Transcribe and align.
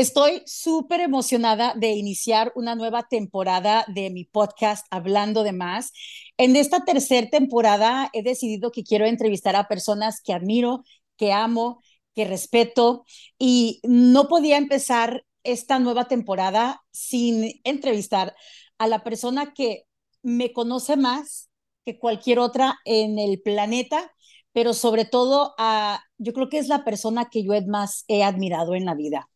Estoy 0.00 0.40
súper 0.46 1.00
emocionada 1.00 1.74
de 1.76 1.90
iniciar 1.90 2.52
una 2.54 2.74
nueva 2.74 3.02
temporada 3.02 3.84
de 3.86 4.08
mi 4.08 4.24
podcast 4.24 4.86
Hablando 4.90 5.42
de 5.42 5.52
Más. 5.52 5.92
En 6.38 6.56
esta 6.56 6.86
tercera 6.86 7.28
temporada 7.28 8.08
he 8.14 8.22
decidido 8.22 8.72
que 8.72 8.82
quiero 8.82 9.04
entrevistar 9.04 9.56
a 9.56 9.68
personas 9.68 10.22
que 10.22 10.32
admiro, 10.32 10.84
que 11.18 11.34
amo, 11.34 11.82
que 12.14 12.24
respeto 12.24 13.04
y 13.38 13.82
no 13.82 14.26
podía 14.26 14.56
empezar 14.56 15.26
esta 15.44 15.78
nueva 15.78 16.08
temporada 16.08 16.80
sin 16.90 17.60
entrevistar 17.64 18.34
a 18.78 18.86
la 18.86 19.04
persona 19.04 19.52
que 19.52 19.82
me 20.22 20.54
conoce 20.54 20.96
más 20.96 21.50
que 21.84 21.98
cualquier 21.98 22.38
otra 22.38 22.78
en 22.86 23.18
el 23.18 23.42
planeta, 23.42 24.14
pero 24.52 24.74
sobre 24.74 25.04
todo 25.04 25.54
a, 25.58 26.02
yo 26.18 26.32
creo 26.32 26.48
que 26.48 26.58
es 26.58 26.68
la 26.68 26.84
persona 26.84 27.30
que 27.30 27.44
yo 27.44 27.52
más 27.66 28.04
he 28.08 28.24
admirado 28.24 28.74
en 28.74 28.84
la 28.84 28.94
vida. 28.94 29.28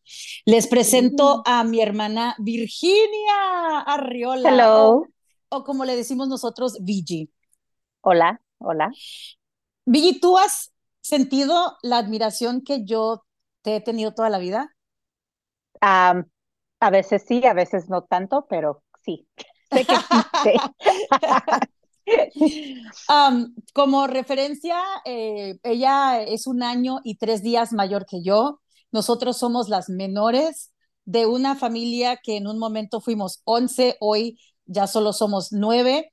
Les 0.45 0.67
presento 0.67 1.43
a 1.47 1.65
mi 1.65 1.81
hermana 1.81 2.35
Virginia 2.39 3.81
Arriola. 3.87 4.51
Hello. 4.51 5.07
O, 5.51 5.65
como 5.65 5.85
le 5.85 5.97
decimos 5.97 6.29
nosotros, 6.29 6.79
Vigi. 6.83 7.31
Hola, 8.01 8.41
hola. 8.59 8.91
Vigi, 9.85 10.19
¿tú 10.19 10.37
has 10.37 10.73
sentido 11.01 11.77
la 11.83 11.99
admiración 11.99 12.63
que 12.63 12.85
yo 12.85 13.25
te 13.63 13.77
he 13.77 13.81
tenido 13.81 14.15
toda 14.15 14.31
la 14.31 14.39
vida? 14.39 14.71
a 15.87 16.91
veces 16.91 17.25
sí, 17.29 17.45
a 17.45 17.53
veces 17.53 17.91
no 17.91 18.05
tanto, 18.05 18.47
pero 18.49 18.83
sí. 19.05 19.29
Sé 19.71 19.85
que 19.85 19.95
como 23.73 24.07
referencia, 24.07 24.77
eh, 25.05 25.59
ella 25.63 26.23
es 26.23 26.47
un 26.47 26.63
año 26.63 27.01
y 27.05 27.17
tres 27.17 27.43
días 27.43 27.73
mayor 27.73 28.07
que 28.07 28.23
yo. 28.23 28.61
Nosotros 28.93 29.39
somos 29.39 29.69
las 29.69 29.89
menores 29.89 30.73
de 31.05 31.27
una 31.27 31.57
familia 31.57 32.19
que 32.23 32.37
en 32.37 32.47
un 32.47 32.59
momento 32.59 33.01
fuimos 33.01 33.41
11, 33.45 33.97
hoy 34.01 34.39
ya 34.67 34.87
solo 34.87 35.13
somos 35.13 35.53
nueve. 35.53 36.11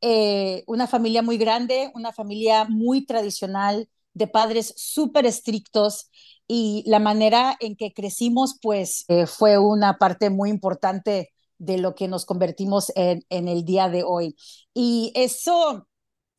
Eh, 0.00 0.64
una 0.66 0.86
familia 0.86 1.22
muy 1.22 1.38
grande, 1.38 1.90
una 1.94 2.12
familia 2.12 2.66
muy 2.68 3.06
tradicional, 3.06 3.88
de 4.12 4.26
padres 4.26 4.74
súper 4.76 5.26
estrictos 5.26 6.10
y 6.46 6.84
la 6.86 6.98
manera 6.98 7.56
en 7.60 7.76
que 7.76 7.92
crecimos, 7.92 8.58
pues 8.60 9.04
eh, 9.08 9.26
fue 9.26 9.58
una 9.58 9.98
parte 9.98 10.30
muy 10.30 10.50
importante 10.50 11.32
de 11.64 11.78
lo 11.78 11.94
que 11.94 12.08
nos 12.08 12.24
convertimos 12.24 12.92
en, 12.96 13.24
en 13.28 13.48
el 13.48 13.64
día 13.64 13.88
de 13.88 14.02
hoy. 14.04 14.36
Y 14.74 15.12
eso 15.14 15.86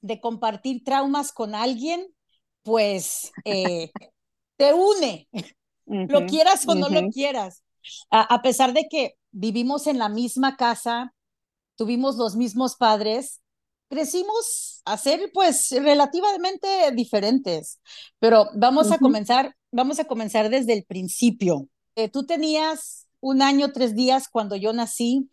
de 0.05 0.21
compartir 0.21 0.83
traumas 0.83 1.31
con 1.31 1.55
alguien, 1.55 2.05
pues 2.61 3.31
eh, 3.43 3.91
te 4.57 4.73
une, 4.73 5.27
lo 5.85 6.25
quieras 6.27 6.67
o 6.67 6.75
no 6.75 6.89
lo 6.89 7.09
quieras. 7.09 7.63
A, 8.09 8.41
pesar 8.41 8.73
de 8.73 8.87
que 8.89 9.15
vivimos 9.31 9.87
en 9.87 9.99
la 9.99 10.09
misma 10.09 10.57
casa, 10.57 11.13
tuvimos 11.75 12.17
los 12.17 12.35
mismos 12.35 12.75
padres, 12.75 13.41
crecimos 13.89 14.81
a 14.85 14.97
ser 14.97 15.31
pues 15.33 15.69
relativamente 15.71 16.91
diferentes. 16.93 17.79
Pero 18.19 18.47
vamos 18.55 18.91
a 18.91 18.97
comenzar, 18.97 19.55
vamos 19.71 19.99
a 19.99 20.05
comenzar 20.05 20.49
desde 20.49 20.73
el 20.73 20.83
principio. 20.83 21.67
Eh, 21.95 22.09
tú 22.09 22.25
tenías 22.25 23.04
un 23.25 23.41
año, 23.41 23.71
tres 23.71 23.95
días 23.95 24.27
cuando 24.27 24.55
yo 24.55 24.71
nací. 24.71 25.31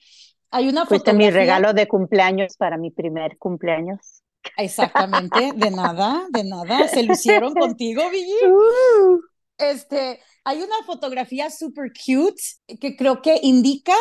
Hay 0.51 0.67
una 0.69 0.87
Fuiste 0.87 1.12
mi 1.12 1.31
regalo 1.31 1.75
de 1.75 1.87
cumpleaños 1.87 2.57
para 2.57 2.79
mi 2.79 2.91
primer 2.91 3.37
cumpleaños. 3.37 4.23
Exactamente, 4.57 5.53
de 5.55 5.71
nada, 5.71 6.27
de 6.31 6.43
nada. 6.43 6.89
Se 6.89 7.03
lucieron 7.03 7.55
contigo, 7.55 8.03
Billy. 8.11 8.33
Uh. 8.47 9.20
Este, 9.59 10.20
hay 10.43 10.63
una 10.63 10.83
fotografía 10.87 11.51
super 11.51 11.93
cute 11.93 12.43
que 12.81 12.97
creo 12.97 13.20
que 13.20 13.39
indica 13.43 13.95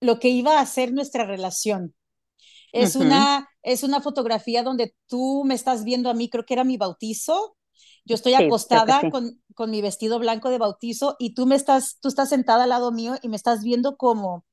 lo 0.00 0.18
que 0.18 0.28
iba 0.28 0.60
a 0.60 0.66
ser 0.66 0.92
nuestra 0.92 1.24
relación. 1.24 1.94
Es, 2.70 2.96
una, 2.96 3.48
es 3.62 3.82
una 3.82 4.02
fotografía 4.02 4.62
donde 4.62 4.94
tú 5.06 5.42
me 5.44 5.54
estás 5.54 5.84
viendo 5.84 6.10
a 6.10 6.14
mí, 6.14 6.28
creo 6.28 6.44
que 6.44 6.54
era 6.54 6.64
mi 6.64 6.76
bautizo, 6.76 7.56
yo 8.04 8.14
estoy 8.14 8.34
acostada 8.34 9.10
con, 9.10 9.40
con 9.54 9.70
mi 9.70 9.80
vestido 9.80 10.18
blanco 10.18 10.50
de 10.50 10.58
bautizo 10.58 11.16
y 11.18 11.34
tú 11.34 11.46
me 11.46 11.54
estás, 11.54 11.98
tú 12.00 12.08
estás 12.08 12.28
sentada 12.28 12.64
al 12.64 12.70
lado 12.70 12.92
mío 12.92 13.14
y 13.22 13.28
me 13.28 13.36
estás 13.36 13.62
viendo 13.62 13.96
como, 13.96 14.44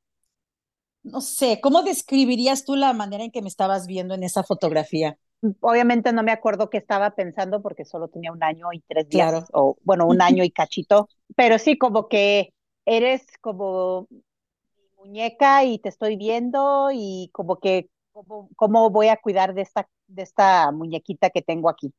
no 1.04 1.22
sé, 1.22 1.60
¿cómo 1.62 1.82
describirías 1.82 2.66
tú 2.66 2.76
la 2.76 2.94
manera 2.94 3.24
en 3.24 3.32
que 3.32 3.42
me 3.42 3.48
estabas 3.48 3.88
viendo 3.88 4.14
en 4.14 4.24
esa 4.24 4.44
fotografía? 4.44 5.18
Obviamente 5.62 6.12
no 6.12 6.22
me 6.24 6.32
acuerdo 6.32 6.70
qué 6.70 6.78
estaba 6.78 7.12
pensando 7.12 7.62
porque 7.62 7.86
solo 7.86 8.10
tenía 8.10 8.32
un 8.32 8.44
año 8.44 8.68
y 8.74 8.82
tres 8.82 9.08
días, 9.10 9.46
o 9.54 9.78
bueno, 9.84 10.06
un 10.06 10.22
año 10.22 10.44
y 10.44 10.52
cachito, 10.52 11.10
pero 11.36 11.58
sí 11.58 11.78
como 11.78 12.08
que 12.08 12.54
eres 12.86 13.26
como 13.42 14.08
mi 14.12 14.90
muñeca 14.98 15.64
y 15.64 15.80
te 15.80 15.90
estoy 15.90 16.18
viendo 16.18 16.90
y 16.94 17.30
como 17.34 17.60
que 17.60 17.90
cómo, 18.12 18.50
cómo 18.56 18.90
voy 18.90 19.08
a 19.08 19.18
cuidar 19.18 19.54
de 19.54 19.62
esta, 19.62 19.88
de 20.08 20.24
esta 20.24 20.72
muñequita 20.72 21.30
que 21.30 21.42
tengo 21.42 21.70
aquí 21.70 21.94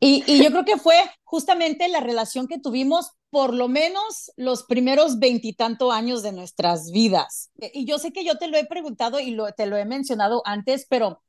y, 0.00 0.42
yo 0.42 0.50
creo 0.50 0.64
que 0.64 0.76
fue 0.76 0.96
justamente 1.24 1.88
la 1.88 2.00
relación 2.00 2.46
que 2.46 2.58
tuvimos 2.58 3.12
por 3.30 3.52
lo 3.52 3.68
menos 3.68 4.32
los 4.36 4.62
primeros 4.64 5.18
veintitantos 5.18 5.92
años 5.92 6.22
de 6.22 6.32
nuestras 6.32 6.90
vidas. 6.90 7.50
Y 7.74 7.84
yo 7.84 7.98
sé 7.98 8.12
que 8.12 8.24
yo 8.24 8.38
te 8.38 8.48
lo 8.48 8.56
he 8.56 8.64
preguntado 8.64 9.20
y 9.20 9.32
lo, 9.32 9.52
te 9.52 9.66
lo 9.66 9.76
he 9.76 9.84
mencionado 9.84 10.42
antes, 10.44 10.86
pero 10.88 11.22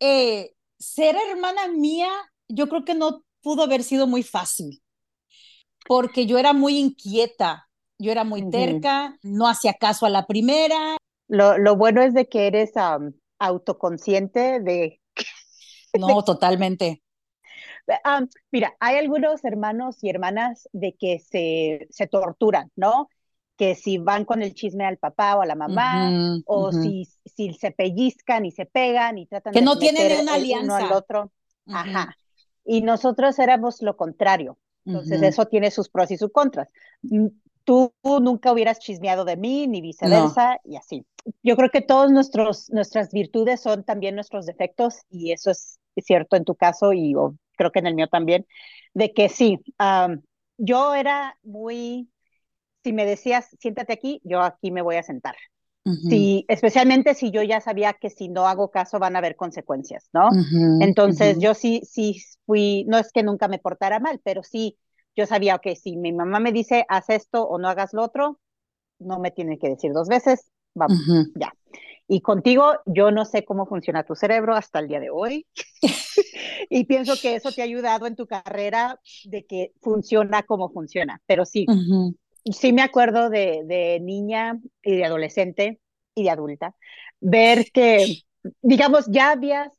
eh, 0.00 0.54
ser 0.78 1.16
hermana 1.30 1.68
mía, 1.68 2.10
yo 2.48 2.68
creo 2.68 2.84
que 2.84 2.94
no 2.94 3.24
pudo 3.42 3.64
haber 3.64 3.82
sido 3.82 4.06
muy 4.06 4.22
fácil, 4.22 4.82
porque 5.86 6.26
yo 6.26 6.38
era 6.38 6.52
muy 6.52 6.78
inquieta, 6.78 7.68
yo 7.98 8.12
era 8.12 8.24
muy 8.24 8.48
terca, 8.50 9.18
no 9.22 9.46
hacía 9.46 9.74
caso 9.74 10.06
a 10.06 10.10
la 10.10 10.26
primera. 10.26 10.96
Lo, 11.28 11.58
lo 11.58 11.76
bueno 11.76 12.02
es 12.02 12.14
de 12.14 12.28
que 12.28 12.46
eres 12.46 12.72
autoconsciente 13.38 14.60
de 14.60 15.01
no, 15.98 16.22
totalmente. 16.24 17.02
Ah, 18.04 18.24
mira, 18.50 18.74
hay 18.80 18.96
algunos 18.96 19.44
hermanos 19.44 20.02
y 20.02 20.08
hermanas 20.08 20.68
de 20.72 20.94
que 20.94 21.18
se, 21.18 21.88
se 21.90 22.06
torturan, 22.06 22.70
¿no? 22.76 23.08
Que 23.56 23.74
si 23.74 23.98
van 23.98 24.24
con 24.24 24.42
el 24.42 24.54
chisme 24.54 24.84
al 24.84 24.98
papá 24.98 25.36
o 25.36 25.42
a 25.42 25.46
la 25.46 25.54
mamá, 25.54 26.40
o 26.46 26.72
si, 26.72 27.08
si 27.24 27.52
se 27.54 27.70
pellizcan 27.72 28.44
y 28.44 28.52
se 28.52 28.66
pegan 28.66 29.18
y 29.18 29.26
tratan 29.26 29.52
que 29.52 29.60
de 29.60 29.64
no 29.64 29.78
tienen 29.78 30.20
una 30.20 30.34
alianza 30.34 30.64
uno 30.64 30.86
al 30.86 30.92
otro. 30.92 31.32
Ajá. 31.66 32.16
Y 32.64 32.82
nosotros 32.82 33.38
éramos 33.38 33.82
lo 33.82 33.96
contrario. 33.96 34.58
Entonces, 34.84 35.22
eso 35.22 35.46
tiene 35.46 35.70
sus 35.70 35.88
pros 35.88 36.10
y 36.10 36.16
sus 36.16 36.32
contras. 36.32 36.68
Mm, 37.02 37.28
tú 37.64 37.92
nunca 38.02 38.52
hubieras 38.52 38.80
chismeado 38.80 39.24
de 39.24 39.36
mí, 39.36 39.68
ni 39.68 39.80
viceversa, 39.80 40.58
y 40.64 40.76
así. 40.76 41.06
Yo 41.42 41.54
creo 41.56 41.70
que 41.70 41.82
todas 41.82 42.10
nuestras 42.10 43.12
virtudes 43.12 43.60
son 43.60 43.84
también 43.84 44.16
nuestros 44.16 44.46
defectos, 44.46 45.02
y 45.08 45.30
eso 45.30 45.50
es 45.52 45.78
es 45.78 45.78
cierto 46.00 46.36
en 46.36 46.44
tu 46.44 46.54
caso 46.54 46.92
y 46.92 47.14
creo 47.56 47.70
que 47.70 47.80
en 47.80 47.86
el 47.86 47.94
mío 47.94 48.08
también, 48.08 48.46
de 48.94 49.12
que 49.12 49.28
sí, 49.28 49.58
yo 50.58 50.94
era 50.94 51.36
muy, 51.42 52.08
si 52.82 52.92
me 52.92 53.04
decías, 53.06 53.48
siéntate 53.60 53.92
aquí, 53.92 54.20
yo 54.24 54.40
aquí 54.40 54.70
me 54.70 54.82
voy 54.82 54.96
a 54.96 55.02
sentar. 55.02 55.34
Sí, 55.84 56.44
especialmente 56.48 57.14
si 57.14 57.30
yo 57.30 57.42
ya 57.42 57.60
sabía 57.60 57.92
que 57.94 58.10
si 58.10 58.28
no 58.28 58.46
hago 58.46 58.70
caso 58.70 58.98
van 58.98 59.16
a 59.16 59.18
haber 59.18 59.36
consecuencias, 59.36 60.08
¿no? 60.12 60.30
Entonces 60.80 61.38
yo 61.38 61.54
sí, 61.54 61.82
sí 61.84 62.22
fui, 62.44 62.84
no 62.88 62.98
es 62.98 63.12
que 63.12 63.22
nunca 63.22 63.48
me 63.48 63.58
portara 63.58 63.98
mal, 63.98 64.20
pero 64.22 64.42
sí, 64.42 64.78
yo 65.16 65.26
sabía, 65.26 65.58
que 65.58 65.76
si 65.76 65.96
mi 65.96 66.12
mamá 66.12 66.40
me 66.40 66.52
dice, 66.52 66.84
haz 66.88 67.08
esto 67.10 67.44
o 67.46 67.58
no 67.58 67.68
hagas 67.68 67.92
lo 67.92 68.02
otro, 68.02 68.40
no 68.98 69.18
me 69.18 69.30
tiene 69.30 69.58
que 69.58 69.68
decir 69.68 69.92
dos 69.92 70.08
veces, 70.08 70.50
vamos, 70.74 70.98
ya. 71.34 71.52
Y 72.08 72.20
contigo, 72.20 72.74
yo 72.86 73.10
no 73.10 73.24
sé 73.24 73.44
cómo 73.44 73.66
funciona 73.66 74.04
tu 74.04 74.14
cerebro 74.14 74.54
hasta 74.54 74.80
el 74.80 74.88
día 74.88 75.00
de 75.00 75.10
hoy. 75.10 75.46
y 76.70 76.84
pienso 76.84 77.14
que 77.20 77.36
eso 77.36 77.52
te 77.52 77.62
ha 77.62 77.64
ayudado 77.64 78.06
en 78.06 78.16
tu 78.16 78.26
carrera 78.26 79.00
de 79.24 79.44
que 79.46 79.72
funciona 79.80 80.42
como 80.42 80.70
funciona. 80.70 81.20
Pero 81.26 81.44
sí, 81.44 81.66
sí 82.44 82.72
me 82.72 82.82
acuerdo 82.82 83.30
de, 83.30 83.62
de 83.64 84.00
niña 84.00 84.58
y 84.82 84.96
de 84.96 85.04
adolescente 85.04 85.80
y 86.14 86.24
de 86.24 86.30
adulta, 86.30 86.74
ver 87.20 87.70
que, 87.72 88.22
digamos, 88.60 89.06
ya 89.08 89.30
habías, 89.30 89.72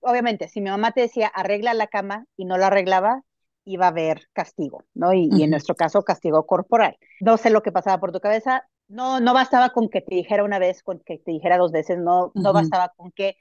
obviamente, 0.00 0.48
si 0.48 0.60
mi 0.60 0.70
mamá 0.70 0.92
te 0.92 1.02
decía 1.02 1.28
arregla 1.28 1.74
la 1.74 1.86
cama 1.86 2.26
y 2.36 2.44
no 2.44 2.58
la 2.58 2.68
arreglaba, 2.68 3.22
iba 3.64 3.86
a 3.86 3.90
haber 3.90 4.22
castigo, 4.32 4.84
¿no? 4.94 5.12
Y, 5.12 5.28
y, 5.30 5.42
en 5.42 5.50
nuestro 5.50 5.74
caso, 5.74 6.02
castigo 6.02 6.46
corporal. 6.46 6.96
No 7.20 7.36
sé 7.36 7.50
lo 7.50 7.62
que 7.62 7.72
pasaba 7.72 8.00
por 8.00 8.10
tu 8.10 8.18
cabeza, 8.18 8.66
no, 8.90 9.20
no 9.20 9.32
bastaba 9.32 9.70
con 9.70 9.88
que 9.88 10.00
te 10.00 10.16
dijera 10.16 10.44
una 10.44 10.58
vez, 10.58 10.82
con 10.82 11.00
que 11.00 11.18
te 11.18 11.30
dijera 11.30 11.56
dos 11.58 11.70
veces, 11.72 11.98
no, 11.98 12.32
no 12.34 12.52
bastaba 12.52 12.92
con 12.96 13.12
que 13.12 13.36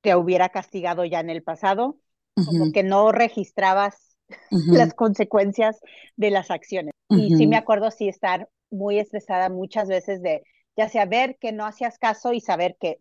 te 0.00 0.14
hubiera 0.16 0.48
castigado 0.50 1.04
ya 1.04 1.20
en 1.20 1.30
el 1.30 1.42
pasado, 1.42 1.98
como 2.34 2.72
que 2.72 2.82
no 2.82 3.12
registrabas 3.12 4.16
las 4.50 4.92
consecuencias 4.92 5.80
de 6.16 6.30
las 6.30 6.50
acciones. 6.50 6.92
Y 7.08 7.36
sí 7.36 7.46
me 7.46 7.56
acuerdo 7.56 7.90
sí 7.90 8.08
estar 8.08 8.48
muy 8.70 8.98
estresada 8.98 9.48
muchas 9.48 9.88
veces 9.88 10.20
de 10.20 10.42
ya 10.76 10.88
sea 10.88 11.06
ver 11.06 11.38
que 11.38 11.52
no 11.52 11.64
hacías 11.64 11.98
caso 11.98 12.32
y 12.32 12.40
saber 12.40 12.76
que 12.78 13.00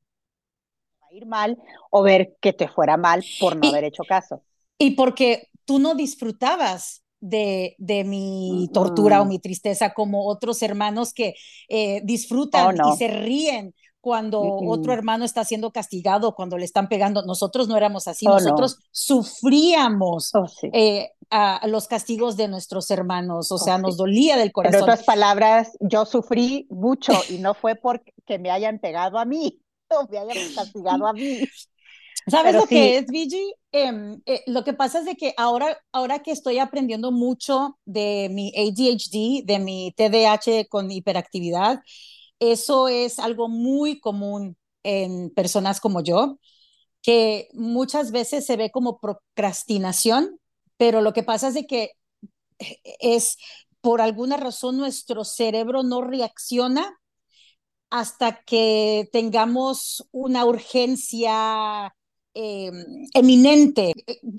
va 1.01 1.07
a 1.07 1.13
ir 1.13 1.25
mal 1.25 1.57
o 1.89 2.03
ver 2.03 2.35
que 2.41 2.53
te 2.53 2.67
fuera 2.67 2.95
mal 2.95 3.23
por 3.39 3.55
no 3.55 3.67
haber 3.67 3.85
hecho 3.85 4.03
caso. 4.03 4.43
Y 4.77 4.91
porque 4.91 5.49
tú 5.65 5.79
no 5.79 5.95
disfrutabas 5.95 7.03
de, 7.29 7.75
de 7.77 8.03
mi 8.03 8.69
tortura 8.73 9.21
o 9.21 9.25
mi 9.25 9.39
tristeza 9.39 9.93
como 9.93 10.27
otros 10.27 10.61
hermanos 10.61 11.13
que 11.13 11.33
eh, 11.69 12.01
disfrutan 12.03 12.79
Oh, 12.81 12.93
y 12.93 12.97
se 12.97 13.07
ríen 13.07 13.73
cuando 14.01 14.41
otro 14.41 14.93
hermano 14.93 15.25
está 15.25 15.43
siendo 15.43 15.71
castigado, 15.71 16.35
cuando 16.35 16.57
le 16.57 16.65
están 16.65 16.87
pegando. 16.89 17.23
Nosotros 17.25 17.67
no 17.67 17.75
éramos 17.75 18.07
así, 18.07 18.27
Oh, 18.27 18.39
no. 18.39 18.39
nosotros 18.39 18.77
sufríamos 18.91 20.29
Oh, 20.35 20.47
sí. 20.47 20.69
eh, 20.73 21.09
a, 21.31 21.65
los 21.67 21.87
castigos 21.87 22.37
de 22.37 22.47
nuestros 22.47 22.91
hermanos, 22.91 23.51
o 23.51 23.57
sea, 23.57 23.77
sí. 23.77 23.81
nos 23.81 23.97
dolía 23.97 24.37
del 24.37 24.47
En 24.47 24.51
corazón. 24.51 24.83
otras 24.83 25.03
palabras, 25.03 25.71
yo 25.79 26.05
sufrí 26.05 26.67
mucho 26.69 27.13
y 27.29 27.39
no 27.39 27.53
fue 27.55 27.75
porque 27.75 28.13
me 28.39 28.51
hayan 28.51 28.79
pegado 28.79 29.17
a 29.17 29.25
mí 29.25 29.59
o 29.89 30.07
me 30.09 30.19
hayan 30.19 30.53
castigado 30.55 31.07
a 31.07 31.13
mí. 31.13 31.39
¿Sabes 32.27 32.53
Pero 32.53 32.61
lo 32.61 32.67
que 32.67 32.97
es, 32.97 33.05
Vigi? 33.07 33.53
Em, 33.71 34.21
eh, 34.25 34.43
lo 34.47 34.63
que 34.63 34.73
pasa 34.73 34.99
es 34.99 35.05
de 35.05 35.15
que 35.15 35.33
ahora, 35.37 35.77
ahora 35.91 36.19
que 36.23 36.31
estoy 36.31 36.57
aprendiendo 36.59 37.11
mucho 37.11 37.77
de 37.85 38.29
mi 38.31 38.51
ADHD, 38.55 39.43
de 39.45 39.59
mi 39.59 39.93
TDAH 39.95 40.65
con 40.69 40.89
hiperactividad, 40.89 41.81
eso 42.39 42.87
es 42.87 43.19
algo 43.19 43.47
muy 43.47 43.99
común 43.99 44.57
en 44.83 45.29
personas 45.31 45.79
como 45.79 46.01
yo, 46.01 46.39
que 47.01 47.49
muchas 47.53 48.11
veces 48.11 48.45
se 48.45 48.57
ve 48.57 48.71
como 48.71 48.99
procrastinación, 48.99 50.39
pero 50.77 51.01
lo 51.01 51.13
que 51.13 51.23
pasa 51.23 51.49
es 51.49 51.53
de 51.55 51.67
que 51.67 51.91
eh, 52.59 52.77
es 52.99 53.37
por 53.81 54.01
alguna 54.01 54.37
razón 54.37 54.77
nuestro 54.77 55.25
cerebro 55.25 55.83
no 55.83 56.01
reacciona 56.01 56.97
hasta 57.89 58.41
que 58.43 59.09
tengamos 59.11 60.07
una 60.11 60.45
urgencia 60.45 61.94
eh, 62.35 62.71
eminente. 63.13 63.93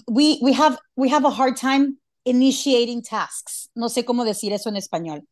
We, 0.07 0.39
we, 0.43 0.53
have, 0.53 0.79
we 0.97 1.09
have 1.11 1.25
a 1.27 1.31
hard 1.31 1.57
time 1.57 1.99
initiating 2.25 3.03
tasks. 3.03 3.71
No 3.75 3.89
sé 3.89 4.05
cómo 4.05 4.25
decir 4.25 4.53
eso 4.53 4.69
en 4.69 4.77
español. 4.77 5.27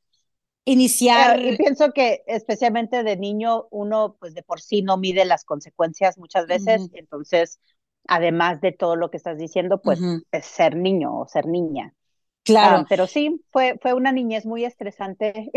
Iniciar. 0.67 1.41
Y 1.45 1.57
pienso 1.57 1.93
que 1.93 2.23
especialmente 2.27 3.03
de 3.03 3.17
niño 3.17 3.67
uno 3.71 4.17
pues 4.19 4.35
de 4.35 4.43
por 4.43 4.61
sí 4.61 4.83
no 4.83 4.97
mide 4.97 5.25
las 5.25 5.45
consecuencias 5.45 6.19
muchas 6.19 6.47
veces, 6.47 6.83
Ujú. 6.83 6.91
entonces 6.95 7.61
además 8.09 8.61
de 8.61 8.73
todo 8.73 8.97
lo 8.97 9.11
que 9.11 9.17
estás 9.19 9.39
diciendo, 9.39 9.81
pues 9.83 10.01
Ujú. 10.01 10.25
es 10.33 10.47
ser 10.47 10.77
niño 10.77 11.19
o 11.21 11.29
ser 11.29 11.47
niña. 11.47 11.95
Claro. 12.45 12.85
Ah, 12.85 12.87
pero 12.89 13.07
sí, 13.07 13.45
fue, 13.51 13.79
fue 13.83 13.95
una 13.95 14.13
niñez 14.13 14.47
muy 14.47 14.65
estresante 14.65 15.51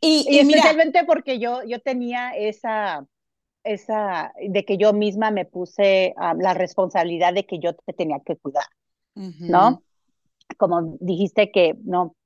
y, 0.00 0.26
y 0.30 0.38
y 0.38 0.44
mira, 0.44 0.62
especialmente 0.62 1.04
porque 1.04 1.38
yo, 1.38 1.62
yo 1.64 1.80
tenía 1.80 2.30
esa, 2.36 3.06
esa, 3.64 4.32
de 4.40 4.64
que 4.64 4.76
yo 4.78 4.92
misma 4.92 5.30
me 5.30 5.44
puse 5.44 6.14
ah, 6.16 6.34
la 6.38 6.54
responsabilidad 6.54 7.34
de 7.34 7.46
que 7.46 7.58
yo 7.58 7.74
te 7.74 7.92
tenía 7.92 8.20
que 8.24 8.36
cuidar, 8.36 8.64
¿no? 9.46 9.82
Como 10.58 10.96
dijiste 11.00 11.50
que 11.52 11.76
no 11.84 12.16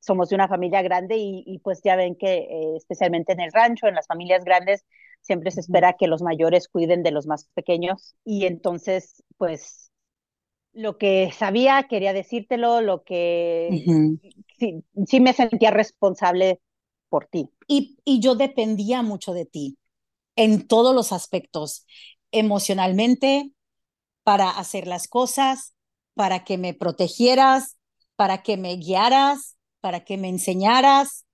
somos 0.00 0.28
de 0.30 0.34
una 0.36 0.48
familia 0.48 0.82
grande 0.82 1.16
y, 1.16 1.44
y 1.46 1.58
pues 1.60 1.80
ya 1.82 1.96
ven 1.96 2.16
que 2.16 2.38
eh, 2.38 2.76
especialmente 2.76 3.32
en 3.32 3.40
el 3.40 3.52
rancho, 3.52 3.86
en 3.86 3.94
las 3.94 4.06
familias 4.06 4.44
grandes, 4.44 4.84
siempre 5.20 5.50
se 5.50 5.60
espera 5.60 5.94
que 5.94 6.08
los 6.08 6.22
mayores 6.22 6.68
cuiden 6.68 7.02
de 7.02 7.12
los 7.12 7.26
más 7.26 7.48
pequeños 7.54 8.16
y 8.24 8.46
entonces 8.46 9.22
pues 9.38 9.92
lo 10.72 10.98
que 10.98 11.30
sabía 11.32 11.84
quería 11.88 12.12
decírtelo, 12.12 12.80
lo 12.80 13.04
que 13.04 13.78
sí, 14.58 14.84
sí 15.06 15.20
me 15.20 15.32
sentía 15.32 15.70
responsable 15.70 16.60
por 17.08 17.26
ti. 17.26 17.50
Y, 17.66 17.98
y 18.04 18.20
yo 18.20 18.34
dependía 18.34 19.02
mucho 19.02 19.32
de 19.34 19.44
ti 19.46 19.76
en 20.36 20.66
todos 20.66 20.94
los 20.94 21.12
aspectos, 21.12 21.86
emocionalmente, 22.32 23.52
para 24.24 24.50
hacer 24.50 24.86
las 24.86 25.08
cosas, 25.08 25.74
para 26.14 26.44
que 26.44 26.58
me 26.58 26.74
protegieras, 26.74 27.78
para 28.16 28.42
que 28.42 28.56
me 28.56 28.76
guiaras, 28.76 29.56
para 29.80 30.04
que 30.04 30.18
me 30.18 30.28
enseñaras. 30.28 31.26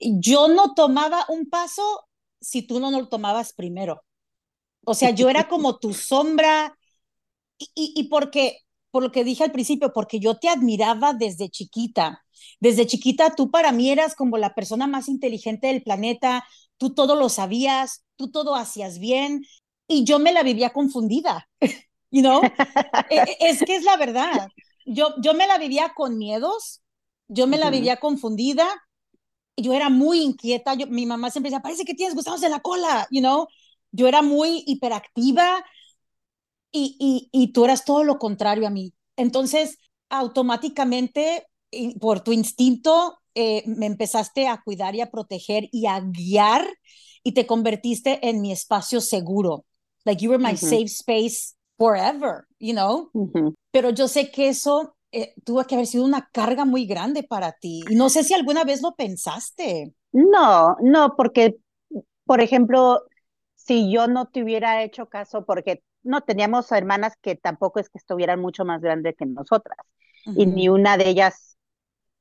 Yo 0.00 0.48
no 0.48 0.74
tomaba 0.74 1.24
un 1.28 1.48
paso 1.48 2.06
si 2.40 2.62
tú 2.62 2.80
no 2.80 2.90
lo 2.90 3.08
tomabas 3.08 3.52
primero. 3.52 4.04
O 4.84 4.94
sea, 4.94 5.10
yo 5.10 5.30
era 5.30 5.48
como 5.48 5.78
tu 5.78 5.94
sombra 5.94 6.76
y, 7.58 7.70
y, 7.74 7.94
y 8.00 8.04
porque, 8.08 8.60
por 8.94 9.02
lo 9.02 9.10
que 9.10 9.24
dije 9.24 9.42
al 9.42 9.50
principio, 9.50 9.92
porque 9.92 10.20
yo 10.20 10.38
te 10.38 10.48
admiraba 10.48 11.14
desde 11.14 11.48
chiquita. 11.50 12.24
Desde 12.60 12.86
chiquita 12.86 13.34
tú 13.34 13.50
para 13.50 13.72
mí 13.72 13.90
eras 13.90 14.14
como 14.14 14.38
la 14.38 14.54
persona 14.54 14.86
más 14.86 15.08
inteligente 15.08 15.66
del 15.66 15.82
planeta, 15.82 16.44
tú 16.76 16.94
todo 16.94 17.16
lo 17.16 17.28
sabías, 17.28 18.04
tú 18.14 18.30
todo 18.30 18.54
hacías 18.54 19.00
bien 19.00 19.44
y 19.88 20.04
yo 20.04 20.20
me 20.20 20.30
la 20.32 20.44
vivía 20.44 20.72
confundida, 20.72 21.48
you 22.12 22.22
know? 22.22 22.54
E- 23.08 23.36
es 23.40 23.64
que 23.64 23.74
es 23.74 23.82
la 23.82 23.96
verdad. 23.96 24.52
Yo, 24.84 25.16
yo 25.20 25.34
me 25.34 25.48
la 25.48 25.58
vivía 25.58 25.92
con 25.96 26.16
miedos, 26.16 26.80
yo 27.26 27.48
me 27.48 27.58
la 27.58 27.70
vivía 27.70 27.96
confundida, 27.96 28.68
yo 29.56 29.74
era 29.74 29.88
muy 29.90 30.20
inquieta, 30.20 30.74
yo, 30.74 30.86
mi 30.86 31.04
mamá 31.04 31.32
siempre 31.32 31.50
decía, 31.50 31.62
parece 31.62 31.84
que 31.84 31.94
tienes 31.94 32.14
gusanos 32.14 32.44
en 32.44 32.52
la 32.52 32.60
cola, 32.60 33.08
you 33.10 33.20
know? 33.20 33.48
Yo 33.90 34.06
era 34.06 34.22
muy 34.22 34.62
hiperactiva 34.68 35.64
y, 36.74 36.96
y, 36.98 37.28
y 37.30 37.52
tú 37.52 37.64
eras 37.64 37.84
todo 37.84 38.02
lo 38.02 38.18
contrario 38.18 38.66
a 38.66 38.70
mí. 38.70 38.92
Entonces, 39.16 39.78
automáticamente, 40.10 41.46
por 42.00 42.20
tu 42.20 42.32
instinto, 42.32 43.18
eh, 43.36 43.62
me 43.66 43.86
empezaste 43.86 44.48
a 44.48 44.60
cuidar 44.60 44.96
y 44.96 45.00
a 45.00 45.10
proteger 45.10 45.68
y 45.70 45.86
a 45.86 46.00
guiar 46.00 46.66
y 47.22 47.32
te 47.32 47.46
convertiste 47.46 48.28
en 48.28 48.40
mi 48.40 48.50
espacio 48.50 49.00
seguro. 49.00 49.64
Like 50.04 50.22
you 50.22 50.30
were 50.30 50.42
my 50.42 50.56
safe 50.56 50.88
space 50.88 51.54
forever, 51.78 52.44
you 52.58 52.72
know? 52.72 53.10
Pero 53.70 53.90
yo 53.90 54.08
sé 54.08 54.30
que 54.30 54.48
eso 54.48 54.96
eh, 55.12 55.32
tuvo 55.44 55.64
que 55.64 55.76
haber 55.76 55.86
sido 55.86 56.04
una 56.04 56.28
carga 56.32 56.64
muy 56.64 56.86
grande 56.86 57.22
para 57.22 57.52
ti. 57.52 57.82
Y 57.88 57.94
no 57.94 58.10
sé 58.10 58.24
si 58.24 58.34
alguna 58.34 58.64
vez 58.64 58.82
lo 58.82 58.94
pensaste. 58.96 59.94
No, 60.12 60.76
no, 60.82 61.14
porque, 61.16 61.56
por 62.24 62.40
ejemplo, 62.40 63.02
si 63.54 63.92
yo 63.92 64.08
no 64.08 64.26
te 64.26 64.42
hubiera 64.42 64.82
hecho 64.82 65.06
caso, 65.06 65.44
porque 65.44 65.82
no 66.04 66.20
teníamos 66.20 66.70
hermanas 66.70 67.14
que 67.20 67.34
tampoco 67.34 67.80
es 67.80 67.88
que 67.88 67.98
estuvieran 67.98 68.40
mucho 68.40 68.64
más 68.64 68.80
grandes 68.80 69.16
que 69.16 69.26
nosotras, 69.26 69.78
y 70.24 70.46
ni 70.46 70.68
una 70.68 70.96
de 70.96 71.08
ellas 71.08 71.56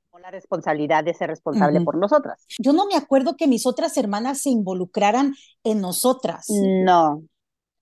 tomó 0.05 0.19
la 0.19 0.31
responsabilidad 0.31 1.03
de 1.03 1.13
ser 1.13 1.29
responsable 1.29 1.79
por 1.81 1.97
nosotras. 1.97 2.43
Yo 2.59 2.73
no 2.73 2.85
me 2.85 2.95
acuerdo 2.95 3.35
que 3.37 3.47
mis 3.47 3.65
otras 3.65 3.95
hermanas 3.97 4.41
se 4.41 4.49
involucraran 4.49 5.35
en 5.63 5.81
nosotras. 5.81 6.47
No, 6.49 7.23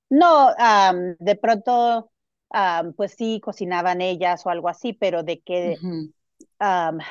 no, 0.09 0.49
am, 0.57 1.15
de 1.19 1.35
pronto, 1.35 2.11
pues 2.97 3.13
sí, 3.17 3.39
cocinaban 3.39 4.01
ellas 4.01 4.45
o 4.45 4.49
algo 4.49 4.67
así, 4.67 4.93
pero 4.93 5.23
de 5.23 5.39
que 5.39 5.77
Nos 6.59 7.03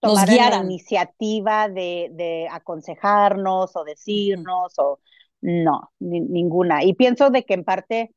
tomaran 0.00 0.50
la 0.50 0.56
iniciativa 0.58 1.68
de, 1.68 2.10
de 2.12 2.48
aconsejarnos 2.50 3.74
o 3.74 3.84
decirnos 3.84 4.74
o 4.78 4.98
no, 5.44 5.92
ni- 6.00 6.20
ninguna. 6.22 6.84
Y 6.84 6.94
pienso 6.94 7.30
de 7.30 7.44
que 7.44 7.54
en 7.54 7.64
parte 7.64 8.14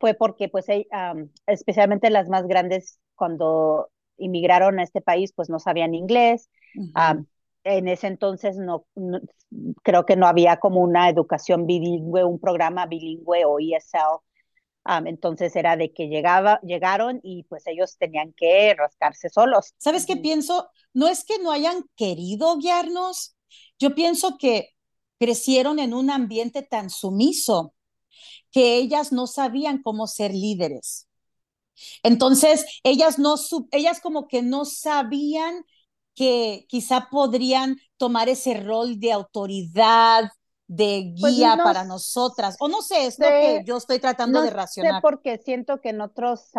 fue 0.00 0.14
porque 0.14 0.48
pues 0.48 0.66
am, 0.92 1.30
especialmente 1.46 2.10
las 2.10 2.28
más 2.28 2.46
grandes 2.46 2.98
cuando 3.16 3.90
inmigraron 4.18 4.78
a 4.78 4.84
este 4.84 5.00
país 5.02 5.32
pues 5.34 5.50
no 5.50 5.58
sabían 5.58 5.94
inglés. 5.94 6.48
Ujú. 6.76 7.26
en 7.64 7.88
ese 7.88 8.06
entonces 8.06 8.56
no, 8.56 8.86
no- 8.94 9.20
creo 9.82 10.06
que 10.06 10.16
no 10.16 10.26
había 10.26 10.58
como 10.58 10.80
una 10.82 11.08
educación 11.08 11.66
bilingüe, 11.66 12.24
un 12.24 12.38
programa 12.40 12.86
bilingüe 12.86 13.44
o 13.44 13.58
ESL. 13.60 14.20
Entonces 15.06 15.54
era 15.56 15.76
de 15.76 15.92
que 15.92 16.08
llegaba, 16.08 16.60
llegaron 16.62 17.20
y 17.22 17.44
pues 17.44 17.66
ellos 17.66 17.96
tenían 17.98 18.32
que 18.36 18.74
rascarse 18.76 19.28
solos. 19.28 19.74
¿Sabes 19.78 20.06
qué 20.06 20.16
pienso? 20.16 20.70
No 20.94 21.08
es 21.08 21.24
que 21.24 21.38
no 21.38 21.52
hayan 21.52 21.84
querido 21.96 22.56
guiarnos, 22.58 23.36
yo 23.78 23.94
pienso 23.94 24.36
que 24.38 24.70
crecieron 25.20 25.80
en 25.80 25.94
un 25.94 26.10
ambiente 26.10 26.62
tan 26.64 26.90
sumiso 26.90 27.74
que 28.52 28.76
ellas 28.78 29.12
no 29.12 29.26
sabían 29.26 29.82
cómo 29.82 30.06
ser 30.08 30.32
líderes. 30.32 31.08
Entonces, 32.02 32.64
ellas 32.84 33.18
no, 33.18 33.36
ellas 33.72 34.00
como 34.00 34.28
que 34.28 34.42
no 34.42 34.64
sabían 34.64 35.64
que 36.14 36.66
quizá 36.68 37.08
podrían 37.10 37.78
tomar 37.96 38.28
ese 38.28 38.54
rol 38.54 38.98
de 39.00 39.12
autoridad, 39.12 40.30
de 40.66 41.12
Pues 41.20 41.36
guía 41.36 41.56
no 41.56 41.62
para 41.62 41.84
nosotras, 41.84 42.56
o 42.60 42.68
no 42.68 42.82
sé, 42.82 43.06
es 43.06 43.18
lo 43.20 43.36
que 43.38 43.62
yo 43.64 43.76
estoy 43.76 43.98
tratando 43.98 44.40
no 44.40 44.42
de 44.42 44.50
sé 44.80 44.94
racionar. 44.94 45.02
porque 45.02 45.38
siento 45.38 45.80
que 45.80 45.90
en 45.90 46.00
otros, 46.00 46.50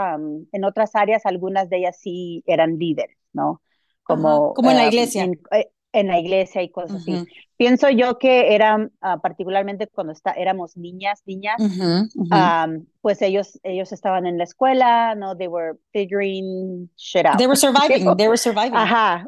en 0.52 0.64
otras 0.66 0.96
áreas 0.96 1.26
algunas 1.26 1.70
de 1.70 1.78
ellas 1.80 1.98
sí 2.00 2.44
eran 2.48 2.78
líderes, 2.78 3.18
¿no? 3.34 3.62
Ajá, 4.08 4.44
Como 4.54 4.54
como 4.54 4.70
en 4.72 4.78
la 4.78 4.86
eh, 4.86 4.88
iglesia. 4.88 5.32
en, 5.34 5.42
eh, 5.52 5.72
en 5.94 6.08
la 6.08 6.20
iglesia 6.20 6.62
y 6.62 6.70
cosas 6.72 6.96
así. 6.96 7.22
Ujú, 7.22 7.26
Pienso 7.58 7.90
yo 7.90 8.18
que 8.18 8.56
eran, 8.56 8.92
ah, 9.02 9.20
particularmente 9.22 9.88
cuando 9.88 10.14
está, 10.14 10.32
éramos 10.32 10.78
niñas, 10.78 11.22
niñas, 11.26 11.62
ujú, 11.64 11.90
ujú. 12.22 12.42
um, 12.68 12.86
pues 13.02 13.22
ellos, 13.22 13.60
ellos 13.64 13.92
estaban 13.92 14.26
en 14.26 14.38
la 14.38 14.46
escuela, 14.46 15.16
¿no? 15.16 15.36
They 15.38 15.48
were 15.48 15.78
figuring 15.92 16.90
shit 16.98 17.26
out. 17.26 17.40
They 17.40 17.48
were 17.48 17.56
surviving, 17.56 18.06
they 18.18 18.28
were 18.28 18.38
surviving. 18.38 18.78
Ajá, 18.78 19.28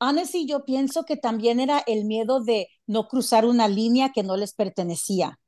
Honestly, 0.00 0.46
yo 0.46 0.64
pienso 0.64 1.04
que 1.04 1.16
también 1.16 1.60
era 1.60 1.78
el 1.86 2.04
miedo 2.04 2.40
de 2.40 2.68
no 2.86 3.06
cruzar 3.08 3.46
una 3.46 3.68
línea 3.68 4.10
que 4.12 4.24
no 4.24 4.36
les 4.36 4.52
pertenecía. 4.54 5.38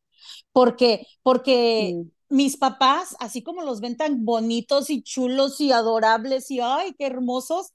Porque, 0.52 1.06
porque 1.22 1.94
mm, 1.94 2.34
mis 2.36 2.56
papás, 2.56 3.16
así 3.20 3.42
como 3.42 3.62
los 3.62 3.80
ven 3.80 3.96
tan 3.96 4.24
bonitos 4.24 4.90
y 4.90 5.02
chulos 5.02 5.60
y 5.60 5.72
adorables 5.72 6.50
y 6.50 6.60
ay, 6.60 6.94
qué 6.98 7.06
hermosos, 7.06 7.72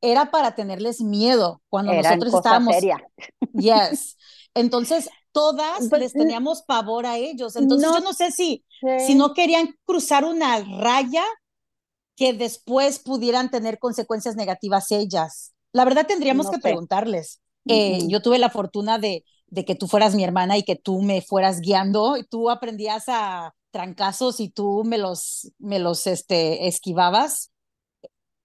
era 0.00 0.30
para 0.30 0.54
tenerles 0.54 1.00
miedo 1.00 1.62
cuando 1.68 1.92
nosotros 1.92 2.34
estábamos. 2.34 2.74
Seria. 2.74 2.98
Yes. 3.52 4.16
Entonces, 4.54 5.10
todas 5.32 5.88
pues, 5.88 6.00
les 6.00 6.12
teníamos 6.12 6.62
pavor 6.62 7.04
a 7.06 7.18
ellos. 7.18 7.56
Entonces, 7.56 7.90
yo 7.92 8.00
no 8.00 8.12
sé 8.12 8.30
si, 8.30 8.64
si 9.06 9.14
no 9.14 9.34
querían 9.34 9.74
cruzar 9.84 10.24
una 10.24 10.60
raya 10.60 11.24
que 12.16 12.32
después 12.32 12.98
pudieran 12.98 13.50
tener 13.50 13.78
consecuencias 13.78 14.36
negativas 14.36 14.92
ellas. 14.92 15.52
La 15.72 15.84
verdad 15.84 16.06
tendríamos 16.06 16.50
que 16.50 16.58
preguntarles. 16.58 17.40
Eh, 17.66 18.00
yo 18.08 18.22
tuve 18.22 18.38
la 18.38 18.50
fortuna 18.50 18.98
de, 18.98 19.24
de 19.48 19.64
que 19.64 19.74
tú 19.74 19.88
fueras 19.88 20.14
mi 20.14 20.24
hermana 20.24 20.56
y 20.58 20.62
que 20.62 20.76
tú 20.76 21.02
me 21.02 21.22
fueras 21.22 21.60
guiando 21.60 22.16
y 22.16 22.24
tú 22.24 22.50
aprendías 22.50 23.04
a 23.08 23.54
trancazos 23.70 24.40
y 24.40 24.48
tú 24.48 24.82
me 24.84 24.98
los, 24.98 25.52
me 25.58 25.78
los 25.78 26.06
este, 26.06 26.66
esquivabas. 26.66 27.49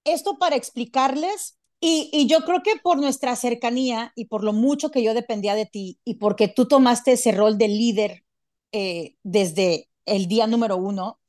Esto 0.05 0.37
para 0.37 0.55
explicarles, 0.55 1.57
y, 1.81 2.25
yo 2.27 2.41
creo 2.45 2.63
que 2.63 2.77
por 2.81 2.97
nuestra 2.97 3.35
cercanía 3.35 4.11
y 4.15 4.25
por 4.25 4.43
lo 4.43 4.53
mucho 4.53 4.89
que 4.89 5.03
yo 5.03 5.13
dependía 5.13 5.55
de 5.55 5.65
ti 5.65 5.99
y 6.03 6.15
porque 6.15 6.47
tú 6.47 6.67
tomaste 6.67 7.13
ese 7.13 7.31
rol 7.31 7.57
de 7.57 7.67
líder 7.67 8.25
eh, 8.71 9.15
desde 9.23 9.89
el 10.05 10.27
día 10.27 10.47
número 10.47 10.77
uno, 10.77 11.19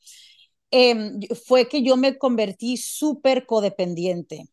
em, 0.71 1.21
fue 1.47 1.69
que 1.69 1.83
yo 1.83 1.97
me 1.97 2.19
convertí 2.19 2.77
súper 2.77 3.47
codependiente. 3.47 4.49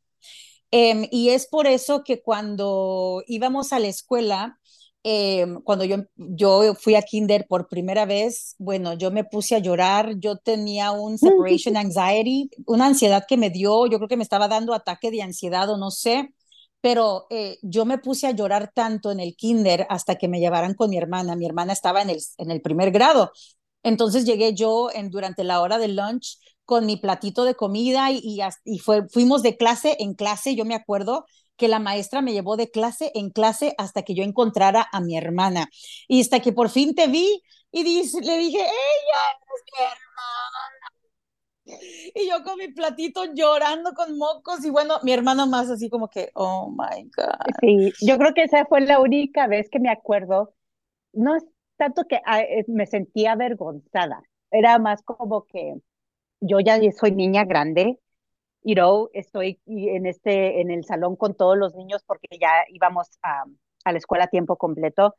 Em, 0.72 1.08
y 1.12 1.30
es 1.30 1.48
por 1.48 1.68
eso 1.68 2.03
que 2.03 2.22
cuando 2.22 3.24
íbamos 3.27 3.74
a 3.74 3.80
la 3.80 3.88
escuela, 3.88 4.60
Em, 5.06 5.62
cuando 5.62 5.84
yo, 5.86 5.98
yo 6.16 6.76
fui 6.76 6.96
a 6.96 7.02
Kinder 7.02 7.46
por 7.48 7.68
primera 7.68 8.06
vez, 8.06 8.56
bueno, 8.58 8.94
yo 8.94 9.12
me 9.12 9.26
puse 9.26 9.56
a 9.56 9.60
llorar, 9.60 10.16
yo 10.18 10.38
tenía 10.38 10.92
un 10.92 11.18
separation 11.18 11.76
anxiety, 11.76 12.50
una 12.66 12.86
ansiedad 12.88 13.26
que 13.28 13.36
me 13.38 13.50
dio, 13.50 13.86
yo 13.88 13.98
creo 13.98 14.08
que 14.08 14.16
me 14.18 14.24
estaba 14.24 14.48
dando 14.48 14.74
ataque 14.74 15.12
de 15.12 15.22
ansiedad 15.22 15.70
o 15.70 15.78
no 15.78 15.92
sé, 15.92 16.30
pero 16.82 17.28
eh, 17.30 17.58
yo 17.62 17.86
me 17.86 17.98
puse 17.98 18.28
a 18.28 18.32
llorar 18.32 18.72
tanto 18.74 19.12
en 19.12 19.20
el 19.20 19.36
Kinder 19.36 19.86
hasta 19.90 20.16
que 20.16 20.28
me 20.30 20.40
llevaran 20.40 20.74
con 20.74 20.90
mi 20.90 20.98
hermana. 20.98 21.36
Mi 21.36 21.46
hermana 21.46 21.74
estaba 21.74 22.02
en 22.02 22.10
el, 22.10 22.20
en 22.38 22.52
el 22.52 22.62
primer 22.62 22.92
grado. 22.92 23.32
Entonces 23.84 24.26
llegué 24.26 24.54
yo 24.54 24.90
en, 24.94 25.10
durante 25.10 25.44
la 25.44 25.62
hora 25.62 25.78
del 25.78 25.96
lunch 25.96 26.38
con 26.66 26.86
mi 26.86 26.98
platito 26.98 27.44
de 27.46 27.56
comida 27.56 28.12
y, 28.12 28.20
y, 28.24 28.40
y 28.66 28.80
fue, 28.80 29.08
fuimos 29.10 29.44
de 29.44 29.58
clase 29.58 29.98
en 30.00 30.14
clase, 30.14 30.56
yo 30.56 30.66
me 30.66 30.76
acuerdo, 30.76 31.26
que 31.56 31.68
la 31.68 31.80
maestra 31.80 32.22
me 32.22 32.34
llevó 32.34 32.58
de 32.58 32.72
clase 32.72 33.12
en 33.16 33.30
clase 33.30 33.74
hasta 33.78 34.04
que 34.04 34.16
yo 34.16 34.24
encontrara 34.24 34.88
a 34.92 35.02
mi 35.02 35.18
hermana. 35.18 35.70
Y 36.08 36.22
hasta 36.22 36.40
que 36.40 36.54
por 36.54 36.70
fin 36.70 36.96
te 36.96 37.08
vi 37.08 37.42
y 37.72 37.84
le 37.84 38.38
dije, 38.38 38.60
ella 38.60 39.24
es 39.42 39.64
mi 39.72 39.86
hermana. 39.86 40.94
Y 42.14 42.30
yo 42.30 42.44
con 42.44 42.58
mi 42.58 42.68
platito 42.70 43.34
llorando 43.34 43.94
con 43.94 44.18
mocos 44.18 44.66
y 44.66 44.70
bueno, 44.70 45.00
mi 45.04 45.14
hermana 45.14 45.46
más 45.46 45.70
así 45.70 45.90
como 45.90 46.10
que, 46.10 46.30
oh 46.36 46.70
my 46.70 47.10
God. 47.16 47.54
Sí, 47.62 47.94
yo 48.06 48.18
creo 48.18 48.34
que 48.34 48.44
esa 48.44 48.66
fue 48.66 48.82
la 48.82 49.00
única 49.00 49.48
vez 49.48 49.70
que 49.70 49.80
me 49.80 49.90
acuerdo. 49.90 50.54
No 51.14 51.36
es 51.36 51.46
tanto 51.78 52.04
que 52.08 52.20
ah, 52.26 52.42
me 52.68 52.86
sentía 52.86 53.34
avergonzada, 53.34 54.22
era 54.52 54.78
más 54.80 55.02
como 55.04 55.46
que 55.46 55.76
yo 56.42 56.60
ya 56.60 56.80
soy 56.92 57.12
niña 57.12 57.46
grande 57.46 58.00
you 58.63 58.75
know, 58.75 59.10
estoy 59.13 59.60
en 59.65 60.05
este, 60.05 60.62
en 60.62 60.72
el 60.72 60.84
salón 60.86 61.15
con 61.15 61.36
todos 61.36 61.58
los 61.58 61.75
niños 61.75 62.03
porque 62.05 62.27
ya 62.39 62.65
íbamos 62.70 63.08
a, 63.22 63.43
a 63.86 63.91
la 63.91 63.98
escuela 63.98 64.25
a 64.25 64.27
tiempo 64.27 64.58
completo. 64.58 65.15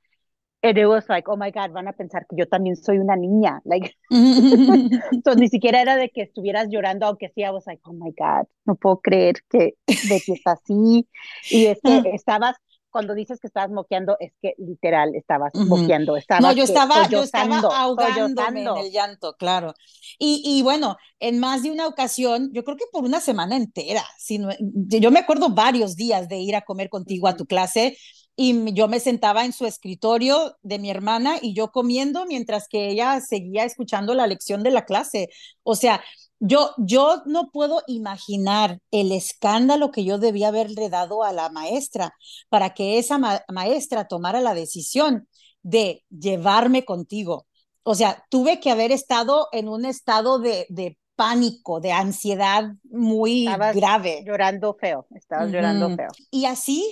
And 0.62 0.78
it 0.78 0.86
was 0.86 1.06
like, 1.10 1.28
oh 1.28 1.36
my 1.36 1.50
God, 1.50 1.72
van 1.72 1.88
a 1.88 1.92
pensar 1.92 2.26
que 2.26 2.36
yo 2.36 2.48
también 2.48 2.76
soy 2.76 2.96
una 2.98 3.16
niña. 3.16 3.60
Like, 3.64 3.96
entonces 4.10 5.36
ni 5.38 5.48
siquiera 5.48 5.82
era 5.82 5.96
de 5.96 6.08
que 6.08 6.22
estuvieras 6.22 6.68
llorando, 6.70 7.06
aunque 7.06 7.28
sí, 7.34 7.42
I 7.42 7.50
was 7.50 7.66
like, 7.66 7.82
oh 7.84 7.92
my 7.92 8.12
God, 8.16 8.46
no 8.64 8.74
puedo 8.74 9.00
creer 9.00 9.34
que 9.50 9.74
Betty 9.86 10.32
está 10.32 10.52
así. 10.52 11.06
Y 11.50 11.66
es 11.66 11.78
que 11.82 12.02
estabas 12.14 12.56
cuando 12.94 13.12
dices 13.12 13.40
que 13.40 13.48
estabas 13.48 13.72
moqueando, 13.72 14.16
es 14.20 14.32
que 14.40 14.54
literal 14.56 15.16
estabas 15.16 15.50
moqueando. 15.52 16.16
Estabas 16.16 16.42
no, 16.44 16.52
yo 16.52 16.62
estaba, 16.62 17.08
yo 17.08 17.24
estaba 17.24 17.58
ahogándome 17.58 18.62
en 18.62 18.76
el 18.76 18.92
llanto, 18.92 19.34
claro. 19.36 19.74
Y, 20.16 20.44
y, 20.46 20.62
bueno, 20.62 20.96
en 21.18 21.40
más 21.40 21.64
de 21.64 21.72
una 21.72 21.88
ocasión, 21.88 22.50
yo 22.52 22.62
creo 22.62 22.76
que 22.76 22.84
por 22.92 23.02
una 23.02 23.18
semana 23.18 23.56
entera, 23.56 24.04
si 24.16 24.40
yo 24.60 25.10
me 25.10 25.18
acuerdo 25.18 25.48
varios 25.48 25.96
días 25.96 26.28
de 26.28 26.36
ir 26.36 26.54
a 26.54 26.60
comer 26.60 26.88
contigo 26.88 27.26
a 27.26 27.36
tu 27.36 27.46
clase 27.46 27.96
y 28.36 28.72
yo 28.74 28.88
me 28.88 29.00
sentaba 29.00 29.44
en 29.44 29.52
su 29.52 29.66
escritorio 29.66 30.56
de 30.62 30.78
mi 30.78 30.90
hermana 30.90 31.36
y 31.40 31.54
yo 31.54 31.70
comiendo 31.70 32.26
mientras 32.26 32.68
que 32.68 32.90
ella 32.90 33.20
seguía 33.20 33.64
escuchando 33.64 34.14
la 34.14 34.26
lección 34.26 34.62
de 34.62 34.70
la 34.70 34.84
clase. 34.84 35.28
O 35.62 35.76
sea, 35.76 36.02
yo, 36.40 36.72
yo 36.78 37.22
no 37.26 37.50
puedo 37.52 37.82
imaginar 37.86 38.80
el 38.90 39.12
escándalo 39.12 39.90
que 39.90 40.04
yo 40.04 40.18
debía 40.18 40.48
haberle 40.48 40.90
dado 40.90 41.22
a 41.22 41.32
la 41.32 41.48
maestra 41.48 42.14
para 42.48 42.74
que 42.74 42.98
esa 42.98 43.18
maestra 43.48 44.08
tomara 44.08 44.40
la 44.40 44.54
decisión 44.54 45.28
de 45.62 46.04
llevarme 46.10 46.84
contigo. 46.84 47.46
O 47.84 47.94
sea, 47.94 48.24
tuve 48.30 48.60
que 48.60 48.70
haber 48.70 48.92
estado 48.92 49.48
en 49.52 49.68
un 49.68 49.84
estado 49.84 50.38
de, 50.38 50.66
de 50.70 50.98
pánico, 51.16 51.80
de 51.80 51.92
ansiedad 51.92 52.72
muy 52.84 53.46
grave. 53.74 54.22
Llorando 54.26 54.74
feo, 54.74 55.06
estabas 55.14 55.50
llorando 55.50 55.94
feo. 55.96 56.08
Y 56.30 56.46
así, 56.46 56.84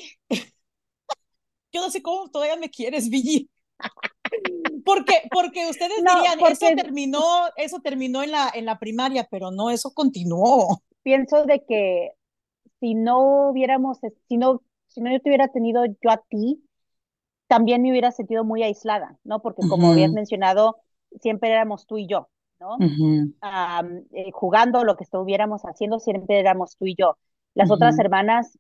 yo 1.73 1.81
no 1.81 1.91
sé 1.91 2.03
cómo 2.03 2.29
todavía 2.31 2.57
me 2.57 2.71
quieres, 2.71 3.09
Billy. 3.09 3.49
Porque, 4.85 5.15
porque 5.31 5.69
ustedes 5.69 5.99
dirían, 5.99 6.41
eso 6.51 6.67
terminó, 6.75 7.23
eso 7.57 7.81
terminó 7.81 8.23
en 8.23 8.33
la, 8.33 8.51
en 8.53 8.65
la 8.65 8.79
primaria, 8.79 9.29
pero 9.31 9.51
no, 9.51 9.71
eso 9.71 9.93
continuó. 9.93 10.83
Pienso 11.03 11.45
de 11.45 11.65
que 11.65 12.13
si 12.81 12.95
no 12.95 13.51
hubiéramos, 13.51 13.99
si 14.29 14.37
no, 14.37 14.63
si 14.89 15.01
no 15.01 15.13
yo 15.13 15.21
te 15.21 15.29
hubiera 15.29 15.49
tenido 15.49 15.85
yo 15.85 16.11
a 16.11 16.23
ti, 16.29 16.65
también 17.47 17.83
me 17.83 17.91
hubiera 17.91 18.11
sentido 18.11 18.45
muy 18.45 18.63
aislada, 18.63 19.19
¿no? 19.25 19.41
Porque 19.43 19.63
como 19.69 19.93
habías 19.93 20.11
mencionado, 20.13 20.79
siempre 21.21 21.51
éramos 21.51 21.87
tú 21.87 21.99
y 21.99 22.07
yo, 22.07 22.29
¿no? 22.59 22.79
Eh, 22.81 24.31
jugando, 24.33 24.85
lo 24.85 24.97
que 24.97 25.05
estuviéramos 25.05 25.63
haciendo, 25.63 26.01
siempre 26.01 26.41
éramos 26.41 26.77
tú 26.77 26.87
y 26.87 26.97
yo. 26.99 27.19
Las 27.55 27.71
otras 27.71 27.99
hermanas, 27.99 28.59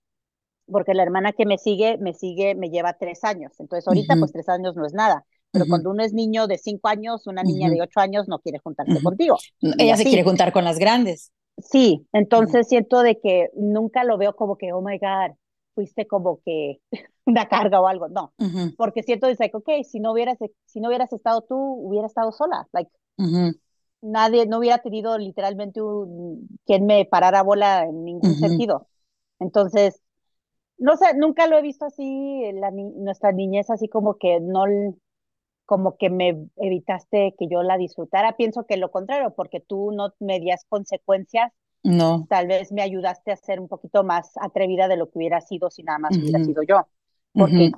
porque 0.66 0.94
la 0.94 1.02
hermana 1.02 1.32
que 1.32 1.46
me 1.46 1.58
sigue, 1.58 1.98
me 1.98 2.14
sigue, 2.14 2.54
me 2.54 2.70
lleva 2.70 2.94
tres 2.94 3.24
años. 3.24 3.52
Entonces 3.58 3.86
ahorita, 3.86 4.16
pues 4.18 4.32
tres 4.32 4.48
años 4.48 4.76
no 4.76 4.86
es 4.86 4.94
nada. 4.94 5.24
Pero 5.50 5.66
cuando 5.68 5.90
uno 5.90 6.02
es 6.02 6.14
niño 6.14 6.46
de 6.46 6.56
cinco 6.56 6.88
años, 6.88 7.26
una 7.26 7.42
niña 7.42 7.68
de 7.68 7.82
ocho 7.82 8.00
años 8.00 8.26
no 8.26 8.38
quiere 8.38 8.58
juntarse 8.58 9.02
contigo. 9.02 9.36
Ella 9.78 9.96
se 9.96 10.04
quiere 10.04 10.24
juntar 10.24 10.52
con 10.52 10.64
las 10.64 10.78
grandes. 10.78 11.30
Sí, 11.58 12.06
entonces 12.12 12.68
siento 12.68 13.02
de 13.02 13.20
que 13.20 13.50
nunca 13.54 14.04
lo 14.04 14.16
veo 14.16 14.34
como 14.34 14.56
que, 14.56 14.72
oh 14.72 14.80
my 14.80 14.98
God, 14.98 15.36
fuiste 15.74 16.06
como 16.06 16.40
que 16.44 16.80
una 17.26 17.48
carga 17.48 17.80
o 17.80 17.86
algo, 17.86 18.08
no, 18.08 18.32
porque 18.76 19.02
siento 19.02 19.26
de 19.26 19.36
que, 19.36 19.50
ok, 19.52 19.68
si 19.84 20.00
no 20.00 20.12
hubieras, 20.12 20.38
si 20.66 20.80
no 20.80 20.88
hubieras 20.88 21.12
estado 21.12 21.42
tú, 21.42 21.56
hubiera 21.56 22.06
estado 22.06 22.32
sola, 22.32 22.66
like, 22.72 22.90
nadie, 24.00 24.46
no 24.46 24.58
hubiera 24.58 24.78
tenido 24.78 25.16
literalmente 25.18 25.80
un, 25.80 26.48
quien 26.66 26.86
me 26.86 27.04
parara 27.04 27.42
bola 27.42 27.84
en 27.84 28.04
ningún 28.04 28.34
sentido. 28.34 28.88
Entonces, 29.38 30.00
no 30.78 30.96
sé, 30.96 31.14
nunca 31.16 31.46
lo 31.46 31.58
he 31.58 31.62
visto 31.62 31.86
así, 31.86 32.50
la, 32.54 32.70
nuestra 32.70 33.32
niñez 33.32 33.70
así 33.70 33.88
como 33.88 34.16
que 34.16 34.40
no, 34.40 34.64
como 35.64 35.96
que 35.96 36.10
me 36.10 36.48
evitaste 36.56 37.34
que 37.38 37.48
yo 37.48 37.62
la 37.62 37.78
disfrutara. 37.78 38.36
Pienso 38.36 38.66
que 38.66 38.76
lo 38.76 38.90
contrario, 38.90 39.32
porque 39.34 39.60
tú 39.60 39.92
no 39.92 40.12
me 40.20 40.40
días 40.40 40.64
consecuencias. 40.68 41.52
No. 41.84 42.26
Tal 42.28 42.46
vez 42.46 42.72
me 42.72 42.82
ayudaste 42.82 43.32
a 43.32 43.36
ser 43.36 43.58
un 43.58 43.68
poquito 43.68 44.04
más 44.04 44.32
atrevida 44.40 44.86
de 44.86 44.96
lo 44.96 45.10
que 45.10 45.18
hubiera 45.18 45.40
sido 45.40 45.70
si 45.70 45.82
nada 45.82 45.98
más 45.98 46.16
hubiera 46.16 46.44
sido 46.44 46.62
yo. 46.62 46.86
Porque 47.32 47.72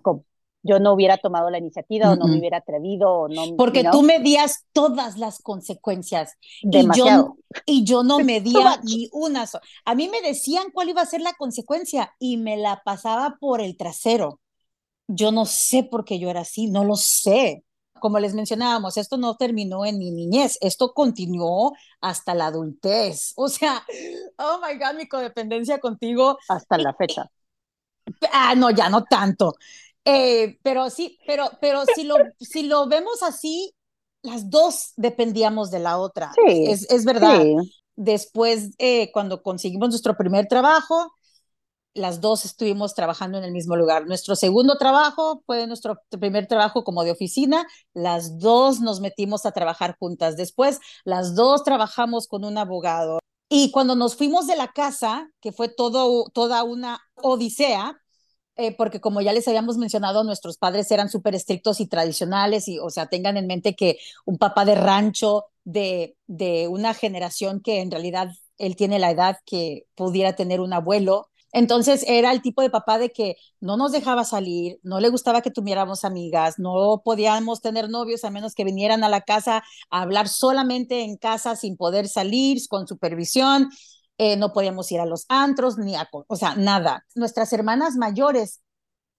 yo 0.64 0.80
no 0.80 0.92
hubiera 0.94 1.18
tomado 1.18 1.50
la 1.50 1.58
iniciativa 1.58 2.10
o 2.10 2.16
no 2.16 2.26
me 2.26 2.38
hubiera 2.38 2.58
atrevido. 2.58 3.12
O 3.12 3.28
no, 3.28 3.56
porque 3.56 3.84
tú 3.92 4.02
medías 4.02 4.64
todas 4.72 5.16
las 5.16 5.40
consecuencias. 5.40 6.32
Demasiado. 6.62 7.36
Y 7.38 7.54
yo, 7.54 7.62
y 7.66 7.84
yo 7.84 8.02
no 8.02 8.18
medía 8.24 8.80
ni 8.82 9.08
una 9.12 9.46
sola. 9.46 9.62
A 9.84 9.94
mí 9.94 10.08
me 10.08 10.20
decían 10.20 10.70
cuál 10.72 10.88
iba 10.88 11.02
a 11.02 11.06
ser 11.06 11.20
la 11.20 11.34
consecuencia 11.34 12.14
y 12.18 12.38
me 12.38 12.56
la 12.56 12.82
pasaba 12.84 13.36
por 13.38 13.60
el 13.60 13.76
trasero. 13.76 14.40
Yo 15.06 15.30
no 15.30 15.44
sé 15.44 15.84
por 15.84 16.04
qué 16.04 16.18
yo 16.18 16.30
era 16.30 16.40
así, 16.40 16.66
no 16.66 16.82
lo 16.82 16.96
sé 16.96 17.62
como 18.04 18.18
les 18.18 18.34
mencionábamos, 18.34 18.98
esto 18.98 19.16
no 19.16 19.36
terminó 19.36 19.86
en 19.86 19.96
mi 19.96 20.10
niñez, 20.10 20.58
esto 20.60 20.92
continuó 20.92 21.74
hasta 22.02 22.34
la 22.34 22.48
adultez. 22.48 23.32
O 23.44 23.48
sea, 23.48 23.82
oh 24.36 24.60
my 24.60 24.78
God, 24.78 24.98
mi 24.98 25.08
codependencia 25.08 25.78
contigo. 25.78 26.36
Hasta 26.50 26.76
la 26.76 26.92
fecha. 26.92 27.30
Ah, 28.30 28.54
no, 28.54 28.70
ya 28.70 28.90
no 28.90 29.04
tanto. 29.04 29.54
Eh, 30.04 30.58
pero 30.62 30.90
sí, 30.90 31.18
pero, 31.26 31.50
pero 31.60 31.84
si, 31.94 32.04
lo, 32.04 32.16
si 32.38 32.64
lo 32.64 32.86
vemos 32.88 33.22
así, 33.22 33.74
las 34.22 34.50
dos 34.50 34.92
dependíamos 34.96 35.70
de 35.70 35.78
la 35.78 35.98
otra. 35.98 36.32
Sí, 36.46 36.66
es, 36.66 36.90
es 36.90 37.04
verdad. 37.04 37.44
Después, 37.96 38.70
eh, 38.78 39.10
cuando 39.12 39.42
conseguimos 39.42 39.90
nuestro 39.90 40.16
primer 40.16 40.46
trabajo, 40.46 41.12
las 41.94 42.20
dos 42.20 42.44
estuvimos 42.44 42.94
trabajando 42.94 43.38
en 43.38 43.44
el 43.44 43.52
mismo 43.52 43.76
lugar. 43.76 44.06
Nuestro 44.06 44.34
segundo 44.34 44.76
trabajo 44.78 45.42
fue 45.46 45.66
nuestro 45.66 46.00
primer 46.18 46.46
trabajo 46.48 46.82
como 46.82 47.04
de 47.04 47.12
oficina. 47.12 47.66
Las 47.94 48.38
dos 48.38 48.80
nos 48.80 49.00
metimos 49.00 49.46
a 49.46 49.52
trabajar 49.52 49.96
juntas. 49.98 50.36
Después, 50.36 50.80
las 51.04 51.34
dos 51.36 51.62
trabajamos 51.62 52.26
con 52.26 52.44
un 52.44 52.58
abogado. 52.58 53.20
Y 53.48 53.70
cuando 53.70 53.94
nos 53.94 54.16
fuimos 54.16 54.48
de 54.48 54.56
la 54.56 54.72
casa, 54.72 55.30
que 55.40 55.52
fue 55.52 55.68
todo, 55.68 56.24
toda 56.32 56.64
una 56.64 57.00
odisea, 57.14 58.00
eh, 58.56 58.74
porque 58.76 59.00
como 59.00 59.20
ya 59.20 59.32
les 59.32 59.48
habíamos 59.48 59.76
mencionado, 59.78 60.24
nuestros 60.24 60.58
padres 60.58 60.90
eran 60.90 61.08
súper 61.08 61.34
estrictos 61.34 61.80
y 61.80 61.86
tradicionales, 61.86 62.68
y 62.68 62.78
o 62.78 62.90
sea, 62.90 63.06
tengan 63.06 63.36
en 63.36 63.46
mente 63.46 63.74
que 63.74 63.98
un 64.24 64.38
papá 64.38 64.64
de 64.64 64.74
rancho 64.76 65.46
de, 65.64 66.16
de 66.26 66.68
una 66.68 66.94
generación 66.94 67.60
que 67.60 67.80
en 67.80 67.90
realidad 67.90 68.28
él 68.58 68.76
tiene 68.76 68.98
la 68.98 69.10
edad 69.10 69.38
que 69.44 69.86
pudiera 69.94 70.36
tener 70.36 70.60
un 70.60 70.72
abuelo, 70.72 71.28
entonces 71.54 72.04
era 72.08 72.32
el 72.32 72.42
tipo 72.42 72.62
de 72.62 72.70
papá 72.70 72.98
de 72.98 73.10
que 73.12 73.36
no 73.60 73.76
nos 73.76 73.92
dejaba 73.92 74.24
salir, 74.24 74.80
no 74.82 74.98
le 74.98 75.08
gustaba 75.08 75.40
que 75.40 75.52
tuviéramos 75.52 76.04
amigas, 76.04 76.58
no 76.58 77.00
podíamos 77.04 77.60
tener 77.60 77.88
novios 77.88 78.24
a 78.24 78.30
menos 78.30 78.54
que 78.54 78.64
vinieran 78.64 79.04
a 79.04 79.08
la 79.08 79.20
casa 79.20 79.62
a 79.88 80.02
hablar 80.02 80.28
solamente 80.28 81.02
en 81.02 81.16
casa 81.16 81.54
sin 81.54 81.76
poder 81.76 82.08
salir, 82.08 82.58
con 82.68 82.88
supervisión. 82.88 83.70
Eh, 84.18 84.36
no 84.36 84.52
podíamos 84.52 84.90
ir 84.92 85.00
a 85.00 85.06
los 85.06 85.26
antros, 85.28 85.76
ni 85.78 85.96
a, 85.96 86.08
o 86.12 86.36
sea, 86.36 86.54
nada. 86.54 87.04
Nuestras 87.14 87.52
hermanas 87.52 87.96
mayores 87.96 88.62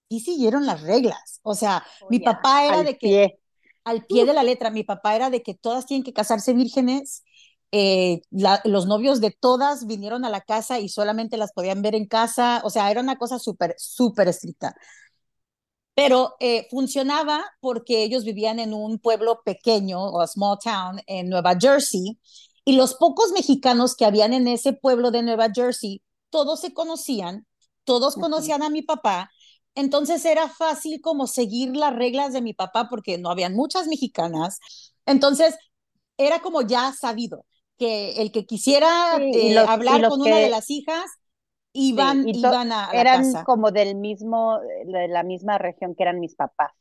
sí 0.08 0.20
siguieron 0.20 0.66
las 0.66 0.82
reglas. 0.82 1.40
O 1.42 1.54
sea, 1.54 1.84
mi 2.08 2.20
papá 2.20 2.66
era 2.66 2.82
de 2.82 2.96
que, 2.96 3.38
al 3.84 4.04
pie 4.06 4.24
de 4.24 4.32
la 4.32 4.42
letra, 4.42 4.70
mi 4.70 4.84
papá 4.84 5.14
era 5.14 5.30
de 5.30 5.42
que 5.42 5.54
todas 5.54 5.86
tienen 5.86 6.04
que 6.04 6.12
casarse 6.12 6.54
vírgenes 6.54 7.24
eh, 7.72 8.22
los 8.30 8.86
novios 8.86 9.20
de 9.20 9.32
todas 9.32 9.86
vinieron 9.86 10.24
a 10.24 10.30
la 10.30 10.40
casa 10.40 10.78
y 10.78 10.88
solamente 10.88 11.36
las 11.36 11.52
podían 11.52 11.82
ver 11.82 11.94
en 11.94 12.06
casa, 12.06 12.60
o 12.64 12.70
sea, 12.70 12.90
era 12.90 13.00
una 13.00 13.18
cosa 13.18 13.38
súper, 13.38 13.74
súper 13.78 14.28
estricta. 14.28 14.74
Pero 15.94 16.34
eh, 16.40 16.66
funcionaba 16.70 17.42
porque 17.60 18.02
ellos 18.02 18.24
vivían 18.24 18.58
en 18.58 18.74
un 18.74 18.98
pueblo 18.98 19.40
pequeño 19.44 20.02
o 20.02 20.26
small 20.26 20.58
town 20.62 21.00
en 21.06 21.28
Nueva 21.30 21.56
Jersey 21.58 22.18
y 22.66 22.76
los 22.76 22.94
pocos 22.94 23.30
mexicanos 23.32 23.94
que 23.94 24.04
habían 24.04 24.34
en 24.34 24.48
ese 24.48 24.72
pueblo 24.74 25.10
de 25.12 25.22
Nueva 25.22 25.48
Jersey, 25.54 26.02
todos 26.30 26.60
se 26.60 26.74
conocían, 26.74 27.46
todos 27.84 28.16
conocían 28.16 28.64
a 28.64 28.70
mi 28.70 28.82
papá, 28.82 29.30
entonces 29.76 30.24
era 30.24 30.48
fácil 30.48 31.00
como 31.00 31.28
seguir 31.28 31.76
las 31.76 31.94
reglas 31.94 32.32
de 32.32 32.42
mi 32.42 32.54
papá 32.54 32.88
porque 32.90 33.18
no 33.18 33.30
habían 33.30 33.54
muchas 33.54 33.86
mexicanas. 33.86 34.58
Entonces 35.04 35.54
era 36.16 36.40
como 36.40 36.62
ya 36.62 36.92
sabido 36.92 37.46
que 37.78 38.22
el 38.22 38.32
que 38.32 38.46
quisiera 38.46 39.16
eh, 39.20 39.56
hablar 39.58 40.08
con 40.08 40.22
una 40.22 40.38
de 40.38 40.48
las 40.48 40.68
hijas 40.70 41.04
iban, 41.72 42.26
iban 42.26 42.72
a, 42.72 42.90
la 42.92 43.00
eran 43.00 43.44
como 43.44 43.70
del 43.70 43.94
mismo, 43.96 44.58
de 44.86 45.08
la 45.08 45.22
misma 45.22 45.58
región 45.58 45.94
que 45.94 46.02
eran 46.02 46.18
mis 46.18 46.34
papás. 46.34 46.72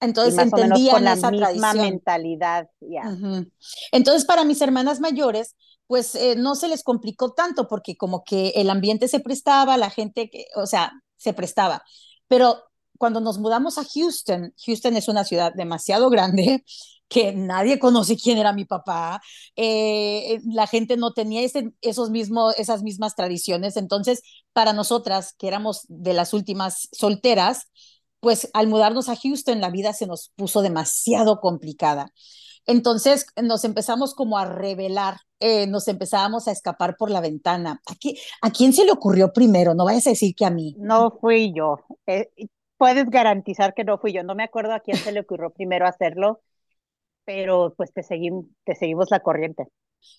Entonces 0.00 0.38
entendían 0.38 0.94
con 0.94 1.04
la 1.04 1.14
esa 1.14 1.30
misma 1.30 1.74
mentalidad. 1.74 2.68
ya 2.80 3.02
Entonces 3.92 4.24
para 4.24 4.44
mis 4.44 4.60
hermanas 4.60 5.00
mayores, 5.00 5.56
pues 5.86 6.14
eh, 6.14 6.36
no 6.36 6.54
se 6.54 6.68
les 6.68 6.84
complicó 6.84 7.32
tanto 7.32 7.66
porque 7.66 7.96
como 7.96 8.22
que 8.22 8.50
el 8.56 8.70
ambiente 8.70 9.08
se 9.08 9.20
prestaba, 9.20 9.76
la 9.76 9.90
gente, 9.90 10.30
o 10.54 10.66
sea, 10.66 10.92
se 11.16 11.32
prestaba. 11.32 11.82
Pero 12.28 12.62
cuando 12.98 13.20
nos 13.20 13.38
mudamos 13.38 13.78
a 13.78 13.84
Houston, 13.84 14.54
Houston 14.66 14.96
es 14.96 15.08
una 15.08 15.24
ciudad 15.24 15.52
demasiado 15.54 16.10
grande 16.10 16.64
que 17.08 17.32
nadie 17.32 17.78
conoce 17.78 18.18
quién 18.18 18.36
era 18.36 18.52
mi 18.52 18.66
papá, 18.66 19.22
eh, 19.56 20.40
la 20.44 20.66
gente 20.66 20.98
no 20.98 21.14
tenía 21.14 21.40
ese, 21.40 21.72
esos 21.80 22.10
mismos, 22.10 22.54
esas 22.58 22.82
mismas 22.82 23.14
tradiciones, 23.14 23.78
entonces 23.78 24.20
para 24.52 24.74
nosotras, 24.74 25.34
que 25.38 25.48
éramos 25.48 25.86
de 25.88 26.12
las 26.12 26.34
últimas 26.34 26.88
solteras, 26.92 27.70
pues 28.20 28.50
al 28.52 28.66
mudarnos 28.66 29.08
a 29.08 29.16
Houston 29.16 29.60
la 29.60 29.70
vida 29.70 29.92
se 29.92 30.06
nos 30.06 30.32
puso 30.36 30.62
demasiado 30.62 31.40
complicada. 31.40 32.12
Entonces 32.66 33.26
nos 33.42 33.64
empezamos 33.64 34.14
como 34.14 34.38
a 34.38 34.44
revelar, 34.44 35.16
eh, 35.40 35.66
nos 35.66 35.88
empezábamos 35.88 36.48
a 36.48 36.52
escapar 36.52 36.96
por 36.98 37.10
la 37.10 37.22
ventana. 37.22 37.80
¿A, 37.86 37.94
¿A 38.46 38.50
quién 38.50 38.74
se 38.74 38.84
le 38.84 38.92
ocurrió 38.92 39.32
primero? 39.32 39.74
No 39.74 39.86
vayas 39.86 40.06
a 40.06 40.10
decir 40.10 40.34
que 40.34 40.44
a 40.44 40.50
mí. 40.50 40.76
No 40.78 41.16
fui 41.18 41.54
yo. 41.54 41.78
puedes 42.76 43.08
garantizar 43.08 43.72
que 43.72 43.84
no 43.84 43.98
fui 43.98 44.12
yo. 44.12 44.22
No 44.22 44.34
me 44.34 44.44
acuerdo 44.44 44.74
a 44.74 44.80
quién 44.80 44.98
se 44.98 45.12
le 45.12 45.20
ocurrió 45.20 45.50
primero 45.50 45.86
hacerlo, 45.86 46.42
pero 47.24 47.72
pues 47.74 47.90
te, 47.92 48.02
seguimos, 48.02 48.44
te 48.64 48.74
seguimos 48.74 49.10
la 49.10 49.20
corriente. 49.20 49.66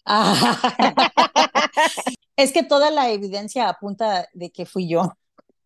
es 2.35 2.51
que 2.51 2.63
toda 2.63 2.89
la 2.89 3.11
evidencia 3.11 3.69
apunta 3.69 4.27
de 4.33 4.49
que 4.49 4.65
fui 4.65 4.89
yo. 4.89 5.13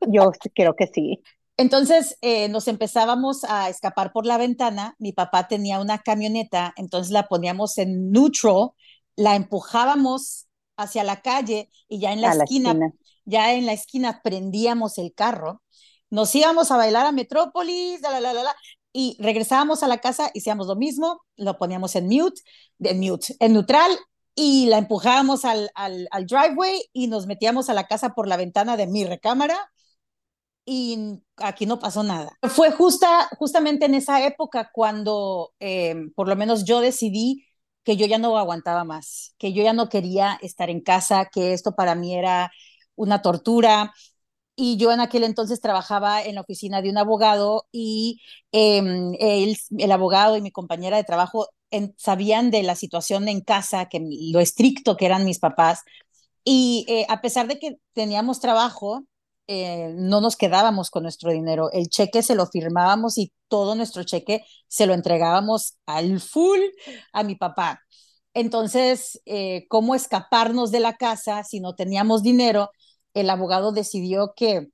Yo 0.01 0.33
creo 0.53 0.75
que 0.75 0.87
sí. 0.87 1.23
Entonces 1.57 2.17
eh, 2.21 2.49
nos 2.49 2.67
empezábamos 2.67 3.43
a 3.43 3.69
escapar 3.69 4.11
por 4.11 4.25
la 4.25 4.37
ventana. 4.37 4.95
Mi 4.97 5.13
papá 5.13 5.47
tenía 5.47 5.79
una 5.79 5.99
camioneta, 5.99 6.73
entonces 6.77 7.11
la 7.11 7.27
poníamos 7.27 7.77
en 7.77 8.11
neutral, 8.11 8.69
la 9.15 9.35
empujábamos 9.35 10.47
hacia 10.77 11.03
la 11.03 11.21
calle 11.21 11.69
y 11.87 11.99
ya 11.99 12.11
en 12.11 12.21
la, 12.21 12.33
esquina, 12.33 12.75
ya 13.25 13.53
en 13.53 13.67
la 13.67 13.73
esquina 13.73 14.21
prendíamos 14.23 14.97
el 14.97 15.13
carro. 15.13 15.61
Nos 16.09 16.33
íbamos 16.33 16.71
a 16.71 16.77
bailar 16.77 17.05
a 17.05 17.11
Metrópolis, 17.11 18.01
la, 18.01 18.19
la, 18.19 18.33
la, 18.33 18.43
la, 18.43 18.55
y 18.91 19.17
regresábamos 19.19 19.83
a 19.83 19.87
la 19.87 19.99
casa, 19.99 20.31
hacíamos 20.35 20.67
lo 20.67 20.75
mismo, 20.75 21.21
lo 21.35 21.57
poníamos 21.57 21.95
en 21.95 22.07
mute, 22.07 22.41
de 22.79 22.95
mute, 22.95 23.35
en 23.39 23.53
neutral 23.53 23.91
y 24.35 24.65
la 24.65 24.79
empujábamos 24.79 25.45
al, 25.45 25.69
al, 25.75 26.07
al, 26.09 26.25
driveway 26.25 26.89
y 26.93 27.07
nos 27.07 27.27
metíamos 27.27 27.69
a 27.69 27.75
la 27.75 27.87
casa 27.87 28.15
por 28.15 28.27
la 28.27 28.37
ventana 28.37 28.77
de 28.77 28.87
mi 28.87 29.05
recámara 29.05 29.71
y 30.65 31.19
aquí 31.37 31.65
no 31.65 31.79
pasó 31.79 32.03
nada. 32.03 32.37
Fue 32.49 32.71
justa, 32.71 33.29
justamente 33.37 33.85
en 33.85 33.95
esa 33.95 34.25
época 34.25 34.69
cuando 34.73 35.53
eh, 35.59 35.95
por 36.15 36.27
lo 36.27 36.35
menos 36.35 36.65
yo 36.65 36.79
decidí 36.79 37.45
que 37.83 37.97
yo 37.97 38.05
ya 38.05 38.17
no 38.17 38.37
aguantaba 38.37 38.83
más, 38.83 39.35
que 39.37 39.51
yo 39.53 39.61
ya 39.63 39.73
no 39.73 39.89
quería 39.89 40.39
estar 40.41 40.69
en 40.69 40.81
casa, 40.81 41.29
que 41.31 41.53
esto 41.53 41.75
para 41.75 41.95
mí 41.95 42.15
era 42.15 42.51
una 42.95 43.21
tortura, 43.21 43.93
y 44.55 44.77
yo 44.77 44.91
en 44.91 44.99
aquel 44.99 45.23
entonces 45.23 45.61
trabajaba 45.61 46.21
en 46.21 46.35
la 46.35 46.41
oficina 46.41 46.81
de 46.81 46.89
un 46.89 46.97
abogado 46.97 47.65
y 47.71 48.21
em, 48.51 49.13
el 49.19 49.91
abogado 49.91 50.37
y 50.37 50.41
mi 50.41 50.51
compañera 50.51 50.97
de 50.97 51.03
trabajo 51.03 51.47
sabían 51.97 52.51
de 52.51 52.63
la 52.63 52.75
situación 52.75 53.27
en 53.27 53.41
casa, 53.41 53.87
que 53.89 53.99
lo 54.31 54.39
estricto 54.39 54.95
que 54.95 55.07
eran 55.07 55.25
mis 55.25 55.39
papás. 55.39 55.81
Y 56.43 56.85
eh, 56.87 57.05
a 57.09 57.21
pesar 57.21 57.47
de 57.47 57.59
que 57.59 57.77
teníamos 57.93 58.39
trabajo, 58.39 59.05
eh, 59.47 59.93
no 59.95 60.21
nos 60.21 60.35
quedábamos 60.37 60.89
con 60.89 61.03
nuestro 61.03 61.31
dinero. 61.31 61.71
El 61.71 61.89
cheque 61.89 62.23
se 62.23 62.35
lo 62.35 62.47
firmábamos 62.47 63.17
y 63.17 63.33
todo 63.47 63.75
nuestro 63.75 64.03
cheque 64.03 64.45
se 64.67 64.85
lo 64.85 64.93
entregábamos 64.93 65.77
al 65.85 66.19
full 66.19 66.59
a 67.13 67.23
mi 67.23 67.35
papá. 67.35 67.81
Entonces, 68.33 69.21
eh, 69.25 69.65
¿cómo 69.69 69.95
escaparnos 69.95 70.71
de 70.71 70.79
la 70.79 70.95
casa 70.97 71.43
si 71.43 71.59
no 71.59 71.75
teníamos 71.75 72.23
dinero? 72.23 72.71
el 73.13 73.29
abogado 73.29 73.71
decidió 73.71 74.33
que 74.35 74.69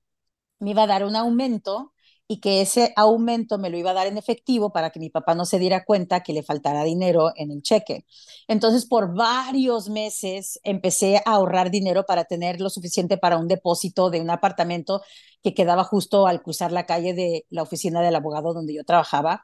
me 0.60 0.72
iba 0.72 0.84
a 0.84 0.88
dar 0.88 1.06
un 1.06 1.16
aumento 1.16 1.94
y 2.32 2.40
que 2.42 2.62
ese 2.62 2.94
aumento 2.96 3.58
me 3.58 3.72
lo 3.72 3.78
iba 3.78 3.90
a 3.90 3.94
dar 3.96 4.06
en 4.08 4.18
efectivo 4.18 4.72
para 4.72 4.92
que 4.92 5.00
mi 5.00 5.10
papá 5.10 5.34
no 5.34 5.46
se 5.46 5.58
diera 5.58 5.84
cuenta 5.84 6.22
que 6.22 6.32
le 6.32 6.44
faltara 6.44 6.84
dinero 6.84 7.32
en 7.36 7.50
el 7.52 7.64
cheque. 7.64 8.06
Entonces, 8.48 8.86
por 8.86 9.16
varios 9.16 9.90
meses 9.90 10.60
empecé 10.64 11.18
a 11.18 11.32
ahorrar 11.34 11.72
dinero 11.72 12.06
para 12.06 12.26
tener 12.26 12.62
lo 12.62 12.70
suficiente 12.70 13.18
para 13.18 13.38
un 13.40 13.48
depósito 13.48 14.12
de 14.12 14.22
un 14.22 14.30
apartamento 14.30 15.02
que 15.42 15.56
quedaba 15.56 15.84
justo 15.84 16.28
al 16.28 16.44
cruzar 16.44 16.72
la 16.72 16.86
calle 16.86 17.16
de 17.16 17.46
la 17.50 17.64
oficina 17.64 18.02
del 18.02 18.16
abogado 18.16 18.54
donde 18.54 18.76
yo 18.76 18.84
trabajaba. 18.84 19.44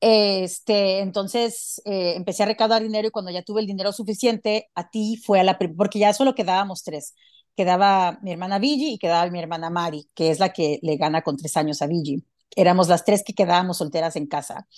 Este, 0.00 1.00
entonces 1.00 1.80
eh, 1.84 2.14
empecé 2.16 2.44
a 2.44 2.46
recaudar 2.46 2.82
dinero 2.82 3.08
y 3.08 3.10
cuando 3.10 3.30
ya 3.32 3.42
tuve 3.42 3.60
el 3.60 3.66
dinero 3.66 3.92
suficiente, 3.92 4.68
a 4.74 4.90
ti 4.90 5.20
fue 5.24 5.40
a 5.40 5.44
la, 5.44 5.58
porque 5.76 5.98
ya 6.00 6.12
solo 6.12 6.34
quedábamos 6.34 6.84
tres 6.84 7.14
quedaba 7.58 8.20
mi 8.22 8.30
hermana 8.30 8.60
Vigi 8.60 8.92
y 8.92 8.98
quedaba 8.98 9.28
mi 9.32 9.40
hermana 9.40 9.68
Mari, 9.68 10.08
que 10.14 10.30
es 10.30 10.38
la 10.38 10.52
que 10.52 10.78
le 10.80 10.96
gana 10.96 11.22
con 11.22 11.36
tres 11.36 11.56
años 11.56 11.82
a 11.82 11.88
Vigi. 11.88 12.24
Éramos 12.54 12.86
las 12.86 13.04
tres 13.04 13.24
que 13.24 13.34
quedábamos 13.34 13.78
solteras 13.78 14.14
en 14.14 14.28
casa. 14.28 14.68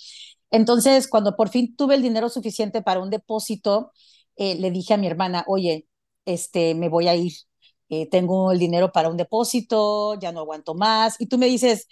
Entonces, 0.49 1.07
cuando 1.07 1.35
por 1.35 1.49
fin 1.49 1.75
tuve 1.75 1.93
el 1.93 2.01
dinero 2.01 2.27
suficiente 2.27 2.81
para 2.81 2.99
un 2.99 3.11
depósito, 3.11 3.91
eh, 4.35 4.55
le 4.55 4.71
dije 4.71 4.95
a 4.95 4.97
mi 4.97 5.05
hermana, 5.05 5.43
oye, 5.45 5.87
este, 6.25 6.73
me 6.73 6.89
voy 6.89 7.07
a 7.07 7.15
ir, 7.15 7.33
eh, 7.89 8.09
tengo 8.09 8.51
el 8.51 8.57
dinero 8.57 8.91
para 8.91 9.09
un 9.09 9.17
depósito, 9.17 10.19
ya 10.19 10.31
no 10.31 10.39
aguanto 10.39 10.73
más. 10.73 11.21
Y 11.21 11.27
tú 11.27 11.37
me 11.37 11.45
dices, 11.45 11.87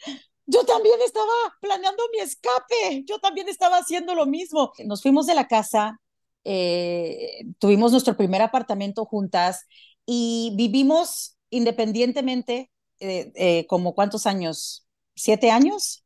yo 0.47 0.65
también 0.65 0.95
estaba 1.05 1.31
planeando 1.61 2.01
mi 2.11 2.17
escape, 2.19 3.03
yo 3.05 3.19
también 3.19 3.47
estaba 3.47 3.77
haciendo 3.77 4.15
lo 4.15 4.25
mismo. 4.25 4.71
Nos 4.85 5.03
fuimos 5.03 5.27
de 5.27 5.35
la 5.35 5.47
casa, 5.47 6.01
eh, 6.45 7.43
tuvimos 7.59 7.91
nuestro 7.91 8.17
primer 8.17 8.41
apartamento 8.41 9.05
juntas 9.05 9.67
y 10.11 10.53
vivimos 10.55 11.37
independientemente, 11.51 12.71
eh, 12.99 13.31
eh, 13.35 13.67
como 13.67 13.93
cuántos 13.93 14.25
años, 14.25 14.87
siete 15.15 15.51
años, 15.51 16.03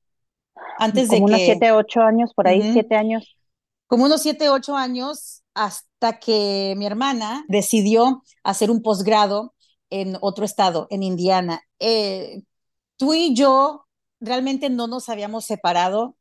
antes 0.77 1.07
de 1.07 1.17
que... 1.17 1.23
unos 1.23 1.39
siete, 1.39 1.71
ocho 1.71 2.01
años, 2.01 2.33
por 2.35 2.49
ahí, 2.49 2.73
siete 2.73 2.97
años. 2.97 3.37
Como 3.87 4.03
unos 4.03 4.21
siete, 4.21 4.49
ocho 4.49 4.75
años, 4.75 5.43
hasta 5.53 6.19
que 6.19 6.73
mi 6.75 6.85
hermana 6.85 7.45
decidió 7.47 8.23
hacer 8.43 8.71
un 8.71 8.81
posgrado 8.81 9.53
en 9.89 10.17
otro 10.19 10.43
estado, 10.43 10.85
en 10.89 11.01
Indiana. 11.01 11.61
eh, 11.79 12.41
tú 12.97 13.13
y 13.13 13.33
yo 13.33 13.85
realmente 14.19 14.69
no 14.69 14.87
nos 14.87 15.07
habíamos 15.07 15.45
separado 15.45 16.17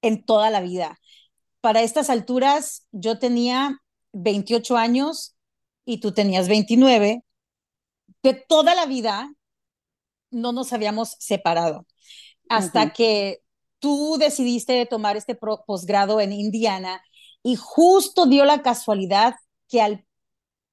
en 0.00 0.24
toda 0.24 0.48
la 0.48 0.62
vida. 0.62 0.98
Para 1.60 1.82
estas 1.82 2.08
alturas, 2.08 2.86
yo 2.90 3.18
tenía 3.18 3.82
28 4.12 4.78
años 4.78 5.36
y 5.90 5.98
tú 5.98 6.12
tenías 6.12 6.48
29. 6.48 7.24
De 8.22 8.34
toda 8.34 8.74
la 8.76 8.86
vida 8.86 9.34
no 10.30 10.52
nos 10.52 10.72
habíamos 10.72 11.16
separado 11.18 11.84
hasta 12.48 12.92
que 12.92 13.42
tú 13.80 14.16
decidiste 14.18 14.86
tomar 14.86 15.16
este 15.16 15.34
posgrado 15.34 16.20
en 16.20 16.32
Indiana 16.32 17.02
y 17.42 17.56
justo 17.56 18.26
dio 18.26 18.44
la 18.44 18.62
casualidad 18.62 19.34
que 19.68 19.80
al 19.82 20.06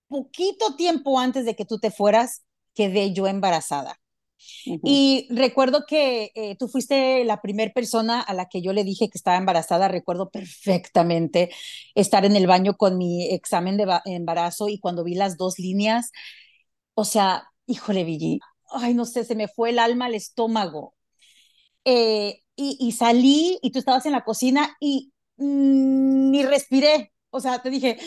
poquito 0.08 0.76
tiempo 0.76 1.20
antes 1.20 1.46
de 1.46 1.56
que 1.56 1.66
tú 1.66 1.80
te 1.80 1.90
fueras, 1.90 2.44
quedé 2.76 3.14
yo 3.14 3.28
embarazada. 3.28 4.00
Y 4.66 5.28
recuerdo 5.30 5.86
que 5.88 6.32
eh, 6.36 6.56
tú 6.58 6.68
fuiste 6.68 7.24
la 7.26 7.42
primera 7.42 7.72
persona 7.74 8.22
a 8.22 8.34
la 8.34 8.48
que 8.48 8.62
yo 8.62 8.74
le 8.74 8.84
dije 8.84 9.10
que 9.10 9.18
estaba 9.18 9.38
embarazada. 9.38 9.88
Recuerdo 9.88 10.30
perfectamente 10.30 11.50
estar 11.96 12.26
en 12.26 12.36
el 12.36 12.48
baño 12.48 12.76
con 12.78 12.98
mi 12.98 13.26
examen 13.30 13.78
de 13.78 13.86
embarazo 14.06 14.70
y 14.70 14.80
cuando 14.80 15.04
vi 15.04 15.16
las 15.16 15.38
dos 15.38 15.60
líneas, 15.60 16.12
o 16.94 17.06
sea, 17.06 17.50
híjole, 17.66 18.04
Vigi, 18.04 18.40
ay, 18.72 18.94
no 18.94 19.06
sé, 19.06 19.24
se 19.24 19.36
me 19.36 19.48
fue 19.48 19.72
el 19.72 19.80
alma 19.80 20.06
al 20.06 20.16
estómago. 20.16 20.96
Eh, 21.86 22.42
y, 22.56 22.92
salí 22.94 23.60
y 23.62 23.72
tú 23.72 23.80
estabas 23.80 24.06
en 24.08 24.12
la 24.14 24.24
cocina 24.24 24.76
y 24.80 25.14
mm, 25.38 26.32
ni 26.32 26.44
respiré. 26.44 27.14
O 27.30 27.40
sea, 27.40 27.62
te 27.62 27.70
dije, 27.70 27.98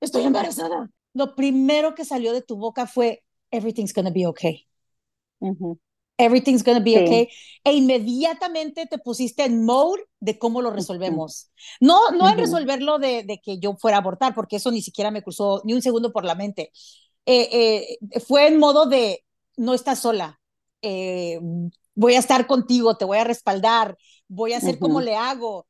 estoy 0.00 0.24
embarazada. 0.24 0.90
Lo 1.14 1.34
primero 1.36 1.94
que 1.94 2.04
salió 2.04 2.32
de 2.32 2.42
tu 2.42 2.56
boca 2.56 2.86
fue, 2.86 3.22
everything's 3.50 3.94
gonna 3.94 4.10
be 4.10 4.26
okay. 4.26 4.69
Everything's 6.18 6.62
gonna 6.62 6.80
be 6.80 6.98
okay. 6.98 7.28
E 7.64 7.72
inmediatamente 7.72 8.86
te 8.86 8.98
pusiste 8.98 9.44
en 9.44 9.64
mode 9.64 10.02
de 10.20 10.38
cómo 10.38 10.60
lo 10.60 10.70
resolvemos. 10.70 11.50
No, 11.80 12.10
no 12.10 12.28
en 12.28 12.36
resolverlo 12.36 12.98
de, 12.98 13.22
de, 13.22 13.40
que 13.40 13.58
yo 13.58 13.74
fuera 13.76 13.96
a 13.96 14.00
abortar, 14.00 14.34
porque 14.34 14.56
eso 14.56 14.70
ni 14.70 14.82
siquiera 14.82 15.10
me 15.10 15.22
cruzó 15.22 15.62
ni 15.64 15.72
un 15.72 15.80
segundo 15.80 16.12
por 16.12 16.24
la 16.24 16.34
mente. 16.34 16.72
Eh, 17.24 17.96
eh, 18.12 18.20
fue 18.20 18.48
en 18.48 18.58
modo 18.58 18.86
de, 18.86 19.24
no 19.56 19.72
estás 19.72 20.00
sola. 20.00 20.40
Eh, 20.82 21.40
voy 21.94 22.14
a 22.14 22.18
estar 22.18 22.46
contigo, 22.46 22.96
te 22.96 23.04
voy 23.04 23.18
a 23.18 23.24
respaldar, 23.24 23.96
voy 24.28 24.52
a 24.52 24.58
hacer 24.58 24.78
como 24.78 25.00
le 25.00 25.16
hago. 25.16 25.66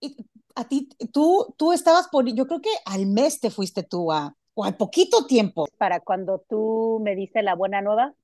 Y 0.00 0.16
a 0.54 0.68
ti, 0.68 0.88
tú, 1.12 1.54
tú 1.56 1.72
estabas 1.72 2.08
por, 2.08 2.26
yo 2.26 2.46
creo 2.46 2.60
que 2.60 2.70
al 2.84 3.06
mes 3.06 3.40
te 3.40 3.50
fuiste 3.50 3.82
tú 3.82 4.12
a, 4.12 4.36
o 4.54 4.64
al 4.64 4.76
poquito 4.76 5.26
tiempo. 5.26 5.66
Para 5.78 6.00
cuando 6.00 6.44
tú 6.48 7.00
me 7.02 7.14
diste 7.14 7.42
la 7.42 7.54
buena 7.54 7.80
nueva, 7.82 8.14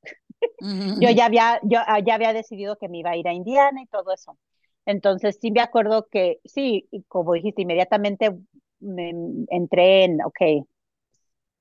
yo 0.61 1.11
ya 1.11 1.27
había, 1.27 1.61
yo 1.63 1.79
ah, 1.87 2.01
ya 2.01 2.15
había 2.15 2.33
decidido 2.33 2.77
que 2.77 2.89
me 2.89 2.99
iba 2.99 3.11
a 3.11 3.17
ir 3.17 3.29
a 3.29 3.33
Indiana 3.33 3.83
y 3.83 3.87
todo 3.87 4.13
eso. 4.13 4.37
Entonces 4.85 5.39
sí 5.41 5.51
me 5.51 5.61
acuerdo 5.61 6.07
que, 6.11 6.39
sí, 6.45 6.89
como 7.09 7.35
dijiste, 7.35 7.63
inmediatamente 7.63 8.37
me 8.81 9.13
entré 9.49 10.05
en, 10.05 10.23
ok, 10.23 10.67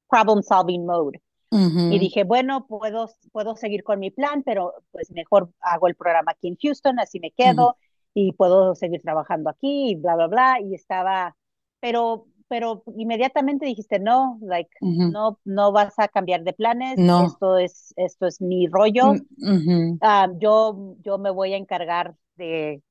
problem 0.10 0.44
solving 0.44 0.86
mode. 0.86 1.22
Y 1.52 2.00
dije, 2.00 2.26
bueno, 2.26 2.68
puedo, 2.68 3.10
puedo 3.32 3.56
seguir 3.56 3.84
con 3.86 4.00
mi 4.00 4.12
plan, 4.12 4.44
pero 4.44 4.74
pues 4.92 5.10
mejor 5.12 5.52
hago 5.62 5.88
el 5.88 5.96
programa 5.96 6.34
aquí 6.34 6.50
en 6.50 6.58
Houston, 6.58 7.00
así 7.00 7.22
me 7.22 7.32
quedo 7.32 7.78
y 8.14 8.34
puedo 8.34 8.76
seguir 8.76 9.02
trabajando 9.02 9.50
aquí 9.50 9.92
y 9.92 9.96
bla, 9.96 10.16
bla, 10.16 10.28
bla. 10.28 10.60
Y 10.62 10.74
estaba, 10.74 11.34
pero, 11.80 12.26
pero 12.48 12.84
inmediatamente 12.96 13.66
dijiste, 13.66 14.00
no, 14.00 14.38
like, 14.42 14.70
no, 14.82 15.40
no 15.46 15.72
vas 15.72 15.98
a 15.98 16.08
cambiar 16.08 16.44
de 16.44 16.54
planes, 16.54 16.98
no. 16.98 17.26
esto 17.26 17.58
es, 17.58 17.94
esto 17.98 18.28
es 18.28 18.42
mi 18.42 18.68
rollo. 18.68 19.14
Mm, 19.38 19.98
ah, 20.02 20.28
yo, 20.38 20.96
yo 21.02 21.18
me 21.18 21.32
voy 21.32 21.54
a 21.54 21.58
encargar 21.58 22.16
de 22.36 22.84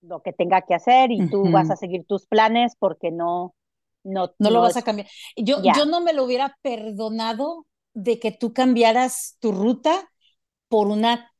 lo 0.00 0.22
que 0.22 0.32
tenga 0.32 0.62
que 0.62 0.74
hacer 0.74 1.10
y 1.10 1.28
tú 1.28 1.50
vas 1.50 1.70
a 1.70 1.76
seguir 1.76 2.04
tus 2.06 2.26
planes 2.26 2.74
porque 2.78 3.10
no, 3.10 3.54
no, 4.04 4.32
no, 4.38 4.50
lo 4.50 4.60
vas 4.60 4.76
a 4.76 4.82
cambiar. 4.82 5.08
Yo, 5.36 5.62
yo 5.62 5.86
no 5.86 6.00
me 6.00 6.12
lo 6.12 6.24
hubiera 6.24 6.56
perdonado 6.62 7.66
de 7.94 8.18
que 8.18 8.32
tú 8.32 8.52
cambiaras 8.52 9.36
tu 9.40 9.52
ruta 9.52 10.10
por 10.68 10.86
una, 10.86 11.32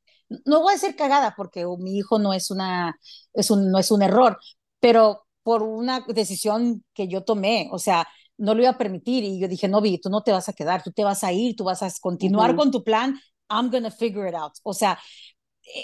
no 0.44 0.62
voy 0.62 0.72
a 0.72 0.74
decir 0.74 0.96
cagada 0.96 1.34
porque 1.36 1.64
mi 1.78 1.96
hijo 1.96 2.18
no 2.18 2.34
es 2.34 2.50
una, 2.50 2.98
es 3.32 3.50
un, 3.50 3.70
no 3.70 3.78
es 3.78 3.90
un 3.90 4.02
error, 4.02 4.38
pero 4.80 5.27
por 5.48 5.62
una 5.62 6.04
decisión 6.06 6.84
que 6.92 7.08
yo 7.08 7.24
tomé, 7.24 7.70
o 7.72 7.78
sea, 7.78 8.06
no 8.36 8.54
lo 8.54 8.60
iba 8.60 8.72
a 8.72 8.76
permitir 8.76 9.24
y 9.24 9.40
yo 9.40 9.48
dije, 9.48 9.66
no, 9.66 9.80
Vi, 9.80 9.98
tú 9.98 10.10
no 10.10 10.22
te 10.22 10.30
vas 10.30 10.46
a 10.50 10.52
quedar, 10.52 10.82
tú 10.82 10.92
te 10.92 11.04
vas 11.04 11.24
a 11.24 11.32
ir, 11.32 11.56
tú 11.56 11.64
vas 11.64 11.82
a 11.82 11.88
continuar 12.02 12.54
con 12.54 12.70
tu 12.70 12.84
plan, 12.84 13.18
I'm 13.48 13.70
gonna 13.70 13.90
figure 13.90 14.28
it 14.28 14.34
out. 14.34 14.52
O 14.62 14.74
sea, 14.74 14.98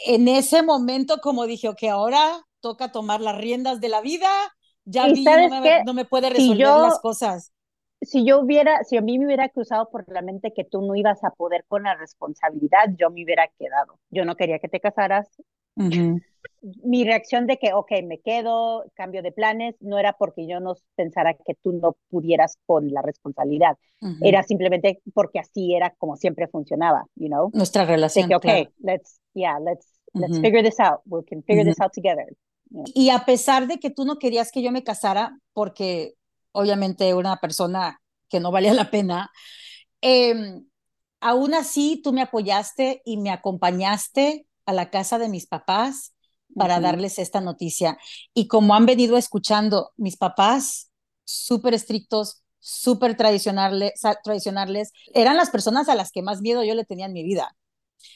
en 0.07 0.29
ese 0.29 0.63
momento 0.63 1.17
como 1.23 1.47
dije, 1.47 1.71
ok, 1.71 1.85
ahora 1.85 2.45
toca 2.61 2.93
tomar 2.93 3.23
las 3.23 3.39
riendas 3.39 3.81
de 3.81 3.89
la 3.89 4.03
vida, 4.03 4.29
ya 4.85 5.07
vi, 5.07 5.25
no 5.25 5.63
me, 5.63 5.83
no 5.83 5.95
me, 5.95 6.05
puede 6.05 6.29
resolver 6.29 6.67
las 6.67 7.01
cosas 7.01 7.55
si 8.05 8.27
yo 8.27 8.39
hubiera, 8.41 8.85
si 8.85 8.99
a 8.99 9.01
mí 9.01 9.19
me 9.19 9.25
hubiera 9.25 9.49
cruzado 9.49 9.89
por 9.89 10.05
la 10.13 10.21
mente 10.21 10.53
que 10.53 10.65
tú 10.65 10.83
no 10.83 10.95
ibas 10.95 11.25
a 11.25 11.31
poder 11.31 11.65
con 11.69 11.85
la 11.85 11.95
responsabilidad, 11.95 12.91
yo 12.99 13.11
me 13.11 13.25
hubiera 13.25 13.49
quedado. 13.59 13.99
Yo 14.11 14.27
no 14.27 14.37
quería 14.37 14.59
que 14.59 14.69
te 14.69 14.81
casaras. 14.81 15.27
Mi 16.83 17.05
reacción 17.05 17.47
de 17.47 17.59
que, 17.59 17.75
ok, 17.75 17.91
me 18.05 18.21
quedo, 18.21 18.85
cambio 18.95 19.23
de 19.23 19.33
planes, 19.33 19.77
no 19.81 19.99
era 19.99 20.15
porque 20.15 20.47
yo 20.47 20.61
no 20.61 20.77
pensara 20.95 21.35
que 21.35 21.55
tú 21.55 21.73
no 21.73 21.97
pudieras 22.09 22.59
con 22.67 22.91
la 22.91 23.03
responsabilidad. 23.03 23.77
Era 24.23 24.43
simplemente 24.43 25.01
porque 25.15 25.39
así 25.39 25.75
era 25.75 25.91
como 25.99 26.17
siempre 26.17 26.49
funcionaba, 26.49 27.07
you 27.17 27.29
know? 27.29 27.51
Nuestra 27.53 27.85
relación. 27.85 28.29
De 28.29 28.39
que, 28.39 28.63
ok, 28.65 28.73
let's, 28.79 29.21
yeah, 29.35 29.59
let's, 29.59 29.87
let's 30.15 30.41
figure 30.41 30.63
this 30.63 30.81
out. 30.81 31.01
We 31.07 31.23
can 31.25 31.43
figure 31.43 31.65
this 31.65 31.81
out 31.81 31.93
together. 31.93 32.27
Y 32.95 33.11
a 33.11 33.25
pesar 33.25 33.67
de 33.67 33.79
que 33.79 33.91
tú 33.91 34.05
no 34.05 34.19
querías 34.19 34.51
que 34.51 34.63
yo 34.63 34.73
me 34.73 34.83
casara, 34.83 35.39
porque 35.53 36.15
obviamente 36.53 37.15
una 37.15 37.37
persona 37.37 38.01
que 38.29 38.41
no 38.41 38.51
valía 38.51 38.75
la 38.75 38.91
pena, 38.91 39.31
em, 40.01 40.67
aún 41.21 41.55
así 41.55 42.01
tú 42.03 42.13
me 42.13 42.23
apoyaste 42.23 43.03
y 43.05 43.17
me 43.17 43.31
acompañaste 43.31 44.47
a 44.67 44.73
la 44.73 44.91
casa 44.91 45.19
de 45.19 45.29
mis 45.29 45.47
papás 45.47 46.15
para 46.55 46.81
darles 46.81 47.19
esta 47.19 47.41
noticia. 47.41 47.99
Y 48.33 48.49
como 48.49 48.75
han 48.75 48.87
venido 48.87 49.17
escuchando, 49.17 49.93
mis 49.97 50.17
papás, 50.17 50.91
súper 51.25 51.75
estrictos, 51.75 52.43
súper 52.61 53.17
tradicionales, 53.17 53.93
tradicionales, 54.23 54.93
eran 55.13 55.37
las 55.37 55.51
personas 55.51 55.89
a 55.89 55.95
las 55.95 56.13
que 56.13 56.23
más 56.23 56.41
miedo 56.41 56.63
yo 56.65 56.75
le 56.75 56.85
tenía 56.85 57.07
en 57.07 57.13
mi 57.13 57.25
vida. 57.25 57.57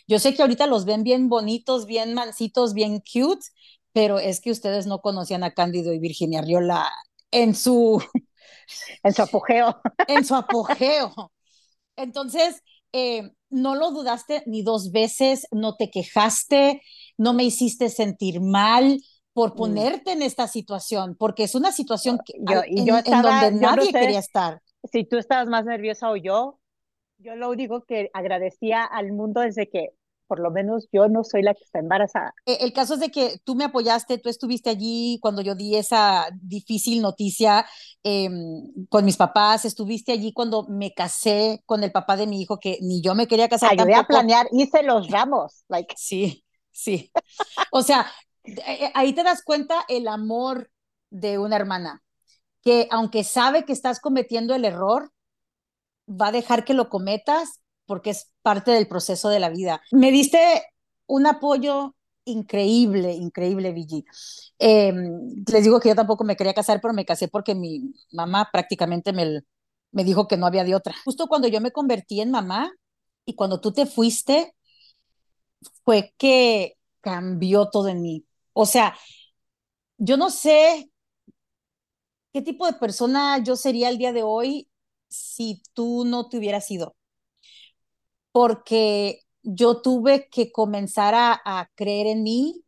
Yo 0.07 0.19
sé 0.19 0.35
que 0.35 0.43
ahorita 0.43 0.67
los 0.67 0.85
ven 0.85 1.03
bien 1.03 1.29
bonitos, 1.29 1.87
bien 1.87 2.15
mansitos, 2.15 2.75
bien 2.75 3.01
cute, 3.01 3.45
pero 3.93 4.19
es 4.19 4.41
que 4.41 4.51
ustedes 4.51 4.87
no 4.87 5.01
conocían 5.01 5.45
a 5.45 5.53
Cándido 5.53 5.93
y 5.93 5.99
Virginia 5.99 6.43
Riola 6.43 6.91
en 7.31 7.55
su 7.55 8.03
en 9.03 9.15
su 9.15 9.23
apogeo. 9.23 9.81
en 10.09 10.25
su 10.25 10.35
apogeo. 10.35 11.33
Entonces, 11.97 12.63
eh, 12.93 13.31
no 13.51 13.75
lo 13.75 13.91
dudaste 13.91 14.43
ni 14.47 14.63
dos 14.63 14.93
veces, 14.93 15.47
no 15.51 15.77
te 15.77 15.91
quejaste, 15.91 16.83
no 17.17 17.35
me 17.35 17.45
hiciste 17.45 17.89
sentir 17.89 18.41
mal 18.41 19.01
por 19.33 19.53
mm. 19.53 19.57
ponerte 19.57 20.13
en 20.13 20.23
esta 20.23 20.49
situación, 20.49 21.17
porque 21.19 21.45
es 21.45 21.55
una 21.55 21.73
situación 21.73 22.19
que, 22.25 22.35
yo, 22.41 22.63
en, 22.65 22.87
yo 22.87 23.03
donde 23.03 23.53
nadie 23.53 23.93
quería 23.93 24.19
estar. 24.19 24.61
Si 24.91 25.05
tú 25.05 25.17
estabas 25.17 25.49
más 25.49 25.65
nerviosa 25.65 26.11
o 26.11 26.17
yo, 26.17 26.59
yo 27.19 27.37
lo 27.37 27.51
único 27.51 27.85
que 27.85 28.11
agradecía 28.15 28.85
al 28.85 29.13
mundo 29.13 29.41
desde 29.41 29.69
que 29.69 29.91
por 30.29 30.39
lo 30.39 30.51
menos 30.51 30.87
yo 30.93 31.09
no 31.09 31.25
soy 31.25 31.43
la 31.43 31.55
que 31.55 31.65
está 31.65 31.79
embarazada. 31.79 32.35
Eh, 32.47 32.59
el 32.61 32.73
caso 32.73 32.95
es 32.95 33.01
de 33.01 33.11
que 33.11 33.41
tú 33.45 33.57
me 33.57 33.65
apoyaste, 33.65 34.19
tú 34.19 34.29
estuviste 34.29 34.71
allí 34.71 35.19
cuando 35.21 35.43
yo 35.43 35.55
di 35.55 35.75
esa 35.77 36.29
difícil 36.41 37.03
noticia 37.03 37.67
em, 38.03 38.87
con 38.89 39.05
mis 39.05 39.17
papás, 39.17 39.65
estuviste 39.65 40.13
allí 40.13 40.33
cuando 40.33 40.67
me 40.69 40.93
casé 40.93 41.63
con 41.67 41.83
el 41.83 41.91
papá 41.91 42.17
de 42.17 42.27
mi 42.27 42.43
hijo, 42.43 42.61
que 42.61 42.79
ni 42.83 43.01
yo 43.01 43.15
me 43.15 43.27
quería 43.27 43.49
casar. 43.49 43.73
Ayudé 43.73 43.95
a 43.95 44.05
planear, 44.05 44.47
hice 44.53 44.83
los 44.83 45.11
ramos. 45.11 45.65
Like. 45.69 45.95
Sí, 45.97 46.45
sí. 46.71 47.11
o 47.73 47.83
sea, 47.83 48.07
eh, 48.45 48.55
eh, 48.67 48.93
ahí 48.95 49.15
te 49.15 49.23
das 49.23 49.43
cuenta 49.43 49.85
el 49.89 50.07
amor 50.07 50.71
de 51.11 51.39
una 51.39 51.57
hermana, 51.57 52.03
que 52.63 52.87
aunque 52.91 53.25
sabe 53.25 53.65
que 53.65 53.73
estás 53.73 53.99
cometiendo 53.99 54.55
el 54.55 54.67
error, 54.67 55.11
va 56.09 56.29
a 56.29 56.33
dejar 56.33 56.65
que 56.65 56.75
lo 56.75 56.89
cometas 56.89 57.61
porque 57.89 58.11
es 58.11 58.31
parte 58.43 58.71
del 58.71 58.87
proceso 58.87 59.31
de 59.31 59.41
la 59.41 59.49
vida. 59.49 59.83
Me 59.91 60.13
diste 60.13 60.39
un 61.07 61.27
apoyo 61.27 61.97
increíble, 62.27 63.15
increíble, 63.15 63.73
Vigi. 63.73 64.05
Em, 64.59 65.43
les 65.51 65.65
digo 65.65 65.81
que 65.81 65.89
yo 65.89 65.95
tampoco 65.97 66.23
me 66.25 66.37
quería 66.37 66.53
casar, 66.55 66.81
pero 66.81 66.95
me 66.95 67.07
casé 67.07 67.29
porque 67.29 67.55
mi 67.55 67.95
mamá 68.13 68.51
prácticamente 68.53 69.13
me, 69.15 69.41
me 69.93 70.05
dijo 70.05 70.29
que 70.29 70.37
no 70.37 70.47
había 70.47 70.65
de 70.65 70.75
otra. 70.75 70.95
Justo 71.05 71.27
cuando 71.29 71.49
yo 71.49 71.61
me 71.63 71.73
convertí 71.73 72.21
en 72.21 72.31
mamá 72.31 72.71
y 73.25 73.35
cuando 73.35 73.61
tú 73.61 73.73
te 73.73 73.87
fuiste, 73.87 74.55
fue 75.85 76.15
que 76.19 76.77
cambió 77.01 77.69
todo 77.71 77.89
en 77.89 78.03
mí. 78.03 78.27
O 78.53 78.67
sea, 78.67 78.95
yo 79.99 80.17
no 80.17 80.31
sé 80.31 80.91
qué 82.33 82.43
tipo 82.43 82.67
de 82.67 82.75
persona 82.75 83.39
yo 83.43 83.57
sería 83.57 83.89
el 83.89 83.99
día 83.99 84.13
de 84.13 84.23
hoy 84.23 84.69
si 85.09 85.63
tú 85.75 86.05
no 86.05 86.29
te 86.29 86.39
hubieras 86.39 86.71
ido 86.71 86.98
porque 88.39 89.23
yo 89.43 89.83
tuve 89.83 90.29
que 90.31 90.53
comenzar 90.53 91.13
a, 91.17 91.69
creer 91.75 92.07
en 92.07 92.23
mí. 92.23 92.63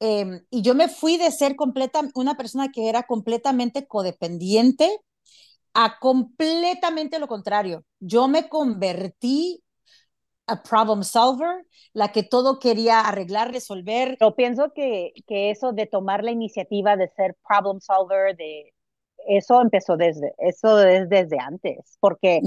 Em, 0.00 0.44
y 0.50 0.62
yo 0.62 0.74
me 0.74 0.88
fui 0.88 1.18
de 1.18 1.30
ser 1.30 1.54
completa, 1.54 2.00
una 2.16 2.36
persona 2.36 2.72
que 2.72 2.88
era 2.88 3.04
completamente 3.04 3.86
codependiente 3.86 4.90
a 5.72 6.00
completamente 6.00 7.20
lo 7.20 7.28
contrario. 7.28 7.84
Yo 8.00 8.26
me 8.26 8.48
convertí 8.48 9.62
a 10.48 10.64
problem 10.64 11.04
solver, 11.04 11.64
la 11.92 12.10
que 12.10 12.24
todo 12.24 12.58
quería 12.58 13.02
arreglar, 13.02 13.52
resolver. 13.52 14.16
Yo 14.20 14.34
pienso 14.34 14.72
que, 14.74 15.12
que 15.28 15.50
eso 15.50 15.70
de 15.72 15.86
tomar 15.86 16.24
la 16.24 16.32
iniciativa 16.32 16.96
de 16.96 17.08
ser 17.10 17.36
problem 17.46 17.78
solver, 17.78 18.34
de 18.36 18.74
eso 19.28 19.60
empezó 19.60 19.96
desde, 19.96 20.34
eso 20.38 20.80
es 20.80 21.08
desde 21.08 21.38
antes, 21.38 21.96
porque 22.00 22.40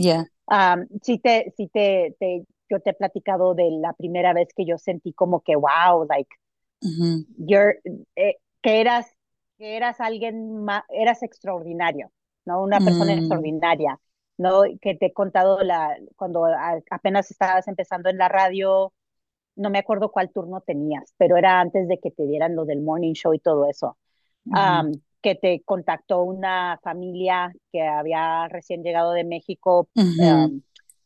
um, 0.51 0.85
si 1.01 1.17
te, 1.17 1.53
si 1.55 1.67
te, 1.67 2.15
te, 2.19 2.45
yo 2.69 2.79
te 2.79 2.91
he 2.91 2.93
platicado 2.93 3.55
de 3.55 3.69
la 3.71 3.93
primera 3.93 4.33
vez 4.33 4.49
que 4.55 4.65
yo 4.65 4.77
sentí 4.77 5.13
como 5.13 5.41
que, 5.41 5.55
wow, 5.55 6.05
like, 6.07 6.29
you're, 7.37 7.79
eh, 8.15 8.35
que 8.61 8.81
eras, 8.81 9.07
que 9.57 9.77
eras 9.77 9.99
alguien, 10.01 10.65
eras 10.89 11.23
extraordinario, 11.23 12.11
¿no? 12.45 12.61
Una 12.61 12.79
persona 12.79 13.15
mm. 13.15 13.19
extraordinaria, 13.19 13.99
¿no? 14.37 14.63
Que 14.81 14.95
te 14.95 15.07
he 15.07 15.13
contado 15.13 15.61
la, 15.61 15.97
cuando 16.15 16.45
apenas 16.89 17.31
estabas 17.31 17.67
empezando 17.67 18.09
en 18.09 18.17
la 18.17 18.29
radio, 18.29 18.93
no 19.55 19.69
me 19.69 19.79
acuerdo 19.79 20.11
cuál 20.11 20.31
turno 20.31 20.61
tenías, 20.61 21.13
pero 21.17 21.37
era 21.37 21.59
antes 21.59 21.87
de 21.87 21.99
que 21.99 22.11
te 22.11 22.25
dieran 22.25 22.55
lo 22.55 22.65
del 22.65 22.81
morning 22.81 23.13
show 23.13 23.33
y 23.33 23.39
todo 23.39 23.69
eso 23.69 23.97
que 25.21 25.35
te 25.35 25.61
contactó 25.63 26.23
una 26.23 26.79
familia 26.83 27.53
que 27.71 27.81
había 27.81 28.47
recién 28.47 28.83
llegado 28.83 29.11
de 29.11 29.23
México 29.23 29.87
um, 29.95 30.61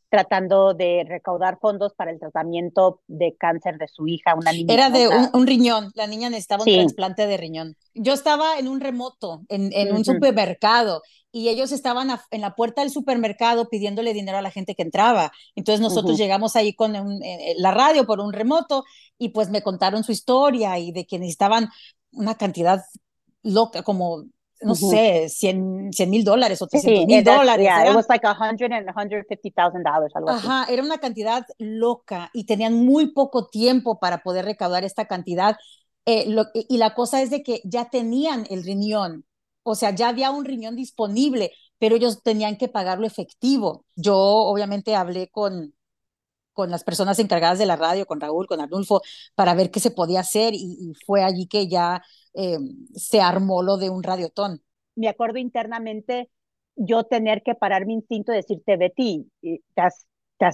tratando 0.09 0.73
de 0.73 1.05
recaudar 1.07 1.59
fondos 1.59 1.93
para 1.93 2.11
el 2.11 2.19
tratamiento 2.19 3.01
de 3.07 3.35
cáncer 3.37 3.77
de 3.77 3.87
su 3.87 4.07
hija, 4.07 4.35
una 4.35 4.51
niña. 4.51 4.73
Era 4.73 4.89
de 4.89 5.09
un, 5.33 5.45
riñón, 5.45 5.91
la 5.95 6.07
niña 6.07 6.29
necesitaba 6.29 6.63
un 6.63 6.73
trasplante 6.73 7.27
de 7.27 7.37
riñón. 7.37 7.75
Yo 7.93 8.13
estaba 8.13 8.57
en 8.57 8.67
un 8.67 8.79
remoto, 8.79 9.41
en, 9.49 9.73
en 9.73 9.93
un 9.93 10.05
supermercado, 10.05 11.01
y 11.35 11.49
ellos 11.49 11.73
estaban 11.73 12.17
en 12.31 12.39
la 12.39 12.55
puerta 12.55 12.81
del 12.81 12.91
supermercado 12.91 13.67
pidiéndole 13.67 14.13
dinero 14.13 14.37
a 14.37 14.41
la 14.41 14.51
gente 14.51 14.73
que 14.73 14.83
entraba. 14.83 15.33
Entonces 15.53 15.81
nosotros 15.81 16.17
llegamos 16.17 16.55
ahí 16.55 16.73
con 16.73 16.95
eh, 16.95 17.55
la 17.57 17.71
radio 17.71 18.05
por 18.05 18.21
un 18.21 18.31
remoto 18.31 18.85
y 19.17 19.29
pues 19.29 19.49
me 19.49 19.61
contaron 19.61 20.05
su 20.05 20.13
historia 20.13 20.79
y 20.79 20.93
de 20.93 21.05
que 21.05 21.19
necesitaban 21.19 21.67
una 22.13 22.35
cantidad 22.35 22.85
loca, 23.45 23.83
como, 23.83 24.25
no 24.61 24.75
sé, 24.75 25.29
100 25.29 25.91
mil 26.07 26.23
dólares 26.23 26.61
o 26.61 26.67
300 26.67 27.05
mil 27.05 27.23
dólares. 27.23 27.65
Yeah, 27.65 27.89
it 27.89 27.95
was 27.95 28.07
like 28.09 28.25
100 28.25 28.73
and 28.73 28.87
150,000 28.87 29.83
dollars. 29.83 30.11
Ajá, 30.27 30.65
era 30.69 30.83
una 30.83 30.97
cantidad 30.97 31.45
loca 31.59 32.29
y 32.33 32.45
tenían 32.45 32.73
muy 32.73 33.13
poco 33.13 33.47
tiempo 33.47 33.99
para 33.99 34.23
poder 34.23 34.45
recaudar 34.45 34.83
esta 34.83 35.05
cantidad. 35.05 35.55
Eh, 36.07 36.27
y 36.53 36.77
la 36.77 36.93
cosa 36.95 37.21
es 37.21 37.29
de 37.29 37.43
que 37.43 37.61
ya 37.63 37.89
tenían 37.89 38.45
el 38.49 38.63
riñón, 38.63 39.25
o 39.63 39.75
sea, 39.75 39.91
ya 39.91 40.09
había 40.09 40.31
un 40.31 40.45
riñón 40.45 40.75
disponible, 40.75 41.51
pero 41.79 41.95
ellos 41.95 42.23
tenían 42.23 42.57
que 42.57 42.67
pagarlo 42.67 43.05
efectivo. 43.05 43.85
Yo 43.95 44.17
obviamente 44.17 44.95
hablé 44.95 45.29
con, 45.29 45.74
con 46.55 46.71
las 46.71 46.83
personas 46.83 47.19
encargadas 47.19 47.59
de 47.59 47.67
la 47.67 47.75
radio, 47.75 48.07
con 48.07 48.19
Raúl, 48.19 48.47
con 48.47 48.61
Arnulfo, 48.61 49.01
para 49.35 49.53
ver 49.53 49.69
qué 49.69 49.79
se 49.79 49.91
podía 49.91 50.21
hacer 50.21 50.55
y 50.55 50.93
fue 51.05 51.23
allí 51.23 51.45
que 51.45 51.67
ya 51.67 52.01
eh, 52.33 52.57
se 52.93 53.21
armó 53.21 53.61
lo 53.61 53.77
de 53.77 53.89
un 53.89 54.01
radiotón. 54.01 54.61
Me 54.95 55.07
acuerdo 55.07 55.37
internamente 55.37 56.29
yo 56.75 57.03
tener 57.05 57.43
que 57.43 57.55
parar 57.55 57.85
mi 57.85 57.93
instinto 57.93 58.33
y 58.33 58.35
decirte, 58.35 58.75
Betty, 58.75 59.29
that's, 59.75 60.05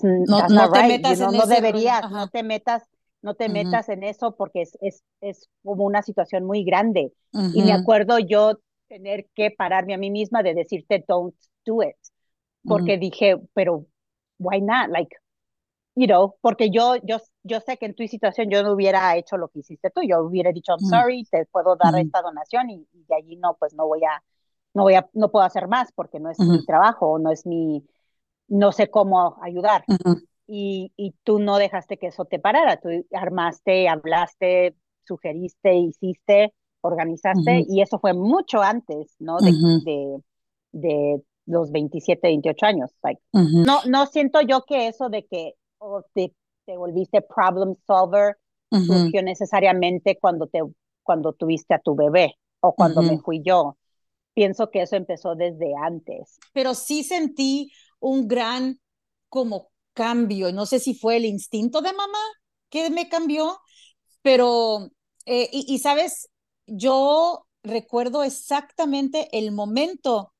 no, 0.03 0.47
no 0.47 0.71
te 0.71 0.83
metas 0.83 1.19
en 1.19 1.31
no 1.31 1.45
deberías, 1.47 2.11
no 2.11 2.27
te 2.29 2.43
metas, 2.43 2.83
no 3.23 3.33
te 3.33 3.49
metas 3.49 3.89
en 3.89 4.03
eso 4.03 4.35
porque 4.35 4.61
es, 4.61 4.77
es, 4.81 5.03
es, 5.21 5.49
como 5.63 5.83
una 5.83 6.03
situación 6.03 6.45
muy 6.45 6.63
grande. 6.63 7.13
Y 7.53 7.63
me 7.63 7.73
acuerdo 7.73 8.19
yo 8.19 8.59
tener 8.87 9.27
que 9.33 9.49
pararme 9.49 9.95
a 9.95 9.97
mí 9.97 10.11
misma 10.11 10.43
de 10.43 10.53
decirte, 10.53 11.03
don't 11.07 11.35
do 11.65 11.81
it, 11.81 11.95
porque 12.63 12.97
dije, 12.97 13.37
pero 13.53 13.87
why 14.37 14.61
not? 14.61 14.89
Like, 14.89 15.15
you 15.95 16.07
know, 16.07 16.35
porque 16.41 16.69
yo, 16.69 16.95
yo, 17.03 17.17
yo 17.43 17.59
sé 17.59 17.77
que 17.77 17.85
en 17.85 17.95
tu 17.95 18.07
situación 18.07 18.49
yo 18.49 18.63
no 18.63 18.73
hubiera 18.73 19.15
hecho 19.17 19.37
lo 19.37 19.49
que 19.49 19.59
hiciste 19.59 19.89
tú, 19.89 20.01
yo 20.01 20.21
hubiera 20.21 20.51
dicho, 20.51 20.73
I'm 20.73 20.85
mm. 20.85 20.89
sorry, 20.89 21.23
te 21.29 21.45
puedo 21.45 21.75
dar 21.75 21.97
esta 21.99 22.21
donación 22.21 22.69
y, 22.69 22.87
de 22.93 23.15
allí 23.15 23.35
no, 23.35 23.55
pues 23.59 23.73
no 23.73 23.87
voy 23.87 24.03
a, 24.03 24.23
no 24.73 24.83
voy 24.83 24.95
a, 24.95 25.09
no 25.13 25.31
puedo 25.31 25.45
hacer 25.45 25.67
más 25.67 25.91
porque 25.91 26.19
no 26.19 26.29
es 26.29 26.39
mi 26.39 26.65
trabajo, 26.65 27.19
no 27.19 27.31
es 27.31 27.45
mi, 27.45 27.85
no 28.47 28.71
sé 28.71 28.89
cómo 28.89 29.37
ayudar. 29.41 29.83
y, 30.47 30.91
y 30.95 31.13
tú 31.23 31.39
no 31.39 31.57
dejaste 31.57 31.97
que 31.97 32.07
eso 32.07 32.25
te 32.25 32.39
parara, 32.39 32.77
tú 32.77 32.89
armaste, 33.13 33.89
hablaste, 33.89 34.75
sugeriste, 35.03 35.75
hiciste, 35.75 36.53
organizaste, 36.81 37.65
y 37.67 37.81
eso 37.81 37.99
fue 37.99 38.13
mucho 38.13 38.61
antes, 38.61 39.15
¿no? 39.19 39.37
De, 39.39 39.51
de, 39.83 40.21
de, 40.71 41.21
los 41.47 41.71
27, 41.71 42.27
28 42.27 42.65
años. 42.65 42.91
Like, 43.03 43.21
no, 43.33 43.79
no 43.87 44.05
siento 44.05 44.41
yo 44.41 44.63
que 44.63 44.87
eso 44.87 45.09
de 45.09 45.25
que 45.25 45.55
o 45.81 46.03
te, 46.13 46.33
te 46.65 46.77
volviste 46.77 47.21
problem 47.21 47.75
solver 47.87 48.37
surgió 48.77 49.21
necesariamente 49.23 50.17
cuando, 50.19 50.47
te, 50.47 50.61
cuando 51.03 51.33
tuviste 51.33 51.73
a 51.73 51.79
tu 51.79 51.95
bebé 51.95 52.35
o 52.61 52.75
cuando 52.75 53.03
me 53.03 53.17
fui 53.19 53.41
yo. 53.43 53.77
Pienso 54.33 54.71
que 54.71 54.83
eso 54.83 54.95
empezó 54.95 55.35
desde 55.35 55.73
antes. 55.81 56.39
Pero 56.53 56.73
sí 56.75 57.03
sentí 57.03 57.71
un 57.99 58.27
gran 58.27 58.79
como 59.29 59.71
cambio. 59.93 60.51
No 60.53 60.65
sé 60.65 60.79
si 60.79 60.95
fue 60.95 61.17
el 61.17 61.25
instinto 61.25 61.81
de 61.81 61.93
mamá 61.93 62.19
que 62.69 62.89
me 62.89 63.09
cambió, 63.09 63.59
pero, 64.21 64.89
eh, 65.25 65.49
y, 65.51 65.65
y 65.73 65.79
sabes, 65.79 66.29
yo 66.67 67.47
recuerdo 67.63 68.23
exactamente 68.23 69.29
el 69.37 69.51
momento 69.51 70.33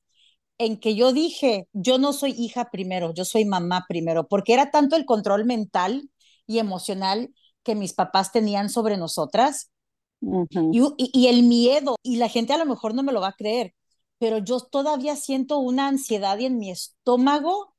en 0.64 0.78
que 0.78 0.94
yo 0.94 1.12
dije, 1.12 1.68
yo 1.72 1.98
no 1.98 2.12
soy 2.12 2.32
hija 2.38 2.70
primero, 2.70 3.12
yo 3.12 3.24
soy 3.24 3.44
mamá 3.44 3.84
primero, 3.88 4.28
porque 4.28 4.52
era 4.52 4.70
tanto 4.70 4.94
el 4.94 5.04
control 5.04 5.44
mental 5.44 6.08
y 6.46 6.58
emocional 6.58 7.34
que 7.64 7.74
mis 7.74 7.94
papás 7.94 8.30
tenían 8.30 8.70
sobre 8.70 8.96
nosotras 8.96 9.72
y, 10.20 11.26
el 11.26 11.42
miedo, 11.42 11.96
y 12.04 12.16
la 12.16 12.28
gente 12.28 12.52
a 12.52 12.58
lo 12.58 12.66
mejor 12.66 12.94
no 12.94 13.02
me 13.02 13.12
lo 13.12 13.20
va 13.20 13.28
a 13.28 13.36
creer, 13.36 13.74
pero 14.18 14.38
yo 14.38 14.60
todavía 14.60 15.16
siento 15.16 15.58
una 15.58 15.88
ansiedad 15.88 16.40
en 16.40 16.58
mi 16.58 16.70
estómago 16.70 17.74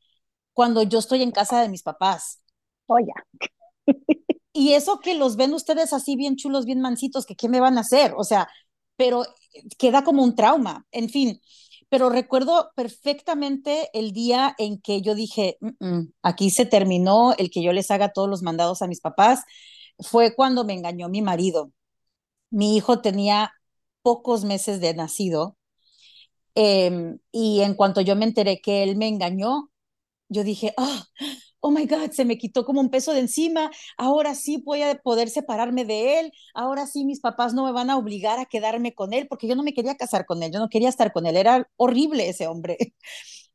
cuando 0.52 0.84
yo 0.84 1.00
estoy 1.00 1.24
en 1.24 1.32
casa 1.32 1.62
de 1.62 1.70
mis 1.70 1.84
papás. 1.84 2.44
Oye. 2.88 3.14
y 4.52 4.74
eso 4.74 5.00
que 5.00 5.16
los 5.16 5.38
ven 5.38 5.54
ustedes 5.54 5.94
así 5.94 6.18
bien 6.18 6.36
chulos, 6.36 6.66
bien 6.66 6.82
mansitos, 6.82 7.26
que 7.26 7.38
qué 7.38 7.48
me 7.48 7.62
van 7.62 7.78
a 7.78 7.82
hacer, 7.82 8.14
o 8.18 8.26
sea, 8.26 8.50
pero 8.98 9.24
queda 9.78 10.04
como 10.04 10.22
un 10.22 10.36
trauma. 10.36 10.86
En 10.92 11.08
fin, 11.08 11.40
pero 11.94 12.10
recuerdo 12.10 12.72
perfectamente 12.76 13.92
el 13.94 14.14
día 14.14 14.56
en 14.58 14.82
que 14.82 15.04
yo 15.04 15.14
dije, 15.14 15.60
aquí 16.24 16.50
se 16.50 16.66
terminó 16.66 17.36
el 17.38 17.52
que 17.52 17.62
yo 17.62 17.72
les 17.72 17.92
haga 17.92 18.14
todos 18.14 18.28
los 18.28 18.42
mandados 18.42 18.82
a 18.82 18.88
mis 18.88 19.00
papás, 19.00 19.44
fue 20.00 20.34
cuando 20.34 20.66
me 20.66 20.74
engañó 20.74 21.08
mi 21.08 21.22
marido. 21.22 21.72
Mi 22.50 22.76
hijo 22.76 23.02
tenía 23.02 23.54
pocos 24.02 24.44
meses 24.44 24.82
de 24.82 24.96
nacido 24.96 25.56
em, 26.56 27.20
y 27.32 27.62
en 27.62 27.76
cuanto 27.76 28.02
yo 28.02 28.16
me 28.16 28.26
enteré 28.26 28.60
que 28.60 28.82
él 28.82 28.96
me 28.96 29.08
engañó, 29.08 29.70
yo 30.30 30.44
dije, 30.44 30.74
ah, 30.78 31.06
my 31.72 31.86
God, 31.86 32.12
se 32.12 32.26
me 32.26 32.38
quitó 32.38 32.66
como 32.66 32.82
un 32.82 32.90
peso 32.90 33.14
de 33.14 33.20
encima, 33.20 33.72
ahora 33.98 34.36
sí 34.36 34.62
voy 34.66 34.82
a 34.82 34.96
poder 34.96 35.30
separarme 35.30 35.86
de 35.86 36.20
él, 36.20 36.32
ahora 36.54 36.88
sí 36.88 37.06
mis 37.06 37.20
papás 37.22 37.54
no 37.54 37.66
me 37.66 37.72
van 37.72 37.90
a 37.90 37.98
obligar 37.98 38.40
a 38.40 38.46
quedarme 38.46 38.94
con 38.94 39.14
él, 39.14 39.28
porque 39.28 39.48
yo 39.48 39.56
no 39.56 39.64
me 39.64 39.74
quería 39.74 39.96
casar 39.96 40.26
con 40.26 40.44
él, 40.44 40.52
yo 40.52 40.60
no 40.60 40.70
quería 40.70 40.90
estar 40.90 41.14
con 41.14 41.26
él, 41.26 41.38
era 41.38 41.68
horrible 41.78 42.30
ese 42.30 42.48
hombre. 42.48 42.78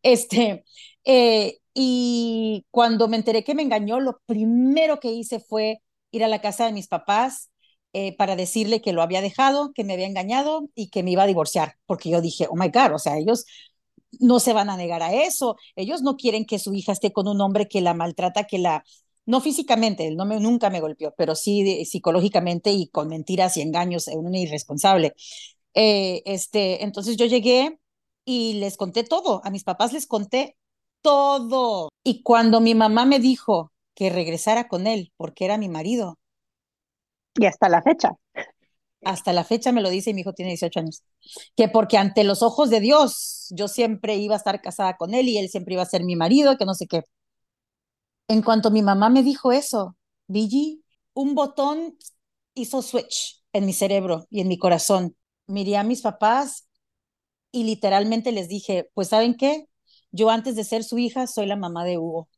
Este, 0.02 0.64
eh, 1.04 1.58
y 1.74 2.64
cuando 2.70 3.08
me 3.08 3.16
enteré 3.16 3.44
que 3.44 3.54
me 3.54 3.62
engañó, 3.62 4.00
lo 4.00 4.20
primero 4.26 5.00
que 5.00 5.10
hice 5.12 5.40
fue 5.40 5.82
ir 6.12 6.24
a 6.24 6.28
la 6.28 6.40
casa 6.40 6.66
de 6.66 6.72
mis 6.72 6.88
papás 6.88 7.50
eh, 7.92 8.16
para 8.16 8.36
decirle 8.36 8.80
que 8.82 8.92
lo 8.92 9.02
había 9.02 9.20
dejado, 9.22 9.72
que 9.72 9.84
me 9.84 9.94
había 9.94 10.06
engañado 10.06 10.68
y 10.74 10.90
que 10.90 11.02
me 11.02 11.10
iba 11.12 11.24
a 11.24 11.26
divorciar, 11.26 11.74
porque 11.86 12.10
yo 12.10 12.20
dije, 12.20 12.46
oh 12.50 12.56
my 12.56 12.68
God, 12.68 12.94
o 12.94 12.98
sea, 12.98 13.16
ellos 13.18 13.44
no 14.20 14.40
se 14.40 14.52
van 14.52 14.70
a 14.70 14.76
negar 14.76 15.02
a 15.02 15.12
eso. 15.12 15.56
Ellos 15.76 16.02
no 16.02 16.16
quieren 16.16 16.44
que 16.46 16.58
su 16.58 16.74
hija 16.74 16.92
esté 16.92 17.12
con 17.12 17.28
un 17.28 17.40
hombre 17.40 17.68
que 17.68 17.80
la 17.80 17.94
maltrata, 17.94 18.44
que 18.44 18.58
la, 18.58 18.84
no 19.26 19.40
físicamente, 19.40 20.06
él 20.08 20.16
no 20.16 20.24
me, 20.24 20.40
nunca 20.40 20.70
me 20.70 20.80
golpeó, 20.80 21.14
pero 21.16 21.34
sí 21.34 21.84
psicológicamente 21.84 22.72
y 22.72 22.88
con 22.88 23.08
mentiras 23.08 23.56
y 23.56 23.62
engaños, 23.62 24.08
un 24.08 24.34
irresponsable. 24.34 25.14
Eh, 25.74 26.22
este, 26.24 26.82
entonces 26.84 27.16
yo 27.16 27.26
llegué 27.26 27.78
y 28.24 28.54
les 28.54 28.76
conté 28.76 29.04
todo, 29.04 29.42
a 29.44 29.50
mis 29.50 29.64
papás 29.64 29.92
les 29.92 30.06
conté 30.06 30.56
todo. 31.02 31.90
Y 32.04 32.22
cuando 32.22 32.60
mi 32.60 32.74
mamá 32.74 33.04
me 33.04 33.20
dijo 33.20 33.72
que 33.94 34.10
regresara 34.10 34.68
con 34.68 34.86
él, 34.86 35.12
porque 35.16 35.44
era 35.44 35.58
mi 35.58 35.68
marido. 35.68 36.18
Y 37.34 37.46
hasta 37.46 37.68
la 37.68 37.82
fecha 37.82 38.16
hasta 39.04 39.32
la 39.32 39.44
fecha 39.44 39.72
me 39.72 39.82
lo 39.82 39.90
dice 39.90 40.10
y 40.10 40.14
mi 40.14 40.22
hijo 40.22 40.32
tiene 40.32 40.50
18 40.52 40.80
años, 40.80 41.02
que 41.56 41.68
porque 41.68 41.98
ante 41.98 42.24
los 42.24 42.42
ojos 42.42 42.70
de 42.70 42.80
Dios 42.80 43.46
yo 43.50 43.68
siempre 43.68 44.16
iba 44.16 44.34
a 44.34 44.38
estar 44.38 44.60
casada 44.60 44.96
con 44.96 45.14
él 45.14 45.28
y 45.28 45.38
él 45.38 45.48
siempre 45.48 45.74
iba 45.74 45.82
a 45.82 45.86
ser 45.86 46.04
mi 46.04 46.16
marido, 46.16 46.56
que 46.58 46.64
no 46.66 46.74
sé 46.74 46.86
qué. 46.86 47.02
En 48.28 48.42
cuanto 48.42 48.70
mi 48.70 48.82
mamá 48.82 49.08
me 49.10 49.22
dijo 49.22 49.52
eso, 49.52 49.96
Vigi, 50.26 50.84
un 51.14 51.34
botón 51.34 51.96
hizo 52.54 52.82
switch 52.82 53.42
en 53.52 53.66
mi 53.66 53.72
cerebro 53.72 54.26
y 54.30 54.40
en 54.40 54.48
mi 54.48 54.58
corazón. 54.58 55.16
Miré 55.46 55.76
a 55.76 55.84
mis 55.84 56.02
papás 56.02 56.68
y 57.52 57.64
literalmente 57.64 58.32
les 58.32 58.48
dije, 58.48 58.90
pues 58.94 59.08
¿saben 59.08 59.36
qué? 59.36 59.68
Yo 60.12 60.30
antes 60.30 60.56
de 60.56 60.64
ser 60.64 60.84
su 60.84 60.98
hija 60.98 61.26
soy 61.26 61.46
la 61.46 61.56
mamá 61.56 61.84
de 61.84 61.98
Hugo. 61.98 62.28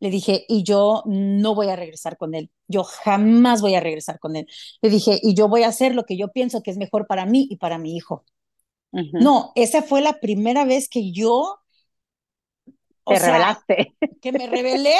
Le 0.00 0.10
dije, 0.10 0.44
y 0.48 0.62
yo 0.62 1.02
no 1.06 1.54
voy 1.54 1.68
a 1.68 1.76
regresar 1.76 2.16
con 2.16 2.34
él. 2.34 2.50
Yo 2.66 2.84
jamás 2.84 3.60
voy 3.60 3.74
a 3.74 3.80
regresar 3.80 4.18
con 4.18 4.34
él. 4.34 4.46
Le 4.80 4.90
dije, 4.90 5.20
y 5.22 5.34
yo 5.34 5.48
voy 5.48 5.62
a 5.62 5.68
hacer 5.68 5.94
lo 5.94 6.04
que 6.04 6.16
yo 6.16 6.32
pienso 6.32 6.62
que 6.62 6.70
es 6.70 6.78
mejor 6.78 7.06
para 7.06 7.26
mí 7.26 7.46
y 7.50 7.56
para 7.56 7.78
mi 7.78 7.94
hijo. 7.94 8.24
No, 8.92 9.52
esa 9.54 9.82
fue 9.82 10.00
la 10.00 10.18
primera 10.18 10.64
vez 10.64 10.88
que 10.88 11.12
yo... 11.12 11.58
Te 13.06 13.18
revelaste. 13.18 13.96
Que 14.20 14.32
me 14.32 14.46
revelé. 14.46 14.96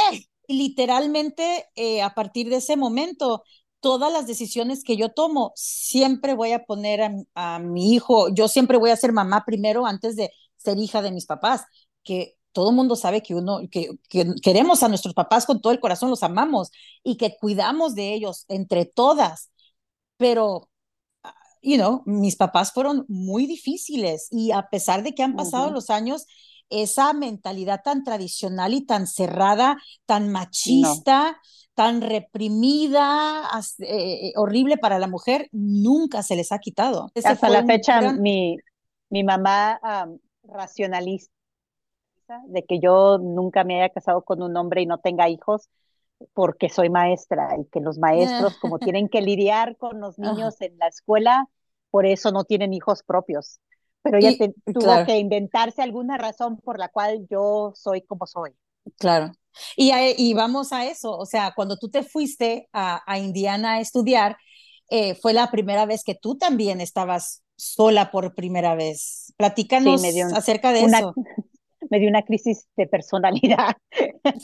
Y 0.46 0.58
literalmente, 0.58 1.66
eh, 1.74 2.02
a 2.02 2.14
partir 2.14 2.48
de 2.48 2.56
ese 2.56 2.76
momento, 2.76 3.42
todas 3.80 4.12
las 4.12 4.26
decisiones 4.26 4.84
que 4.84 4.96
yo 4.96 5.10
tomo, 5.10 5.52
siempre 5.56 6.34
voy 6.34 6.52
a 6.52 6.64
poner 6.64 7.00
a, 7.34 7.58
mi 7.58 7.94
hijo, 7.94 8.28
yo 8.32 8.48
siempre 8.48 8.78
voy 8.78 8.90
a 8.90 8.96
ser 8.96 9.12
mamá 9.12 9.44
primero 9.44 9.86
antes 9.86 10.16
de 10.16 10.30
ser 10.56 10.78
hija 10.78 11.02
de 11.02 11.10
mis 11.10 11.26
papás, 11.26 11.64
que 12.02 12.36
todo 12.52 12.70
el 12.70 12.76
mundo 12.76 12.96
sabe 12.96 13.22
que 13.22 13.34
uno, 13.34 13.60
que, 13.70 13.90
queremos 14.42 14.82
a 14.82 14.88
nuestros 14.88 15.14
papás 15.14 15.46
con 15.46 15.60
todo 15.60 15.72
el 15.72 15.80
corazón, 15.80 16.10
los 16.10 16.22
amamos 16.22 16.70
y 17.02 17.16
que 17.16 17.36
cuidamos 17.38 17.94
de 17.94 18.14
ellos 18.14 18.44
entre 18.48 18.84
todas, 18.84 19.50
pero, 20.16 20.68
you 21.62 21.76
know, 21.76 22.02
mis 22.06 22.36
papás 22.36 22.72
fueron 22.72 23.04
muy 23.08 23.46
difíciles 23.46 24.28
y 24.30 24.52
a 24.52 24.68
pesar 24.68 25.02
de 25.02 25.14
que 25.14 25.22
han 25.22 25.36
pasado 25.36 25.70
los 25.70 25.90
años, 25.90 26.26
esa 26.68 27.12
mentalidad 27.12 27.82
tan 27.82 28.04
tradicional 28.04 28.74
y 28.74 28.86
tan 28.86 29.06
cerrada, 29.06 29.76
tan 30.06 30.30
machista, 30.30 31.40
tan 31.74 32.00
reprimida, 32.00 33.48
eh, 33.78 34.32
horrible 34.36 34.76
para 34.76 34.98
la 34.98 35.08
mujer, 35.08 35.48
nunca 35.50 36.22
se 36.22 36.36
les 36.36 36.52
ha 36.52 36.58
quitado. 36.58 37.10
Hasta 37.24 37.48
la 37.48 37.64
fecha, 37.64 38.12
mi, 38.12 38.56
mi 39.08 39.24
mamá 39.24 39.80
racionalista 40.44 41.39
de 42.46 42.64
que 42.64 42.80
yo 42.80 43.18
nunca 43.18 43.64
me 43.64 43.80
haya 43.80 43.92
casado 43.92 44.22
con 44.22 44.42
un 44.42 44.56
hombre 44.56 44.82
y 44.82 44.86
no 44.86 44.98
tenga 44.98 45.28
hijos 45.28 45.68
porque 46.34 46.68
soy 46.68 46.90
maestra 46.90 47.56
y 47.58 47.64
que 47.66 47.80
los 47.80 47.98
maestros 47.98 48.56
como 48.58 48.78
tienen 48.78 49.08
que 49.08 49.22
lidiar 49.22 49.76
con 49.76 50.00
los 50.00 50.18
niños 50.18 50.60
en 50.60 50.76
la 50.78 50.88
escuela, 50.88 51.48
por 51.90 52.06
eso 52.06 52.32
no 52.32 52.44
tienen 52.44 52.72
hijos 52.72 53.02
propios. 53.02 53.60
Pero 54.02 54.18
ella 54.18 54.32
tuvo 54.72 55.04
que 55.04 55.18
inventarse 55.18 55.82
alguna 55.82 56.16
razón 56.16 56.56
por 56.58 56.78
la 56.78 56.88
cual 56.88 57.26
yo 57.28 57.72
soy 57.74 58.02
como 58.02 58.26
soy. 58.26 58.52
Claro. 58.98 59.32
Y, 59.76 59.92
y 60.16 60.32
vamos 60.34 60.72
a 60.72 60.86
eso, 60.86 61.16
o 61.16 61.26
sea, 61.26 61.52
cuando 61.54 61.76
tú 61.76 61.90
te 61.90 62.02
fuiste 62.02 62.68
a, 62.72 63.02
a 63.06 63.18
Indiana 63.18 63.74
a 63.74 63.80
estudiar, 63.80 64.36
eh, 64.88 65.14
fue 65.14 65.32
la 65.32 65.50
primera 65.50 65.86
vez 65.86 66.02
que 66.02 66.14
tú 66.14 66.36
también 66.36 66.80
estabas 66.80 67.42
sola 67.56 68.10
por 68.10 68.34
primera 68.34 68.74
vez. 68.74 69.32
Platícanos 69.36 70.02
acerca 70.34 70.72
de 70.72 70.84
eso. 70.84 71.14
Me 71.90 71.98
dio 71.98 72.09
una 72.09 72.22
crisis 72.22 72.66
de 72.76 72.87
personalidad. 72.87 73.76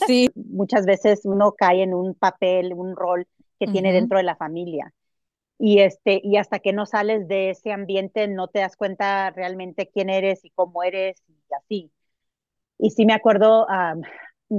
Sí. 0.05 0.29
Muchas 0.35 0.85
veces 0.85 1.21
uno 1.23 1.53
cae 1.53 1.81
en 1.81 1.93
un 1.93 2.13
papel, 2.13 2.73
un 2.73 2.95
rol 2.95 3.25
que 3.59 3.67
tiene 3.67 3.91
dentro 3.91 4.17
de 4.17 4.23
la 4.23 4.35
familia. 4.35 4.93
Y, 5.59 5.79
este, 5.79 6.21
y 6.23 6.37
hasta 6.37 6.59
que 6.59 6.73
no 6.73 6.85
sales 6.85 7.27
de 7.27 7.49
ese 7.49 7.71
ambiente 7.71 8.27
no 8.27 8.47
te 8.47 8.59
das 8.59 8.75
cuenta 8.75 9.31
realmente 9.31 9.89
quién 9.91 10.09
eres 10.09 10.45
y 10.45 10.51
cómo 10.51 10.83
eres 10.83 11.23
y 11.27 11.53
así. 11.55 11.91
Y 12.77 12.91
sí 12.91 13.05
me 13.07 13.13
acuerdo, 13.13 13.65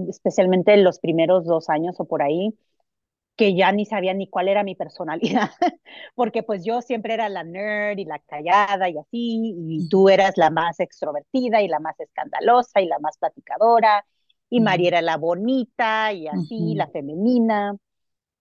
especialmente 0.08 0.74
en 0.74 0.82
los 0.82 0.98
primeros 0.98 1.44
dos 1.44 1.68
años 1.68 1.94
o 2.00 2.04
por 2.04 2.22
ahí, 2.22 2.52
que 3.38 3.54
ya 3.54 3.70
ni 3.72 3.86
sabía 3.86 4.14
ni 4.14 4.28
cuál 4.28 4.48
era 4.48 4.64
mi 4.64 4.74
personalidad, 4.74 5.50
porque 6.16 6.42
pues 6.42 6.64
yo 6.64 6.82
siempre 6.82 7.14
era 7.14 7.28
la 7.28 7.44
nerd 7.44 7.96
y 7.98 8.04
la 8.04 8.18
callada 8.18 8.88
y 8.90 8.98
así, 8.98 9.54
y 9.56 9.88
tú 9.88 10.08
eras 10.08 10.36
la 10.36 10.50
más 10.50 10.80
extrovertida 10.80 11.62
y 11.62 11.68
la 11.68 11.78
más 11.78 11.98
escandalosa 12.00 12.80
y 12.80 12.86
la 12.86 12.98
más 12.98 13.16
platicadora, 13.16 14.04
y 14.50 14.60
María 14.60 14.88
era 14.88 15.02
la 15.02 15.16
bonita 15.16 16.12
y 16.12 16.26
así, 16.26 16.74
la 16.74 16.88
femenina. 16.88 17.76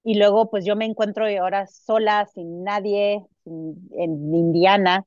Y 0.03 0.15
luego 0.15 0.49
pues 0.49 0.65
yo 0.65 0.75
me 0.75 0.85
encuentro 0.85 1.25
ahora 1.27 1.67
sola, 1.67 2.27
sin 2.33 2.63
nadie, 2.63 3.23
en 3.45 4.35
Indiana, 4.35 5.05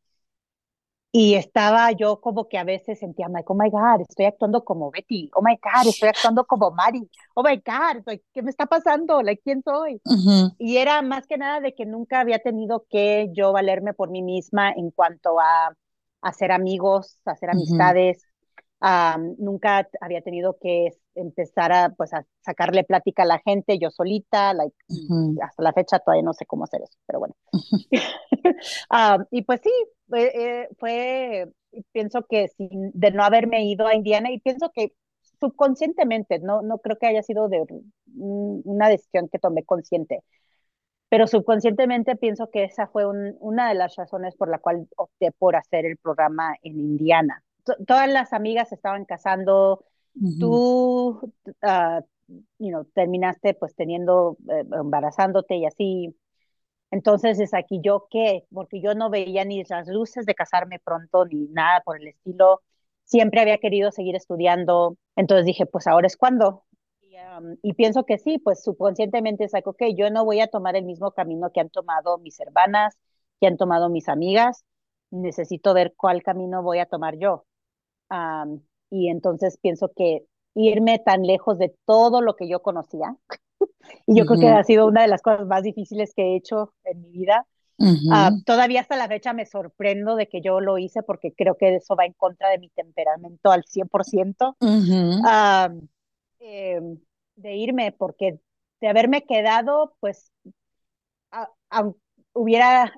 y 1.12 1.34
estaba 1.34 1.90
yo 1.92 2.20
como 2.20 2.48
que 2.48 2.56
a 2.56 2.64
veces 2.64 3.00
sentía, 3.00 3.26
oh 3.26 3.54
my 3.54 3.70
God, 3.70 4.02
estoy 4.08 4.26
actuando 4.26 4.64
como 4.64 4.90
Betty, 4.90 5.30
oh 5.34 5.42
my 5.42 5.56
God, 5.56 5.88
estoy 5.88 6.08
actuando 6.08 6.44
como 6.44 6.70
Mari, 6.70 7.10
oh 7.34 7.42
my 7.42 7.56
God, 7.56 8.18
¿qué 8.32 8.42
me 8.42 8.50
está 8.50 8.66
pasando? 8.66 9.20
Like, 9.22 9.42
¿Quién 9.42 9.62
soy? 9.62 10.00
Y 10.58 10.76
era 10.76 11.02
más 11.02 11.26
que 11.26 11.36
nada 11.36 11.60
de 11.60 11.74
que 11.74 11.84
nunca 11.84 12.20
había 12.20 12.38
tenido 12.38 12.86
que 12.88 13.28
yo 13.32 13.52
valerme 13.52 13.92
por 13.92 14.10
mí 14.10 14.22
misma 14.22 14.70
en 14.72 14.90
cuanto 14.90 15.40
a 15.40 15.74
hacer 16.22 16.52
amigos, 16.52 17.18
hacer 17.24 17.50
amistades, 17.50 18.22
nunca 19.38 19.88
había 20.00 20.22
tenido 20.22 20.58
que 20.60 20.90
empezar 21.14 21.72
a, 21.72 21.90
pues, 21.90 22.12
a 22.14 22.24
sacarle 22.40 22.84
plática 22.84 23.22
a 23.22 23.26
la 23.26 23.38
gente 23.38 23.78
yo 23.78 23.90
solita, 23.90 24.54
like, 24.54 24.74
hasta 25.42 25.62
la 25.62 25.72
fecha 25.72 25.98
todavía 25.98 26.22
no 26.22 26.32
sé 26.32 26.46
cómo 26.46 26.64
hacer 26.64 26.82
eso, 26.82 26.98
pero 27.06 27.20
bueno. 27.20 27.34
y 29.30 29.42
pues 29.42 29.60
sí, 29.62 29.72
eh, 30.16 30.68
fue, 30.78 31.50
pienso 31.92 32.24
que 32.28 32.48
sin, 32.48 32.90
de 32.92 33.10
no 33.10 33.24
haberme 33.24 33.64
ido 33.64 33.86
a 33.86 33.94
Indiana 33.94 34.30
y 34.30 34.40
pienso 34.40 34.70
que 34.74 34.92
subconscientemente, 35.40 36.38
no, 36.40 36.62
no 36.62 36.78
creo 36.78 36.96
que 36.98 37.06
haya 37.06 37.22
sido 37.22 37.48
de 37.48 37.64
una 38.06 38.88
decisión 38.88 39.28
que 39.28 39.38
tomé 39.38 39.64
consciente, 39.64 40.22
pero 41.08 41.26
subconscientemente 41.26 42.16
pienso 42.16 42.50
que 42.50 42.64
esa 42.64 42.86
fue 42.86 43.04
una 43.06 43.68
de 43.68 43.74
las 43.74 43.96
razones 43.96 44.36
por 44.36 44.48
la 44.48 44.58
cual 44.58 44.86
opté 44.96 45.32
por 45.32 45.56
hacer 45.56 45.86
el 45.86 45.96
programa 45.96 46.54
en 46.62 46.78
Indiana 46.78 47.42
todas 47.86 48.08
las 48.10 48.32
amigas 48.32 48.72
estaban 48.72 49.04
casando, 49.04 49.84
tú, 50.38 51.32
uh, 51.62 52.00
you 52.58 52.70
know, 52.70 52.84
terminaste 52.94 53.54
pues 53.54 53.74
teniendo, 53.74 54.36
eh, 54.48 54.64
embarazándote 54.72 55.56
y 55.56 55.66
así. 55.66 56.16
Entonces 56.90 57.38
es 57.40 57.54
aquí 57.54 57.80
yo 57.82 58.06
qué, 58.10 58.44
porque 58.52 58.80
yo 58.80 58.94
no 58.94 59.10
veía 59.10 59.44
ni 59.44 59.62
las 59.64 59.88
luces 59.88 60.26
de 60.26 60.34
casarme 60.34 60.80
pronto 60.80 61.24
ni 61.26 61.48
nada 61.48 61.82
por 61.84 62.00
el 62.00 62.08
estilo. 62.08 62.62
Siempre 63.04 63.40
había 63.40 63.58
querido 63.58 63.92
seguir 63.92 64.16
estudiando. 64.16 64.96
Entonces 65.16 65.46
dije, 65.46 65.66
pues 65.66 65.86
ahora 65.86 66.06
es 66.06 66.16
cuando. 66.16 66.64
Y, 67.62 67.74
pienso 67.74 68.04
que 68.04 68.18
sí, 68.18 68.38
pues 68.38 68.62
subconscientemente 68.62 69.44
es 69.44 69.52
que, 69.52 69.62
ok, 69.64 69.82
yo 69.96 70.10
no 70.10 70.24
voy 70.24 70.40
a 70.40 70.48
tomar 70.48 70.76
el 70.76 70.84
mismo 70.84 71.12
camino 71.12 71.50
que 71.52 71.60
han 71.60 71.70
tomado 71.70 72.18
mis 72.18 72.40
hermanas, 72.40 72.96
que 73.40 73.46
han 73.46 73.56
tomado 73.56 73.88
mis 73.90 74.08
amigas. 74.08 74.64
Necesito 75.10 75.74
ver 75.74 75.94
cuál 75.96 76.22
camino 76.22 76.62
voy 76.62 76.78
a 76.78 76.86
tomar 76.86 77.18
yo 77.18 77.44
y 78.90 79.09
entonces 79.09 79.59
pienso 79.61 79.90
que 79.94 80.24
irme 80.55 80.98
tan 80.98 81.22
lejos 81.22 81.59
de 81.59 81.74
todo 81.87 82.20
lo 82.20 82.37
que 82.37 82.48
yo 82.48 82.61
conocía, 82.61 83.16
y 84.07 84.18
yo 84.18 84.26
creo 84.26 84.40
que 84.40 84.48
ha 84.48 84.64
sido 84.64 84.87
una 84.87 85.03
de 85.03 85.09
las 85.09 85.22
cosas 85.22 85.46
más 85.46 85.62
difíciles 85.62 86.12
que 86.14 86.22
he 86.22 86.37
hecho 86.37 86.72
en 86.85 87.00
mi 87.03 87.11
vida. 87.11 87.46
todavía 88.44 88.81
hasta 88.81 88.96
la 88.96 89.09
fecha 89.09 89.33
me 89.33 89.46
sorprendo 89.46 90.16
de 90.16 90.29
que 90.29 90.42
yo 90.42 90.61
lo 90.61 90.76
hice 90.76 91.03
porque 91.03 91.33
creo 91.33 91.57
que 91.57 91.76
eso 91.76 91.96
va 91.96 92.05
en 92.05 92.12
contra 92.12 92.50
de 92.50 92.59
mi 92.59 92.68
temperamento 92.68 93.50
al 93.50 93.64
100%. 93.64 94.57
Em, 96.40 96.98
de 97.37 97.57
irme, 97.57 97.92
porque 97.92 98.40
de 98.81 98.88
haberme 98.88 99.24
quedado, 99.24 99.94
pues 100.00 100.33
hubiera 102.33 102.92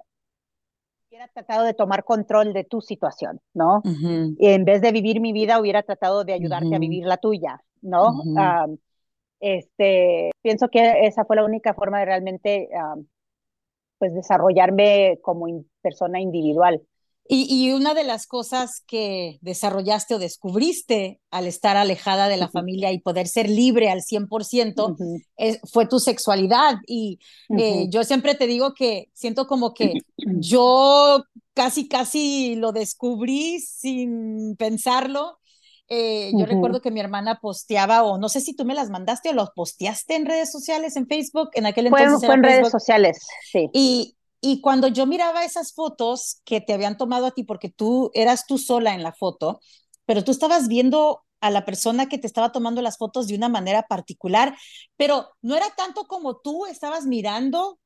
hubiera 1.13 1.29
tratado 1.29 1.65
de 1.65 1.75
tomar 1.75 2.05
control 2.05 2.55
de 2.55 2.65
tu 2.65 2.81
situación, 2.81 3.39
¿no? 3.53 3.83
y 4.39 4.49
en 4.49 4.65
vez 4.65 4.81
de 4.81 4.93
vivir 4.93 5.21
mi 5.21 5.35
vida, 5.35 5.61
hubiera 5.61 5.83
tratado 5.83 6.25
de 6.25 6.33
ayudarte 6.33 6.75
a 6.75 6.79
vivir 6.79 7.05
la 7.05 7.19
tuya, 7.19 7.63
¿no? 7.83 8.15
este, 9.39 10.31
pienso 10.41 10.69
que 10.69 11.05
esa 11.07 11.27
fue 11.27 11.37
la 11.37 11.45
única 11.45 11.75
forma 11.75 11.99
de 11.99 12.07
realmente, 12.07 12.71
pues, 13.99 14.15
desarrollarme 14.15 15.19
como 15.21 15.65
persona 15.83 16.19
individual. 16.19 16.81
Y, 17.29 17.71
una 17.73 17.95
de 17.95 18.05
las 18.05 18.27
cosas 18.27 18.83
que 18.87 19.39
desarrollaste 19.41 20.15
o 20.15 20.19
descubriste 20.19 21.21
al 21.31 21.47
estar 21.47 21.77
alejada 21.77 22.29
de 22.29 22.37
la 22.37 22.49
familia 22.49 22.93
y 22.93 22.99
poder 22.99 23.29
ser 23.29 23.49
libre 23.49 23.91
al 23.91 24.03
100% 24.03 24.97
fue 25.73 25.87
tu 25.87 25.99
sexualidad. 25.99 26.77
Y 26.87 27.21
eh, 27.57 27.87
yo 27.89 28.05
siempre 28.05 28.35
te 28.35 28.47
digo 28.47 28.75
que 28.75 29.09
siento 29.15 29.47
como 29.47 29.73
que 29.73 29.95
yo 30.41 31.25
casi, 31.55 31.89
casi 31.89 32.57
lo 32.57 32.73
descubrí 32.73 33.61
sin 33.61 34.57
pensarlo. 34.57 35.39
Eh, 35.89 36.33
yo 36.35 36.47
recuerdo 36.47 36.81
que 36.81 36.91
mi 36.91 37.01
hermana 37.01 37.39
posteaba, 37.41 38.03
o 38.03 38.17
no 38.17 38.29
sé 38.31 38.41
si 38.41 38.55
tú 38.55 38.65
me 38.65 38.75
las 38.75 38.89
mandaste 38.89 39.29
o 39.29 39.33
los 39.35 39.51
posteaste 39.51 40.17
en 40.17 40.27
redes 40.27 40.51
sociales, 40.51 40.97
en 40.97 41.07
Facebook, 41.07 41.51
en 41.53 41.67
aquel 41.67 41.87
entonces. 41.87 42.25
Fue, 42.25 42.35
en 42.35 42.43
redes 42.43 42.71
sociales, 42.71 43.19
sí. 43.51 43.69
Y, 43.75 44.17
y 44.43 44.63
cuando 44.63 44.89
yo 44.89 45.07
miraba 45.07 45.45
esas 45.47 45.75
fotos 45.75 46.43
que 46.47 46.61
te 46.63 46.75
habían 46.75 46.99
tomado 46.99 47.27
a 47.29 47.33
ti, 47.33 47.45
porque 47.45 47.71
tú 47.71 48.11
eras 48.15 48.47
tú 48.47 48.59
sola 48.59 48.95
en 48.95 49.05
la 49.05 49.15
foto, 49.15 49.61
pero 50.07 50.25
tú 50.25 50.33
estabas 50.33 50.69
viendo 50.69 51.25
a 51.41 51.51
la 51.51 51.65
persona 51.67 52.09
que 52.09 52.19
te 52.19 52.29
estaba 52.29 52.53
tomando 52.53 52.83
las 52.83 52.99
fotos 52.99 53.29
de 53.29 53.37
una 53.37 53.49
manera 53.51 53.85
particular, 53.85 54.57
pero 54.99 55.31
no 55.43 55.57
era 55.57 55.71
tanto 55.77 56.07
como 56.07 56.39
tú 56.39 56.67
estabas 56.67 57.07
mirando 57.07 57.81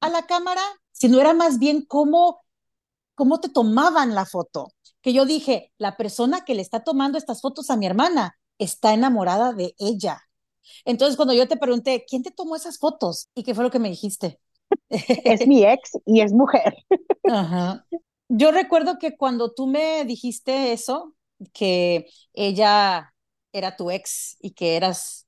a 0.00 0.10
la 0.10 0.26
cámara, 0.26 0.62
sino 0.92 1.20
era 1.20 1.34
más 1.34 1.58
bien 1.58 1.84
cómo, 1.86 2.40
cómo 3.14 3.40
te 3.40 3.48
tomaban 3.50 4.14
la 4.14 4.26
foto. 4.26 4.72
Que 5.02 5.12
yo 5.12 5.26
dije, 5.26 5.72
la 5.78 5.96
persona 5.96 6.44
que 6.44 6.54
le 6.54 6.62
está 6.62 6.84
tomando 6.84 7.18
estas 7.18 7.40
fotos 7.42 7.70
a 7.70 7.76
mi 7.76 7.86
hermana 7.86 8.38
está 8.58 8.94
enamorada 8.94 9.52
de 9.54 9.74
ella. 9.78 10.22
Entonces, 10.84 11.16
cuando 11.16 11.34
yo 11.34 11.48
te 11.48 11.56
pregunté, 11.58 12.04
¿quién 12.08 12.22
te 12.24 12.30
tomó 12.32 12.56
esas 12.56 12.78
fotos? 12.78 13.28
¿Y 13.34 13.44
qué 13.44 13.54
fue 13.54 13.64
lo 13.64 13.70
que 13.72 13.80
me 13.80 13.90
dijiste? 13.90 14.40
Es 14.90 15.46
mi 15.46 15.64
ex 15.64 15.92
y 16.06 16.20
es 16.20 16.32
mujer. 16.32 16.74
Ajá. 17.24 17.86
Yo 18.28 18.50
recuerdo 18.52 18.98
que 18.98 19.16
cuando 19.16 19.52
tú 19.52 19.66
me 19.66 20.04
dijiste 20.04 20.72
eso, 20.72 21.14
que 21.52 22.06
ella 22.34 23.14
era 23.52 23.76
tu 23.76 23.90
ex 23.90 24.36
y 24.40 24.52
que 24.52 24.76
eras, 24.76 25.26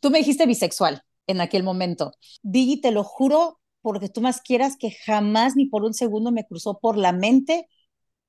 tú 0.00 0.10
me 0.10 0.18
dijiste 0.18 0.46
bisexual 0.46 1.02
en 1.26 1.40
aquel 1.40 1.62
momento. 1.62 2.12
Digi, 2.42 2.80
te 2.80 2.90
lo 2.90 3.04
juro, 3.04 3.60
porque 3.80 4.08
tú 4.08 4.20
más 4.20 4.40
quieras 4.40 4.76
que 4.78 4.90
jamás 4.90 5.56
ni 5.56 5.66
por 5.66 5.84
un 5.84 5.94
segundo 5.94 6.32
me 6.32 6.46
cruzó 6.46 6.78
por 6.78 6.96
la 6.96 7.12
mente 7.12 7.68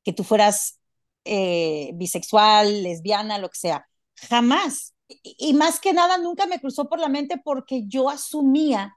que 0.03 0.13
tú 0.13 0.23
fueras 0.23 0.79
eh, 1.25 1.91
bisexual, 1.95 2.83
lesbiana, 2.83 3.37
lo 3.37 3.49
que 3.49 3.57
sea. 3.57 3.87
Jamás. 4.29 4.93
Y, 5.07 5.53
más 5.53 5.79
que 5.79 5.91
nada, 5.91 6.17
nunca 6.17 6.45
me 6.45 6.59
cruzó 6.59 6.87
por 6.87 6.99
la 6.99 7.09
mente 7.09 7.41
porque 7.43 7.83
yo 7.87 8.09
asumía 8.09 8.95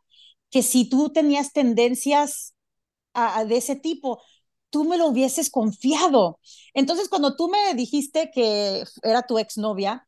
que 0.53 0.63
si 0.63 0.89
tú 0.89 1.11
tenías 1.13 1.53
tendencias 1.53 2.55
de 3.47 3.57
ese 3.57 3.77
tipo, 3.77 4.23
tú 4.71 4.85
me 4.85 4.99
lo 4.99 5.09
hubieses 5.09 5.51
confiado. 5.51 6.41
Entonces, 6.75 7.09
cuando 7.09 7.37
tú 7.37 7.49
me 7.49 7.75
dijiste 7.75 8.31
que 8.33 8.85
era 9.03 9.23
tu 9.23 9.39
exnovia, 9.39 10.07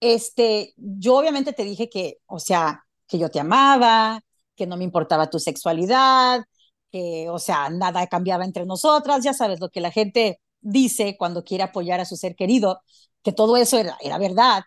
este, 0.00 0.74
yo 0.76 1.16
obviamente 1.16 1.52
te 1.52 1.64
dije 1.64 1.88
que, 1.90 2.18
o 2.26 2.38
sea, 2.40 2.84
que 3.06 3.18
yo 3.18 3.30
te 3.30 3.40
amaba, 3.40 4.22
que 4.56 4.66
no 4.66 4.76
me 4.76 4.84
importaba 4.84 5.30
tu 5.30 5.38
sexualidad, 5.38 6.44
que, 6.90 7.28
o 7.30 7.38
sea, 7.38 7.70
nada 7.70 8.06
cambiaba 8.08 8.44
entre 8.44 8.66
nosotras, 8.66 9.24
ya 9.24 9.34
sabes 9.34 9.60
lo 9.60 9.70
que 9.70 9.80
la 9.80 9.90
gente 9.92 10.40
dice 10.60 11.16
cuando 11.18 11.44
quiere 11.44 11.64
apoyar 11.64 12.00
a 12.00 12.04
su 12.04 12.16
ser 12.16 12.36
querido, 12.36 12.82
que 13.22 13.32
todo 13.32 13.56
eso 13.56 13.78
era, 13.78 13.96
era 14.00 14.18
verdad. 14.18 14.64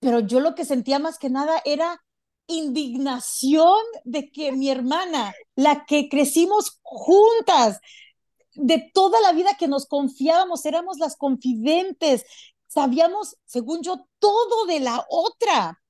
Pero 0.00 0.20
yo 0.20 0.40
lo 0.40 0.54
que 0.54 0.64
sentía 0.64 0.98
más 0.98 1.18
que 1.18 1.30
nada 1.30 1.60
era 1.64 2.02
indignación 2.56 3.80
de 4.04 4.30
que 4.30 4.52
mi 4.52 4.70
hermana, 4.70 5.34
la 5.56 5.84
que 5.84 6.08
crecimos 6.08 6.78
juntas, 6.82 7.80
de 8.54 8.90
toda 8.92 9.20
la 9.20 9.32
vida 9.32 9.56
que 9.58 9.68
nos 9.68 9.86
confiábamos, 9.86 10.64
éramos 10.66 10.98
las 10.98 11.16
confidentes, 11.16 12.24
sabíamos, 12.66 13.36
según 13.44 13.82
yo, 13.82 14.06
todo 14.18 14.66
de 14.66 14.80
la 14.80 15.04
otra, 15.08 15.82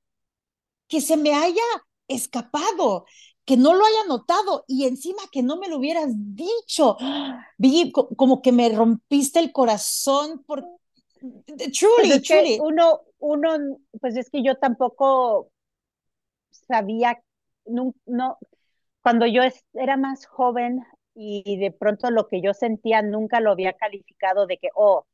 que 0.88 1.00
se 1.00 1.16
me 1.16 1.34
haya 1.34 1.62
escapado, 2.08 3.06
que 3.44 3.56
no 3.56 3.74
lo 3.74 3.84
haya 3.84 4.04
notado 4.06 4.64
y 4.68 4.86
encima 4.86 5.22
que 5.30 5.42
no 5.42 5.56
me 5.56 5.68
lo 5.68 5.78
hubieras 5.78 6.10
dicho. 6.14 6.96
Vi 7.58 7.92
como 7.92 8.42
que 8.42 8.52
me 8.52 8.68
rompiste 8.68 9.40
el 9.40 9.52
corazón 9.52 10.44
por 10.44 10.64
truly, 11.20 12.08
pues 12.08 12.22
truly. 12.22 12.58
Uno, 12.60 13.00
uno, 13.18 13.78
pues 14.00 14.16
es 14.16 14.28
que 14.30 14.42
yo 14.42 14.56
tampoco 14.56 15.51
sabía, 16.52 17.20
no, 17.66 17.94
no 18.06 18.38
cuando 19.02 19.26
yo 19.26 19.42
era 19.74 19.96
más 19.96 20.26
joven, 20.26 20.84
y 21.14 21.58
de 21.58 21.70
pronto 21.72 22.10
lo 22.10 22.28
que 22.28 22.40
yo 22.40 22.54
sentía 22.54 23.02
nunca 23.02 23.40
lo 23.40 23.50
había 23.50 23.74
calificado 23.74 24.46
de 24.46 24.58
que, 24.58 24.68
oh, 24.74 25.06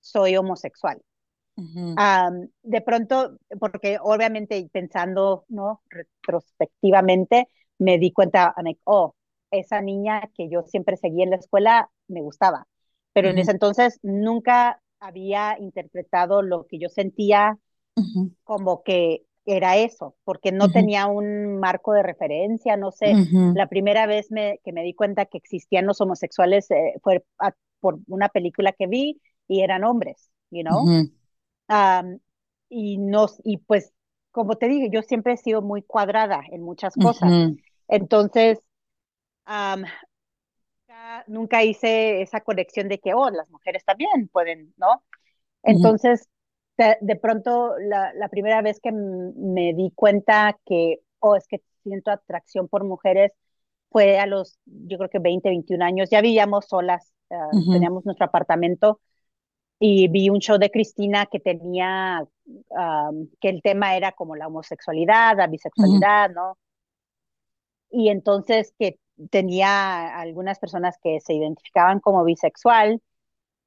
soy 0.00 0.36
homosexual. 0.36 1.00
de 2.62 2.80
pronto, 2.82 3.38
porque 3.58 3.98
obviamente 4.02 4.68
pensando, 4.70 5.44
¿no? 5.48 5.80
Retrospectivamente, 5.88 7.48
me 7.78 7.98
di 7.98 8.12
cuenta, 8.12 8.54
oh, 8.84 9.14
esa 9.50 9.80
niña 9.80 10.30
que 10.34 10.48
yo 10.50 10.62
siempre 10.64 10.96
seguía 10.96 11.24
en 11.24 11.30
la 11.30 11.36
escuela 11.36 11.90
me 12.08 12.20
gustaba. 12.20 12.66
Pero 13.12 13.30
en 13.30 13.38
ese 13.38 13.52
entonces 13.52 13.98
nunca 14.02 14.82
había 15.00 15.56
interpretado 15.58 16.42
lo 16.42 16.66
que 16.66 16.78
yo 16.78 16.90
sentía 16.90 17.58
como 18.44 18.82
que 18.82 19.24
era 19.46 19.76
eso, 19.76 20.16
porque 20.24 20.50
no 20.52 20.70
tenía 20.70 21.06
un 21.06 21.58
marco 21.58 21.92
de 21.92 22.02
referencia, 22.02 22.76
no 22.76 22.90
sé. 22.90 23.14
La 23.54 23.68
primera 23.68 24.06
vez 24.06 24.28
que 24.28 24.72
me 24.72 24.82
di 24.82 24.92
cuenta 24.92 25.26
que 25.26 25.38
existían 25.38 25.86
los 25.86 26.00
homosexuales 26.00 26.70
eh, 26.70 26.94
fue 27.02 27.24
por 27.80 28.00
una 28.08 28.28
película 28.28 28.72
que 28.72 28.86
vi 28.86 29.20
y 29.46 29.62
eran 29.62 29.84
hombres, 29.84 30.30
you 30.50 30.62
know. 30.62 30.84
y 32.68 32.98
nos 32.98 33.40
y 33.44 33.58
pues 33.58 33.92
como 34.32 34.56
te 34.56 34.68
dije, 34.68 34.90
yo 34.90 35.00
siempre 35.00 35.32
he 35.32 35.36
sido 35.38 35.62
muy 35.62 35.80
cuadrada 35.80 36.42
en 36.50 36.62
muchas 36.62 36.94
cosas. 36.94 37.32
Entonces, 37.88 38.58
nunca, 41.26 41.64
hice 41.64 42.20
esa 42.20 42.42
conexión 42.42 42.88
de 42.88 42.98
que, 42.98 43.14
oh, 43.14 43.30
las 43.30 43.48
mujeres 43.50 43.84
también 43.84 44.28
pueden, 44.28 44.74
¿no? 44.76 45.02
Entonces, 45.62 46.28
de, 46.76 47.16
pronto 47.16 47.74
la, 47.78 48.12
la, 48.14 48.28
primera 48.28 48.62
vez 48.62 48.80
que 48.80 48.92
me 48.92 49.72
di 49.74 49.90
cuenta 49.94 50.58
que, 50.66 51.00
oh, 51.20 51.36
es 51.36 51.46
que 51.46 51.62
siento 51.82 52.10
atracción 52.10 52.68
por 52.68 52.84
mujeres, 52.84 53.32
fue 53.90 54.18
a 54.18 54.26
los, 54.26 54.58
yo 54.66 54.98
creo 54.98 55.10
que 55.10 55.18
20, 55.18 55.48
21 55.48 55.84
años, 55.84 56.10
ya 56.10 56.20
vivíamos 56.20 56.66
solas, 56.66 57.12
ah, 57.30 57.50
teníamos 57.72 58.04
nuestro 58.04 58.26
apartamento 58.26 59.00
y 59.78 60.08
vi 60.08 60.30
un 60.30 60.38
show 60.38 60.58
de 60.58 60.70
Cristina 60.70 61.26
que 61.26 61.40
tenía, 61.40 62.26
que 63.40 63.48
el 63.48 63.62
tema 63.62 63.96
era 63.96 64.12
como 64.12 64.36
la 64.36 64.46
homosexualidad, 64.46 65.36
la 65.36 65.46
bisexualidad, 65.46 66.30
¿no? 66.30 66.56
Y 67.90 68.08
entonces 68.08 68.72
que 68.78 68.98
tenía 69.30 70.18
algunas 70.18 70.58
personas 70.58 70.96
que 71.02 71.20
se 71.20 71.34
identificaban 71.34 72.00
como 72.00 72.24
bisexual 72.24 73.00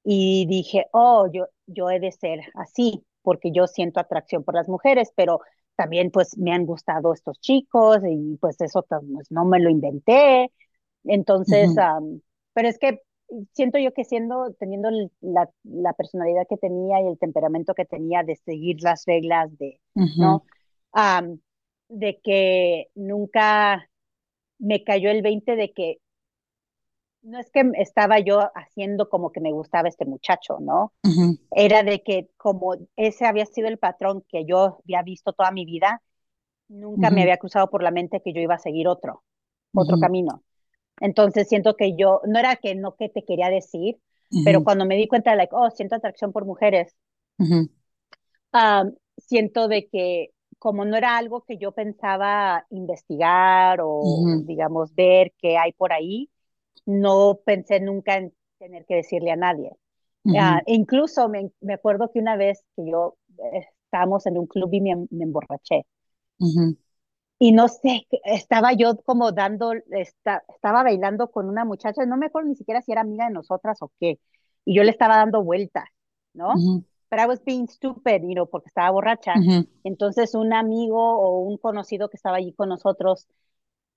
y 0.03 0.45
dije, 0.47 0.87
oh, 0.91 1.27
yo, 1.31 1.47
yo 1.67 1.89
he 1.89 1.99
de 1.99 2.11
ser 2.11 2.41
así, 2.55 3.03
porque 3.21 3.51
yo 3.51 3.67
siento 3.67 3.99
atracción 3.99 4.43
por 4.43 4.55
las 4.55 4.67
mujeres, 4.67 5.11
pero 5.15 5.41
también 5.75 6.11
pues 6.11 6.37
me 6.37 6.51
han 6.51 6.65
gustado 6.65 7.13
estos 7.13 7.39
chicos 7.39 7.99
y 8.07 8.37
pues 8.37 8.59
eso 8.61 8.85
pues, 8.87 9.31
no 9.31 9.45
me 9.45 9.59
lo 9.59 9.69
inventé. 9.69 10.51
Entonces, 11.05 11.73
pero 12.53 12.67
es 12.67 12.77
que 12.77 13.01
siento 13.53 13.77
yo 13.77 13.93
que 13.93 14.03
siendo, 14.03 14.53
teniendo 14.59 14.89
la, 15.21 15.49
la, 15.63 15.93
personalidad 15.93 16.47
que 16.49 16.57
tenía 16.57 17.01
y 17.01 17.07
el 17.07 17.17
temperamento 17.17 17.73
que 17.73 17.85
tenía 17.85 18.23
de 18.23 18.35
seguir 18.35 18.81
las 18.81 19.05
reglas 19.05 19.57
de, 19.57 19.79
¿no? 19.93 20.43
de 21.89 22.19
que 22.23 22.87
nunca 22.95 23.89
me 24.57 24.83
cayó 24.83 25.09
el 25.09 25.21
20 25.21 25.55
de 25.55 25.71
que 25.71 25.99
no 27.21 27.39
es 27.39 27.49
que 27.51 27.63
estaba 27.75 28.19
yo 28.19 28.49
haciendo 28.55 29.09
como 29.09 29.31
que 29.31 29.41
me 29.41 29.51
gustaba 29.51 29.89
este 29.89 30.05
muchacho, 30.05 30.59
¿no? 30.59 30.93
Era 31.51 31.83
de 31.83 32.01
que 32.01 32.29
como 32.37 32.75
ese 32.95 33.25
había 33.25 33.45
sido 33.45 33.67
el 33.67 33.77
patrón 33.77 34.23
que 34.27 34.45
yo 34.45 34.79
había 34.83 35.01
visto 35.03 35.33
toda 35.33 35.51
mi 35.51 35.65
vida, 35.65 36.01
nunca 36.67 37.09
me 37.09 37.21
había 37.23 37.37
cruzado 37.37 37.69
por 37.69 37.83
la 37.83 37.91
mente 37.91 38.21
que 38.21 38.33
yo 38.33 38.41
iba 38.41 38.55
a 38.55 38.59
seguir 38.59 38.87
otro, 38.87 39.23
otro 39.73 39.97
camino. 39.99 40.43
Entonces 41.01 41.47
siento 41.47 41.75
que 41.75 41.95
yo, 41.95 42.21
no 42.27 42.39
era 42.39 42.55
que 42.57 42.75
no 42.75 42.95
que 42.95 43.09
te 43.09 43.23
quería 43.23 43.49
decir, 43.49 43.97
pero 44.43 44.63
cuando 44.63 44.85
me 44.85 44.95
di 44.95 45.07
cuenta 45.07 45.31
de, 45.31 45.37
like, 45.37 45.55
oh, 45.55 45.69
siento 45.71 45.95
atracción 45.95 46.31
por 46.31 46.45
mujeres, 46.45 46.95
siento 49.17 49.67
de 49.67 49.87
que 49.89 50.29
como 50.57 50.83
no 50.85 50.97
era 50.97 51.17
algo 51.17 51.43
que 51.45 51.57
yo 51.57 51.71
pensaba 51.71 52.65
investigar 52.69 53.79
o, 53.81 54.01
digamos, 54.45 54.93
ver 54.93 55.33
qué 55.37 55.57
hay 55.57 55.71
por 55.71 55.93
ahí, 55.93 56.29
no 56.89 57.39
pensé 57.45 57.79
nunca 57.79 58.17
en 58.17 58.33
tener 58.57 58.85
que 58.85 58.95
decirle 58.95 59.31
a 59.31 59.35
nadie. 59.35 59.71
Ah, 60.37 60.61
incluso 60.65 61.29
me, 61.29 61.51
me, 61.61 61.73
acuerdo 61.73 62.11
que 62.11 62.19
una 62.19 62.35
vez 62.35 62.61
que 62.75 62.89
yo 62.89 63.17
eh, 63.53 63.65
estábamos 63.85 64.25
en 64.25 64.37
un 64.37 64.47
club 64.47 64.69
y 64.73 64.81
me, 64.81 64.91
emborraché. 64.91 65.85
Y 67.39 67.51
no 67.51 67.67
sé, 67.67 68.07
estaba 68.25 68.73
yo 68.73 68.97
como 68.97 69.31
dando, 69.31 69.71
estaba 69.91 70.83
bailando 70.83 71.31
con 71.31 71.47
una 71.47 71.63
muchacha, 71.63 72.05
no 72.05 72.17
me 72.17 72.27
acuerdo 72.27 72.49
ni 72.49 72.55
siquiera 72.55 72.81
si 72.81 72.91
era 72.91 73.01
amiga 73.01 73.27
de 73.27 73.33
nosotras 73.33 73.81
o 73.81 73.91
qué. 73.99 74.19
Y 74.65 74.75
yo 74.75 74.83
le 74.83 74.91
estaba 74.91 75.15
dando 75.15 75.43
vueltas, 75.43 75.85
¿no? 76.33 76.53
Pero 77.07 77.23
I 77.23 77.25
was 77.25 77.43
being 77.43 77.67
stupid, 77.67 78.21
you 78.21 78.33
know, 78.33 78.47
porque 78.47 78.67
estaba 78.67 78.91
borracha. 78.91 79.33
Entonces 79.83 80.35
un 80.35 80.53
amigo 80.53 80.99
o 80.99 81.39
un 81.39 81.57
conocido 81.57 82.09
que 82.09 82.17
estaba 82.17 82.37
allí 82.37 82.53
con 82.53 82.69
nosotros 82.69 83.27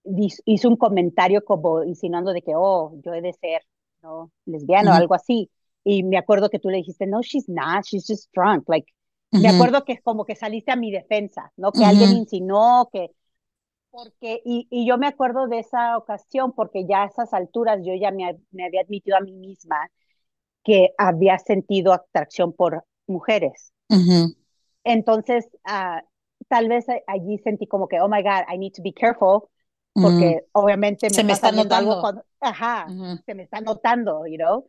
hizo 0.05 0.69
un 0.69 0.77
comentario 0.77 1.45
como 1.45 1.85
insinuando 1.85 2.33
de 2.33 2.43
que, 2.43 2.53
oh, 2.55 2.93
yo 3.05 3.15
he 3.15 3.21
de 3.21 3.33
ser, 3.33 3.63
¿no? 4.03 4.31
Lesbiana 4.47 4.93
o 4.93 4.95
algo 4.95 5.15
así. 5.15 5.51
Y 5.85 6.03
me 6.03 6.19
acuerdo 6.19 6.51
que 6.51 6.59
tú 6.59 6.71
le 6.71 6.79
dijiste, 6.79 7.07
no, 7.07 7.23
she's 7.23 7.49
not, 7.49 7.85
she's 7.85 8.07
just 8.07 8.31
drunk. 8.35 8.69
Like, 8.69 8.93
me 9.31 9.49
acuerdo 9.49 9.85
que 9.85 9.99
como 9.99 10.25
que 10.25 10.37
saliste 10.37 10.73
a 10.73 10.77
mi 10.77 10.91
defensa, 10.91 11.53
¿no? 11.57 11.73
Que 11.73 11.85
alguien 11.85 12.11
insinuó 12.11 12.89
que, 12.93 13.11
porque, 13.91 14.41
y, 14.45 14.67
y, 14.71 14.87
yo 14.87 14.97
me 14.99 15.07
acuerdo 15.07 15.49
de 15.49 15.59
esa 15.59 15.99
ocasión 15.99 16.53
porque 16.53 16.87
ya 16.87 17.03
a 17.03 17.07
esas 17.07 17.35
alturas 17.35 17.81
yo 17.85 17.95
ya 17.95 18.11
me, 18.11 18.39
me 18.51 18.65
había 18.65 18.81
admitido 18.83 19.17
a 19.17 19.21
mí 19.21 19.33
misma 19.33 19.91
que 20.65 20.95
había 20.97 21.39
sentido 21.39 21.93
atracción 21.93 22.53
por 22.53 22.85
mujeres. 23.07 23.73
Entonces, 24.85 25.47
uh, 25.67 26.01
tal 26.49 26.69
vez 26.69 26.87
allí 27.07 27.39
sentí 27.39 27.67
como 27.67 27.89
que, 27.89 28.01
oh 28.01 28.09
my 28.09 28.23
God, 28.23 28.45
I 28.53 28.59
need 28.59 28.73
to 28.73 28.83
be 28.83 28.93
careful, 28.93 29.51
porque 29.93 30.45
obviamente 30.53 31.09
me 31.09 31.15
se 31.15 31.25
me 31.25 31.33
está 31.33 31.53
notando. 31.53 32.07
Algo 32.07 32.23
ajá, 32.41 32.87
se 33.27 33.35
me 33.35 33.43
está 33.45 33.61
notando, 33.61 34.27
you 34.27 34.37
know. 34.37 34.67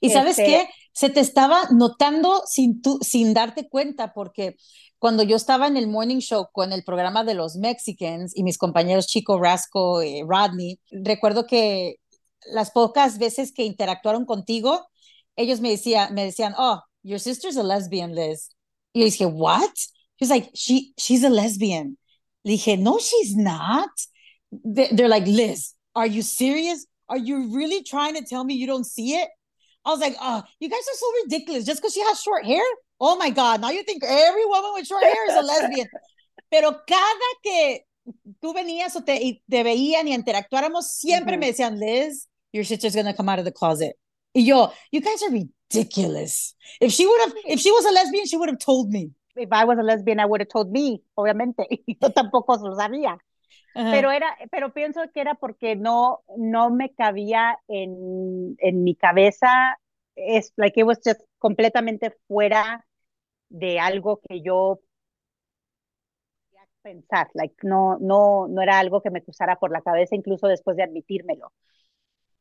Y 0.00 0.10
sabes 0.10 0.38
este 0.38 0.44
qué, 0.44 0.68
se 0.92 1.10
te 1.10 1.20
estaba 1.20 1.68
notando 1.70 2.42
sin, 2.46 2.80
tú, 2.80 2.98
sin 3.02 3.34
darte 3.34 3.68
cuenta, 3.68 4.12
porque 4.14 4.56
cuando 4.98 5.22
yo 5.22 5.36
estaba 5.36 5.66
en 5.66 5.76
el 5.76 5.86
morning 5.86 6.18
show 6.18 6.48
con 6.52 6.72
el 6.72 6.82
programa 6.82 7.24
de 7.24 7.34
los 7.34 7.56
Mexicans 7.56 8.34
y 8.34 8.42
mis 8.42 8.58
compañeros 8.58 9.06
Chico 9.06 9.38
Rasco 9.38 10.02
y 10.02 10.22
Rodney, 10.22 10.80
recuerdo 10.90 11.46
que 11.46 11.96
las 12.50 12.70
pocas 12.70 13.18
veces 13.18 13.52
que 13.52 13.64
interactuaron 13.64 14.24
contigo, 14.24 14.86
ellos 15.36 15.60
me, 15.60 15.70
decía, 15.70 16.08
me 16.10 16.24
decían, 16.24 16.54
oh, 16.56 16.80
your 17.02 17.20
sister's 17.20 17.56
a 17.56 17.62
lesbian, 17.62 18.14
Liz. 18.14 18.50
Y 18.94 19.00
le 19.00 19.04
dije, 19.06 19.26
what? 19.26 19.70
She's 20.18 20.30
like, 20.30 20.50
she, 20.54 20.94
she's 20.96 21.22
a 21.24 21.28
lesbian. 21.28 21.98
Le 22.42 22.52
dije, 22.52 22.78
no, 22.78 22.98
she's 22.98 23.36
not. 23.36 23.90
They're 24.52 25.08
like, 25.08 25.26
Liz, 25.26 25.72
are 25.94 26.06
you 26.06 26.22
serious? 26.22 26.86
Are 27.08 27.18
you 27.18 27.54
really 27.54 27.82
trying 27.82 28.14
to 28.14 28.24
tell 28.24 28.44
me 28.44 28.54
you 28.54 28.66
don't 28.66 28.86
see 28.86 29.14
it? 29.14 29.28
I 29.84 29.90
was 29.90 30.00
like, 30.00 30.16
oh, 30.20 30.42
you 30.58 30.68
guys 30.68 30.80
are 30.80 30.96
so 30.96 31.06
ridiculous. 31.24 31.64
Just 31.64 31.80
because 31.80 31.94
she 31.94 32.02
has 32.02 32.20
short 32.20 32.44
hair? 32.44 32.64
Oh 33.00 33.16
my 33.16 33.30
God, 33.30 33.60
now 33.60 33.70
you 33.70 33.82
think 33.84 34.02
every 34.04 34.44
woman 34.44 34.72
with 34.74 34.86
short 34.86 35.04
hair 35.04 35.28
is 35.28 35.36
a 35.36 35.42
lesbian. 35.42 35.86
Pero 36.50 36.72
cada 36.86 37.30
que 37.42 37.80
tú 38.42 38.54
venías 38.54 38.96
o 38.96 39.02
te, 39.02 39.42
te 39.48 39.62
veían 39.62 40.08
y 40.08 40.14
interactuáramos, 40.14 40.90
siempre 40.90 41.36
me 41.36 41.52
decían, 41.52 41.78
Liz, 41.78 42.28
your 42.52 42.64
sister's 42.64 42.94
going 42.94 43.06
to 43.06 43.14
come 43.14 43.28
out 43.28 43.38
of 43.38 43.44
the 43.44 43.52
closet. 43.52 43.96
Y 44.34 44.42
yo, 44.42 44.72
you 44.90 45.00
guys 45.00 45.22
are 45.22 45.30
ridiculous. 45.30 46.54
If 46.80 46.92
she 46.92 47.06
would 47.06 47.20
have, 47.22 47.32
if 47.46 47.60
she 47.60 47.70
was 47.70 47.84
a 47.84 47.92
lesbian, 47.92 48.26
she 48.26 48.36
would 48.36 48.48
have 48.48 48.58
told 48.58 48.90
me. 48.90 49.10
If 49.36 49.52
I 49.52 49.64
was 49.64 49.78
a 49.78 49.82
lesbian, 49.82 50.18
I 50.18 50.24
would 50.24 50.40
have 50.40 50.48
told 50.48 50.70
me, 50.70 51.02
obviamente. 51.16 51.64
yo 51.86 52.08
tampoco 52.10 52.56
lo 52.56 52.74
sabía. 52.76 53.18
Pero 53.72 54.10
era, 54.10 54.36
pero 54.50 54.72
pienso 54.72 55.00
que 55.12 55.20
era 55.20 55.34
porque 55.34 55.76
no, 55.76 56.22
no 56.36 56.70
me 56.70 56.92
cabía 56.94 57.58
en, 57.68 58.56
en 58.58 58.84
mi 58.84 58.94
cabeza, 58.94 59.78
es 60.16 60.52
like 60.56 60.80
it 60.80 60.86
was 60.86 61.00
completamente 61.38 62.16
fuera 62.26 62.86
de 63.48 63.78
algo 63.78 64.20
que 64.28 64.42
yo 64.42 64.80
pensar, 66.82 67.28
like 67.34 67.54
no, 67.62 67.98
no, 68.00 68.46
no 68.48 68.62
era 68.62 68.78
algo 68.78 69.02
que 69.02 69.10
me 69.10 69.22
cruzara 69.22 69.56
por 69.56 69.72
la 69.72 69.82
cabeza, 69.82 70.14
incluso 70.14 70.46
después 70.46 70.76
de 70.76 70.84
admitírmelo. 70.84 71.52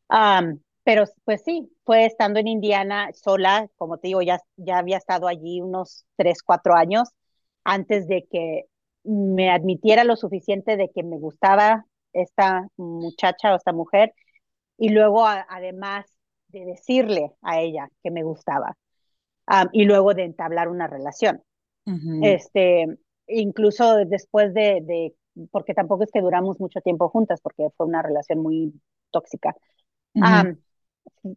Um, 0.10 0.60
pero 0.84 1.06
pues 1.24 1.42
sí, 1.44 1.72
fue 1.84 2.06
estando 2.06 2.40
en 2.40 2.48
Indiana 2.48 3.10
sola, 3.14 3.68
como 3.76 3.98
te 3.98 4.08
digo, 4.10 4.22
ya, 4.22 4.40
ya 4.56 4.78
había 4.78 4.98
estado 4.98 5.28
allí 5.28 5.62
unos 5.62 6.06
tres, 6.16 6.44
cuatro 6.44 6.76
años 6.76 7.10
antes 7.64 8.08
de 8.08 8.28
que 8.30 8.66
me 9.06 9.52
admitiera 9.52 10.04
lo 10.04 10.16
suficiente 10.16 10.78
de 10.78 10.90
que 10.90 11.04
me 11.04 11.18
gustaba 11.18 11.86
esta 12.14 12.68
muchacha 12.78 13.54
o 13.54 13.56
esta 13.58 13.74
mujer 13.74 14.14
y 14.78 14.90
luego 14.90 15.26
además 15.26 16.06
de 16.48 16.66
decirle 16.66 17.32
a 17.42 17.60
ella 17.60 17.90
que 18.04 18.12
me 18.12 18.24
gustaba 18.24 18.78
y 19.72 19.86
luego 19.86 20.14
de 20.14 20.24
entablar 20.24 20.70
una 20.70 20.88
relación. 20.88 21.42
Este, 22.22 22.88
incluso 23.28 23.98
después 24.06 24.54
de, 24.54 24.82
de, 24.84 25.16
porque 25.52 25.74
tampoco 25.74 26.04
es 26.04 26.12
que 26.12 26.22
duramos 26.22 26.60
mucho 26.60 26.82
tiempo 26.82 27.10
juntas 27.10 27.42
porque 27.42 27.68
fue 27.78 27.86
una 27.86 28.02
relación 28.02 28.40
muy 28.40 28.74
tóxica. 29.12 29.56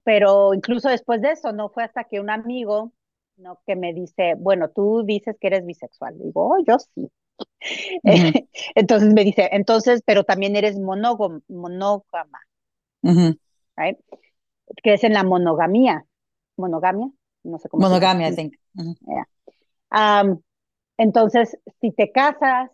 pero 0.05 0.55
incluso 0.55 0.89
después 0.89 1.21
de 1.21 1.33
eso, 1.33 1.53
no 1.53 1.69
fue 1.69 1.85
hasta 1.85 2.05
que 2.05 2.21
un 2.21 2.31
amigo 2.31 2.93
no 3.39 3.61
que 3.67 3.77
me 3.77 3.95
dice, 3.95 4.35
bueno, 4.37 4.71
tú 4.71 5.05
dices 5.05 5.37
que 5.41 5.47
eres 5.49 5.65
bisexual. 5.65 6.19
Digo, 6.19 6.51
oh, 6.51 6.65
yo 6.67 6.79
sí. 6.79 7.11
entonces 8.75 9.15
me 9.15 9.25
dice, 9.25 9.49
entonces, 9.53 10.03
pero 10.05 10.25
también 10.25 10.57
eres 10.57 10.79
monógama, 10.79 11.41
monógama, 11.49 12.41
que 14.83 14.95
es 14.95 15.05
en 15.05 15.15
la 15.15 15.25
monogamía. 15.25 16.05
¿Monogamia? 16.57 17.09
No 17.45 17.59
sé 17.59 17.69
cómo. 17.69 17.87
Monogamia, 17.87 18.29
I 18.29 18.35
think. 18.35 18.55
entonces, 20.97 21.57
si 21.81 21.93
te 21.93 22.11
casas, 22.11 22.71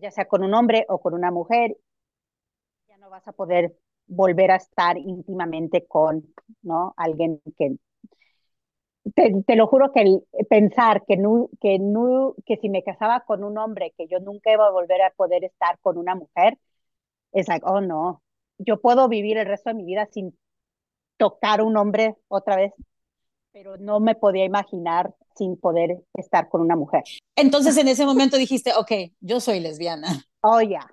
ya 0.00 0.10
sea 0.10 0.26
con 0.26 0.44
un 0.44 0.54
hombre 0.54 0.84
o 0.88 1.00
con 1.00 1.14
una 1.14 1.30
mujer, 1.30 1.76
ya 2.88 2.98
no 2.98 3.08
vas 3.08 3.26
a 3.26 3.32
poder 3.32 3.74
volver 4.06 4.50
a 4.50 4.56
estar 4.56 4.98
íntimamente 4.98 5.86
con 5.86 6.34
¿no? 6.62 6.92
alguien 6.96 7.40
que 7.56 7.76
te, 9.14 9.56
lo 9.56 9.66
juro 9.66 9.92
que 9.92 10.02
el 10.02 10.22
pensar 10.48 11.04
que, 11.06 11.16
no, 11.16 11.48
que, 11.60 11.78
no, 11.78 12.34
que 12.46 12.56
si 12.56 12.68
me 12.68 12.82
casaba 12.82 13.20
con 13.20 13.44
un 13.44 13.58
hombre, 13.58 13.92
que 13.96 14.06
yo 14.06 14.20
nunca 14.20 14.52
iba 14.52 14.66
a 14.66 14.70
volver 14.70 15.02
a 15.02 15.10
poder 15.10 15.44
estar 15.44 15.78
con 15.80 15.98
una 15.98 16.14
mujer, 16.14 16.58
es 17.32 17.48
like, 17.48 17.64
oh 17.66 17.80
no, 17.80 18.22
yo 18.58 18.80
puedo 18.80 19.08
vivir 19.08 19.38
el 19.38 19.46
resto 19.46 19.70
de 19.70 19.74
mi 19.74 19.84
vida 19.84 20.08
sin 20.12 20.36
tocar 21.16 21.62
un 21.62 21.76
hombre 21.76 22.16
otra 22.28 22.56
vez, 22.56 22.72
pero 23.52 23.76
no 23.76 24.00
me 24.00 24.14
podía 24.14 24.44
imaginar 24.44 25.14
sin 25.34 25.56
poder 25.56 25.98
estar 26.14 26.48
con 26.48 26.60
una 26.60 26.76
mujer. 26.76 27.02
Entonces 27.36 27.76
en 27.76 27.88
ese 27.88 28.06
momento 28.06 28.36
dijiste, 28.36 28.72
ok, 28.74 28.92
yo 29.20 29.40
soy 29.40 29.60
lesbiana. 29.60 30.08
Oh, 30.42 30.60
ya, 30.60 30.86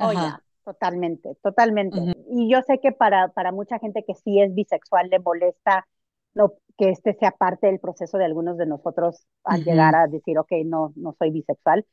oh, 0.00 0.12
ya, 0.12 0.42
totalmente, 0.64 1.36
totalmente. 1.42 1.98
Y 2.30 2.50
yo 2.50 2.60
sé 2.62 2.78
que 2.80 2.92
para, 2.92 3.28
para 3.28 3.52
mucha 3.52 3.78
gente 3.78 4.04
que 4.04 4.14
sí 4.14 4.40
es 4.40 4.54
bisexual 4.54 5.08
le 5.08 5.18
molesta 5.18 5.86
que 6.76 6.90
este 6.90 7.14
sea 7.14 7.30
parte 7.30 7.66
del 7.66 7.80
proceso 7.80 8.18
de 8.18 8.24
algunos 8.24 8.56
de 8.58 8.66
nosotros 8.66 9.26
al 9.44 9.64
llegar 9.64 9.94
a 9.94 10.06
decir, 10.06 10.38
ok, 10.38 10.52
no, 10.64 10.92
no 10.96 11.14
soy 11.18 11.30
bisexual. 11.30 11.86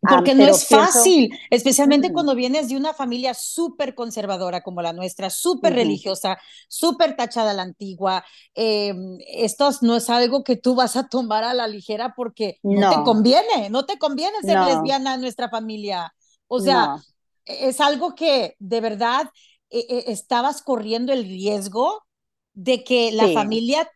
Porque 0.00 0.34
no 0.36 0.44
es 0.44 0.68
fácil, 0.68 1.36
especialmente 1.50 2.12
cuando 2.12 2.36
vienes 2.36 2.68
de 2.68 2.76
una 2.76 2.94
familia 2.94 3.34
súper 3.34 3.96
conservadora 3.96 4.62
como 4.62 4.82
la 4.82 4.92
nuestra, 4.92 5.30
súper 5.30 5.74
religiosa, 5.74 6.38
súper 6.68 7.16
tachada 7.16 7.50
a 7.50 7.54
la 7.54 7.62
antigua. 7.62 8.24
Em, 8.54 9.18
esto 9.26 9.70
no 9.82 9.96
es 9.96 10.08
algo 10.10 10.44
que 10.44 10.56
tú 10.56 10.76
vas 10.76 10.94
a 10.94 11.08
tomar 11.08 11.42
a 11.42 11.54
la 11.54 11.66
ligera 11.66 12.14
porque 12.16 12.58
no, 12.62 12.88
te 12.88 13.02
conviene, 13.02 13.68
no 13.68 13.84
te 13.84 13.98
conviene 13.98 14.36
ser 14.42 14.60
lesbiana 14.60 15.14
en 15.14 15.22
nuestra 15.22 15.48
familia. 15.48 16.14
O 16.46 16.60
sea, 16.60 16.96
es 17.44 17.80
algo 17.80 18.14
que 18.14 18.54
de 18.60 18.80
verdad 18.80 19.28
e, 19.70 19.80
e, 19.80 20.12
estabas 20.12 20.62
corriendo 20.62 21.12
el 21.12 21.24
riesgo 21.24 22.04
de 22.52 22.84
que 22.84 23.10
la 23.10 23.28
familia 23.32 23.90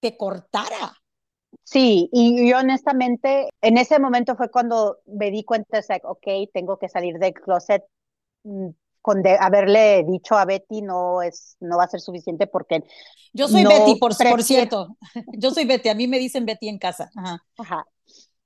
te 0.00 0.16
cortara. 0.16 0.92
Sí, 1.62 2.08
y 2.12 2.48
yo 2.48 2.58
honestamente, 2.58 3.48
en 3.60 3.78
ese 3.78 3.98
momento 3.98 4.36
fue 4.36 4.50
cuando 4.50 4.98
me 5.06 5.30
di 5.30 5.44
cuenta, 5.44 5.80
de 5.80 6.00
ok, 6.04 6.26
tengo 6.52 6.78
que 6.78 6.88
salir 6.88 7.18
del 7.18 7.34
closet. 7.34 7.82
Mm, 8.44 8.68
con 9.06 9.22
de 9.22 9.36
haberle 9.38 10.02
dicho 10.02 10.36
a 10.36 10.44
Betty 10.44 10.82
no 10.82 11.22
es 11.22 11.56
no 11.60 11.76
va 11.76 11.84
a 11.84 11.88
ser 11.88 12.00
suficiente 12.00 12.48
porque 12.48 12.82
yo 13.32 13.46
soy 13.46 13.64
Betty 13.64 14.00
por, 14.00 14.16
por 14.16 14.42
cierto 14.42 14.96
yo 15.38 15.52
soy 15.52 15.64
Betty 15.64 15.90
a 15.90 15.94
mí 15.94 16.08
me 16.08 16.18
dicen 16.18 16.44
Betty 16.44 16.68
en 16.68 16.78
casa 16.80 17.08
Ajá. 17.56 17.86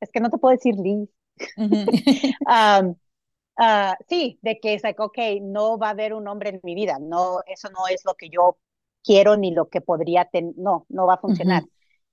es 0.01 0.11
que 0.11 0.21
no 0.21 0.29
te 0.29 0.37
puedo 0.37 0.55
decir 0.55 0.75
Liz 0.75 1.09
um, 1.57 2.91
uh, 3.59 3.95
sí 4.07 4.39
de 4.43 4.61
que 4.61 4.75
es 4.75 4.83
like 4.83 5.01
ok 5.01 5.17
no 5.41 5.79
va 5.79 5.87
a 5.87 5.91
haber 5.93 6.13
un 6.13 6.29
hombre 6.29 6.51
en 6.51 6.61
mi 6.63 6.75
vida 6.75 6.99
no 7.01 7.41
eso 7.47 7.71
no 7.71 7.89
es 7.89 8.05
lo 8.05 8.15
que 8.15 8.29
yo 8.29 8.59
quiero 9.05 9.37
ni 9.37 9.53
lo 9.53 9.69
que 9.69 9.81
podría 9.81 10.27
tener, 10.27 10.55
no, 10.57 10.87
no 10.89 11.07
va 11.07 11.15
a 11.15 11.21
funcionar. 11.21 11.65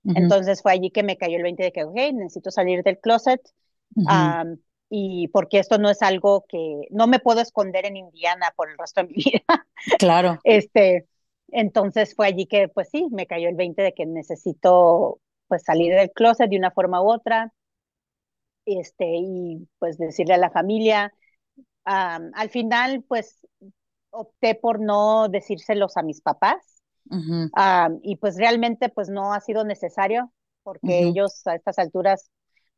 Entonces 0.04 0.62
fue 0.62 0.72
allí 0.72 0.90
que 0.90 1.02
me 1.02 1.18
cayó 1.18 1.36
el 1.36 1.42
20 1.42 1.62
de 1.62 1.72
que, 1.72 1.84
ok, 1.84 1.94
necesito 2.14 2.50
salir 2.50 2.82
del 2.82 2.98
closet. 2.98 3.40
y 4.90 5.28
porque 5.28 5.58
esto 5.58 5.78
no 5.78 5.90
es 5.90 6.00
algo 6.02 6.46
que 6.48 6.86
no 6.90 7.06
me 7.06 7.18
puedo 7.18 7.40
esconder 7.40 7.84
en 7.84 7.96
Indiana 7.96 8.52
por 8.56 8.70
el 8.70 8.78
resto 8.78 9.02
de 9.02 9.08
mi 9.08 9.14
vida. 9.24 9.66
Claro. 9.98 10.38
este, 10.44 11.06
entonces 11.48 12.14
fue 12.14 12.26
allí 12.26 12.46
que, 12.46 12.68
pues 12.68 12.88
sí, 12.90 13.06
me 13.10 13.26
cayó 13.26 13.48
el 13.48 13.56
20 13.56 13.82
de 13.82 13.92
que 13.92 14.06
necesito 14.06 15.20
pues 15.46 15.62
salir 15.64 15.94
del 15.94 16.10
closet 16.12 16.48
de 16.50 16.58
una 16.58 16.70
forma 16.70 17.02
u 17.02 17.10
otra. 17.10 17.52
Este, 18.64 19.06
y 19.06 19.66
pues 19.78 19.98
decirle 19.98 20.34
a 20.34 20.38
la 20.38 20.50
familia. 20.50 21.12
al 21.84 22.50
final, 22.50 23.02
pues 23.06 23.46
opté 24.10 24.54
por 24.54 24.80
no 24.80 25.28
decírselos 25.28 25.96
a 25.96 26.02
mis 26.02 26.20
papás 26.20 26.77
y 28.02 28.16
pues 28.16 28.36
realmente 28.36 28.88
pues 28.88 29.08
no 29.08 29.32
ha 29.32 29.40
sido 29.40 29.64
necesario 29.64 30.32
porque 30.62 31.04
ellos 31.04 31.46
a 31.46 31.54
estas 31.54 31.78
alturas, 31.78 32.30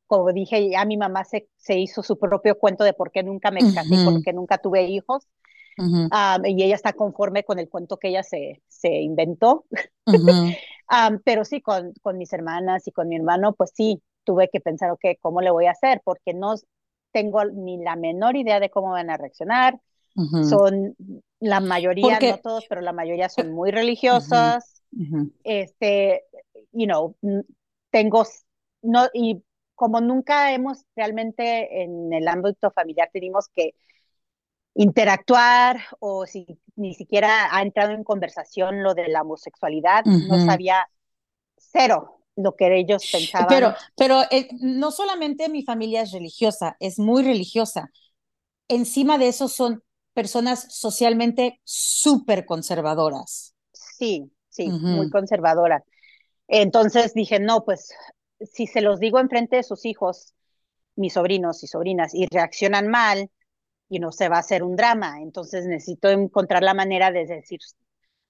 como 0.06 0.32
dije, 0.32 0.70
ya 0.70 0.84
mi 0.84 0.96
mamá 0.96 1.24
se, 1.24 1.48
se 1.56 1.78
hizo 1.78 2.02
su 2.02 2.18
propio 2.18 2.58
cuento 2.58 2.84
de 2.84 2.92
por 2.92 3.10
qué 3.10 3.22
nunca 3.22 3.50
me 3.50 3.66
casé, 3.72 3.98
por 3.98 4.20
qué 4.22 4.32
nunca 4.32 4.58
tuve 4.58 4.84
hijos. 4.84 5.28
y 6.44 6.62
ella 6.62 6.74
está 6.74 6.92
conforme 6.92 7.44
con 7.44 7.58
el 7.58 7.68
cuento 7.68 7.96
que 7.98 8.08
ella 8.08 8.22
se, 8.22 8.62
se 8.68 8.88
inventó. 9.00 9.66
pero 11.24 11.44
sí, 11.44 11.60
con, 11.60 11.92
con 12.02 12.18
mis 12.18 12.32
hermanas 12.32 12.86
y 12.86 12.92
con 12.92 13.08
mi 13.08 13.16
hermano, 13.16 13.54
pues 13.54 13.70
sí, 13.74 14.02
tuve 14.24 14.48
que 14.50 14.60
pensar, 14.60 14.90
ok, 14.90 15.04
¿cómo 15.20 15.40
le 15.40 15.50
voy 15.50 15.66
a 15.66 15.72
hacer? 15.72 16.00
Porque 16.04 16.34
no 16.34 16.54
tengo 17.12 17.44
ni 17.44 17.82
la 17.82 17.96
menor 17.96 18.36
idea 18.36 18.60
de 18.60 18.70
cómo 18.70 18.90
van 18.90 19.10
a 19.10 19.16
reaccionar. 19.16 19.80
Son 20.40 20.96
la 21.40 21.60
mayoría, 21.60 22.18
no 22.20 22.38
todos, 22.38 22.66
pero 22.68 22.80
la 22.80 22.92
mayoría 22.92 23.28
son 23.28 23.52
muy 23.52 23.70
religiosas. 23.70 24.82
Este, 25.42 26.24
you 26.72 26.86
know, 26.86 27.16
tengo, 27.90 28.24
no, 28.82 29.08
y 29.12 29.42
como 29.74 30.00
nunca 30.00 30.52
hemos 30.52 30.84
realmente 30.94 31.82
en 31.82 32.12
el 32.12 32.28
ámbito 32.28 32.70
familiar 32.70 33.08
tenemos 33.12 33.48
que 33.48 33.74
interactuar 34.74 35.80
o 35.98 36.26
si 36.26 36.60
ni 36.76 36.94
siquiera 36.94 37.54
ha 37.54 37.62
entrado 37.62 37.92
en 37.92 38.04
conversación 38.04 38.82
lo 38.82 38.94
de 38.94 39.08
la 39.08 39.22
homosexualidad, 39.22 40.04
no 40.04 40.44
sabía 40.44 40.88
cero 41.56 42.18
lo 42.36 42.56
que 42.56 42.74
ellos 42.76 43.08
pensaban. 43.10 43.48
Pero, 43.48 43.74
pero 43.96 44.22
eh, 44.30 44.48
no 44.60 44.90
solamente 44.90 45.48
mi 45.48 45.62
familia 45.62 46.02
es 46.02 46.12
religiosa, 46.12 46.76
es 46.80 46.98
muy 46.98 47.22
religiosa. 47.22 47.90
Encima 48.68 49.18
de 49.18 49.28
eso 49.28 49.48
son 49.48 49.82
personas 50.14 50.66
socialmente 50.74 51.60
súper 51.64 52.44
conservadoras. 52.46 53.54
Sí, 53.72 54.30
sí, 54.48 54.68
muy 54.68 55.10
conservadoras. 55.10 55.82
Entonces 56.48 57.14
dije, 57.14 57.38
no, 57.38 57.64
pues 57.64 57.92
si 58.40 58.66
se 58.66 58.80
los 58.80 58.98
digo 58.98 59.20
enfrente 59.20 59.56
de 59.56 59.62
sus 59.62 59.84
hijos, 59.84 60.34
mis 60.96 61.14
sobrinos 61.14 61.62
y 61.62 61.66
sobrinas, 61.66 62.14
y 62.14 62.26
reaccionan 62.30 62.88
mal, 62.88 63.30
y 63.88 63.98
no 63.98 64.12
se 64.12 64.28
va 64.28 64.36
a 64.36 64.40
hacer 64.40 64.62
un 64.62 64.76
drama. 64.76 65.20
Entonces 65.20 65.66
necesito 65.66 66.08
encontrar 66.08 66.62
la 66.62 66.74
manera 66.74 67.10
de 67.10 67.26
decir, 67.26 67.60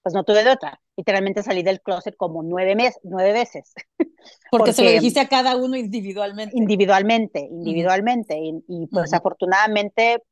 pues 0.02 0.14
no 0.14 0.24
tuve 0.24 0.42
de 0.42 0.50
otra. 0.50 0.80
Literalmente 0.96 1.42
salí 1.42 1.62
del 1.62 1.80
closet 1.80 2.16
como 2.16 2.42
nueve, 2.42 2.74
meses, 2.74 3.00
nueve 3.04 3.32
veces. 3.32 3.72
Porque, 4.50 4.72
se 4.72 4.82
lo 4.82 4.90
dijiste 4.90 5.20
a 5.20 5.28
cada 5.28 5.56
uno 5.56 5.76
individualmente. 5.76 6.56
Individualmente, 6.56 7.40
individualmente. 7.40 8.38
Y, 8.38 8.86
pues 8.88 9.12
afortunadamente 9.12 10.22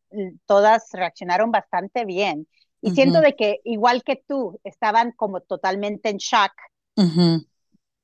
todas 0.46 0.88
reaccionaron 0.92 1.50
bastante 1.50 2.04
bien. 2.04 2.46
Y 2.80 2.92
siento 2.92 3.20
de 3.20 3.34
que 3.34 3.60
igual 3.64 4.04
que 4.04 4.22
tú, 4.26 4.60
estaban 4.62 5.12
como 5.12 5.40
totalmente 5.40 6.10
en 6.10 6.18
shock 6.18 6.52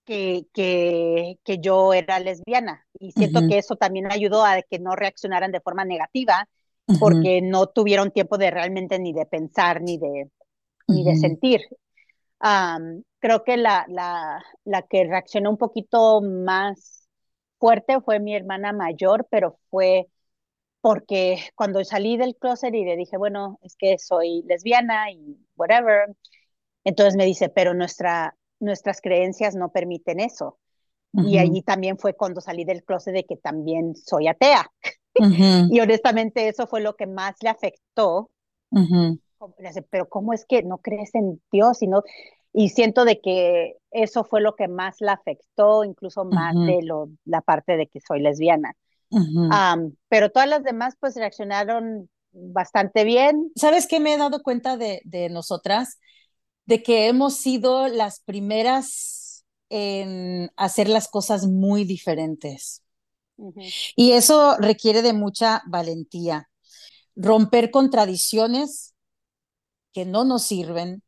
que, 0.05 0.47
que, 0.53 1.39
que, 1.45 1.59
yo 1.59 1.93
era 1.95 2.19
lesbiana. 2.19 2.85
Y 2.99 3.13
siento 3.13 3.47
que 3.49 3.59
eso 3.59 3.77
también 3.77 4.11
ayudó 4.11 4.45
a 4.45 4.63
que 4.63 4.79
no 4.79 4.97
reaccionaran 4.97 5.53
de 5.53 5.61
forma 5.61 5.85
negativa, 5.85 6.49
porque 6.99 7.41
no 7.41 7.69
tuvieron 7.69 8.11
tiempo 8.11 8.37
de 8.37 8.51
realmente 8.51 8.99
ni 8.99 9.13
de 9.13 9.27
pensar 9.27 9.81
ni 9.81 9.99
de, 9.99 10.29
ni 10.89 11.05
de 11.05 11.17
sentir. 11.17 11.61
creo 13.21 13.45
que 13.45 13.57
la, 13.57 13.87
la, 13.89 14.45
la 14.65 14.83
que 14.83 15.05
reaccionó 15.05 15.51
un 15.51 15.57
poquito 15.57 16.21
más 16.21 17.09
fuerte 17.59 18.01
fue 18.01 18.21
mi 18.21 18.35
hermana 18.35 18.73
mayor, 18.73 19.27
pero 19.31 19.59
fue 19.71 20.09
porque 20.85 21.39
cuando 21.55 21.83
salí 21.83 22.19
del 22.19 22.37
closet 22.37 22.75
y 22.75 22.85
le 22.85 22.95
dije, 22.95 23.17
bueno, 23.17 23.59
es 23.63 23.75
que 23.75 23.97
soy 23.99 24.43
lesbiana 24.43 25.11
y 25.11 25.39
whatever, 25.57 26.15
entonces 26.85 27.17
me 27.17 27.25
dice, 27.25 27.49
pero 27.49 27.73
nuestra, 27.73 28.37
nuestras 28.61 29.01
creencias 29.01 29.57
no 29.57 29.73
permiten 29.73 30.21
eso. 30.21 30.59
Y 31.15 31.39
allí 31.39 31.63
también 31.63 31.97
fue 31.97 32.13
cuando 32.13 32.43
salí 32.43 32.67
del 32.67 32.85
closet 32.85 33.15
de 33.15 33.25
que 33.25 33.39
también 33.39 33.97
soy 33.97 34.29
atea. 34.29 34.71
Y 35.73 35.81
honestamente 35.81 36.49
eso 36.49 36.67
fue 36.67 36.83
lo 36.83 36.97
que 36.97 37.07
más 37.07 37.37
le 37.41 37.49
afectó. 37.49 38.31
Pero 39.89 40.11
¿cómo 40.11 40.35
es 40.35 40.45
que 40.45 40.65
no 40.65 40.79
crees 40.79 41.15
en 41.15 41.41
Dios? 41.51 41.81
Y, 41.81 41.87
no, 41.87 42.03
y 42.53 42.69
siento 42.69 43.07
de 43.07 43.23
que 43.23 43.79
eso 43.91 44.23
fue 44.25 44.43
lo 44.43 44.55
que 44.55 44.69
más 44.69 44.97
la 44.99 45.13
afectó, 45.13 45.85
incluso 45.85 46.27
más 46.27 46.55
de 46.55 46.83
lo, 46.83 47.09
la 47.25 47.41
parte 47.41 47.79
de 47.79 47.87
que 47.87 48.01
soy 48.01 48.21
lesbiana. 48.21 48.77
Pero 50.09 50.31
todas 50.31 50.49
las 50.49 50.63
demás 50.63 50.95
pues 50.99 51.15
reaccionaron 51.17 52.09
bastante 52.33 53.05
bien. 53.05 53.51
¿Sabes 53.57 53.87
qué 53.87 54.01
me 54.01 54.15
he 54.15 54.19
dado 54.19 54.43
cuenta 54.43 54.77
de, 54.77 55.01
de 55.05 55.29
nosotras? 55.29 55.99
De 56.67 56.83
que 56.83 57.09
hemos 57.09 57.37
sido 57.37 57.89
las 57.89 58.21
primeras 58.21 59.45
en 59.69 60.51
hacer 60.57 60.89
las 60.89 61.09
cosas 61.09 61.47
muy 61.47 61.85
diferentes. 61.85 62.83
Y 63.97 64.13
eso 64.13 64.57
requiere 64.59 65.03
de 65.03 65.13
mucha 65.13 65.63
valentía. 65.67 66.49
Romper 67.17 67.71
con 67.71 67.91
tradiciones 67.91 68.95
que 69.93 70.05
no 70.05 70.25
nos 70.25 70.45
sirven, 70.45 71.03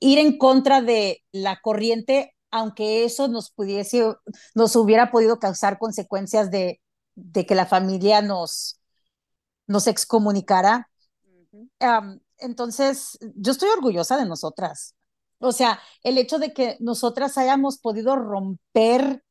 ir 0.00 0.18
en 0.18 0.38
contra 0.38 0.82
de 0.82 1.24
la 1.32 1.60
corriente, 1.60 2.34
aunque 2.50 3.04
eso 3.04 3.28
nos 3.28 3.50
pudiese, 3.50 4.14
nos 4.54 4.76
hubiera 4.76 5.10
podido 5.10 5.38
causar 5.38 5.78
consecuencias 5.78 6.50
de, 6.50 6.80
de 7.16 7.46
que 7.46 7.54
la 7.56 7.66
familia 7.66 8.22
nos, 8.22 8.80
nos 9.66 9.86
excomunicara. 9.88 10.88
entonces, 12.38 13.18
yo 13.34 13.52
estoy 13.52 13.70
orgullosa 13.70 14.16
de 14.16 14.26
nosotras. 14.26 14.94
O 15.38 15.52
sea, 15.52 15.80
el 16.02 16.18
hecho 16.18 16.38
de 16.38 16.52
que 16.52 16.76
nosotras 16.80 17.36
hayamos 17.36 17.78
podido 17.78 18.16
romper 18.16 19.22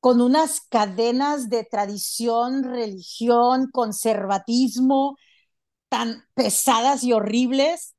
con 0.00 0.20
unas 0.20 0.60
cadenas 0.62 1.50
de 1.50 1.64
tradición, 1.64 2.64
religión, 2.64 3.70
conservatismo 3.70 5.16
tan 5.88 6.24
pesadas 6.34 7.04
y 7.04 7.12
horribles 7.12 7.94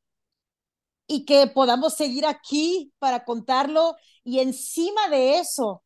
y 1.07 1.25
que 1.25 1.47
podamos 1.47 1.95
seguir 1.95 2.25
aquí 2.25 2.93
para 2.99 3.25
contarlo 3.25 3.95
y 4.23 4.39
encima 4.39 5.09
de 5.09 5.39
eso 5.39 5.80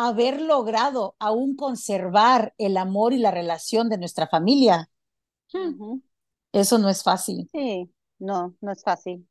haber 0.00 0.40
logrado 0.40 1.16
aún 1.18 1.56
conservar 1.56 2.54
el 2.56 2.76
amor 2.76 3.12
y 3.12 3.18
la 3.18 3.32
relación 3.32 3.88
de 3.88 3.98
nuestra 3.98 4.28
familia. 4.28 4.88
Hmm. 5.52 5.98
Eso 6.52 6.78
no 6.78 6.88
es 6.88 7.02
fácil. 7.02 7.50
Sí, 7.52 7.92
no, 8.20 8.54
no 8.60 8.70
es 8.70 8.84
fácil. 8.84 9.28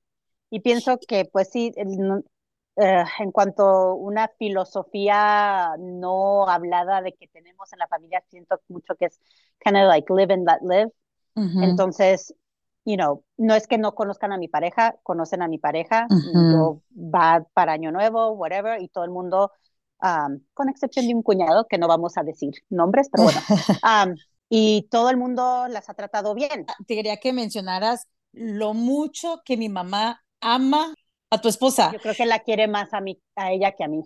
Y 0.49 0.59
pienso 0.59 0.97
que 1.07 1.23
pues 1.23 1.49
sí, 1.51 1.73
eh, 1.77 3.03
en 3.19 3.31
cuanto 3.31 3.63
a 3.63 3.93
una 3.93 4.27
filosofía 4.37 5.69
no 5.79 6.49
hablada 6.49 7.01
de 7.01 7.13
que 7.13 7.29
tenemos 7.29 7.71
en 7.71 7.79
la 7.79 7.87
familia, 7.87 8.21
siento 8.27 8.59
mucho 8.67 8.93
que 8.95 9.05
es 9.05 9.21
kind 9.63 9.77
of 9.77 9.87
like 9.87 10.13
live 10.13 10.33
and 10.33 10.45
let 10.45 10.59
live. 10.61 10.91
Entonces, 11.63 12.35
you 12.83 12.95
know, 12.95 13.23
no 13.37 13.53
es 13.53 13.67
que 13.67 13.77
no 13.77 13.95
conozcan 13.95 14.33
a 14.33 14.37
mi 14.37 14.49
pareja, 14.49 14.97
conocen 15.03 15.43
a 15.43 15.47
mi 15.47 15.59
pareja, 15.59 16.07
va 16.93 17.45
para 17.53 17.73
Año 17.73 17.91
Nuevo, 17.91 18.31
whatever, 18.31 18.81
y 18.81 18.89
todo 18.89 19.05
el 19.05 19.11
mundo, 19.11 19.51
um, 20.01 20.39
con 20.53 20.69
excepción 20.69 21.07
de 21.07 21.15
un 21.15 21.23
cuñado, 21.23 21.65
que 21.67 21.77
no 21.77 21.87
vamos 21.87 22.17
a 22.17 22.23
decir 22.23 22.53
nombres, 22.69 23.09
pero 23.11 23.23
bueno, 23.23 23.39
um, 23.83 24.15
y 24.49 24.87
todo 24.89 25.09
el 25.09 25.17
mundo 25.17 25.67
las 25.69 25.89
ha 25.89 25.93
tratado 25.93 26.33
bien. 26.33 26.65
Te 26.85 26.95
quería 26.95 27.17
que 27.17 27.33
mencionaras 27.33 28.07
lo 28.31 28.73
mucho 28.73 29.41
que 29.43 29.57
mi 29.57 29.69
mamá 29.69 30.23
ama 30.41 30.93
a 31.29 31.41
tu 31.41 31.49
esposa. 31.49 31.91
Yo 31.91 31.99
creo 31.99 32.15
que 32.15 32.25
la 32.25 32.39
quiere 32.39 32.67
más 32.67 32.93
a, 32.93 33.01
mí, 33.01 33.21
a 33.35 33.51
ella 33.51 33.73
que 33.73 33.83
a 33.83 33.87
mí. 33.87 34.03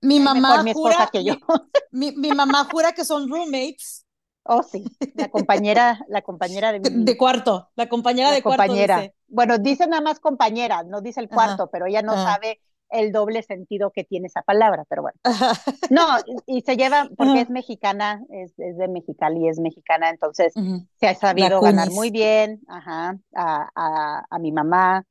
Mi 0.00 0.20
mamá 0.20 0.62
mi 0.62 0.72
jura, 0.72 1.08
que 1.10 1.24
yo. 1.24 1.34
Mi, 1.90 2.10
mi, 2.12 2.32
mamá 2.32 2.66
jura 2.70 2.92
que 2.92 3.04
son 3.04 3.28
roommates. 3.28 4.04
Oh, 4.42 4.62
sí, 4.62 4.84
la 5.14 5.28
compañera, 5.30 6.00
la 6.08 6.22
compañera 6.22 6.72
de 6.72 6.80
mi... 6.80 7.04
De 7.04 7.16
cuarto, 7.16 7.70
la 7.76 7.88
compañera 7.88 8.32
de 8.32 8.42
compañera. 8.42 8.96
cuarto. 8.96 9.14
Bueno, 9.28 9.58
dice 9.58 9.86
nada 9.86 10.02
más 10.02 10.18
compañera, 10.18 10.82
no 10.82 11.00
dice 11.00 11.20
el 11.20 11.28
cuarto, 11.28 11.70
pero 11.70 11.86
ella 11.86 12.02
no 12.02 12.14
sabe 12.14 12.60
el 12.90 13.12
doble 13.12 13.42
sentido 13.42 13.90
que 13.90 14.04
tiene 14.04 14.28
esa 14.28 14.42
palabra, 14.42 14.84
pero 14.88 15.02
bueno. 15.02 15.18
No, 15.90 16.06
y, 16.46 16.62
se 16.62 16.76
lleva, 16.76 17.08
porque 17.16 17.42
es 17.42 17.50
mexicana, 17.50 18.22
es, 18.30 18.58
es, 18.58 18.76
de 18.76 18.88
Mexicali, 18.88 19.48
es 19.48 19.58
mexicana, 19.58 20.10
entonces 20.10 20.54
se 20.98 21.06
ha 21.06 21.14
sabido 21.14 21.60
ganar 21.60 21.90
muy 21.90 22.10
bien 22.10 22.60
ajá, 22.68 23.18
a, 23.34 23.68
a, 23.74 24.26
a 24.28 24.38
mi 24.38 24.52
mamá, 24.52 25.04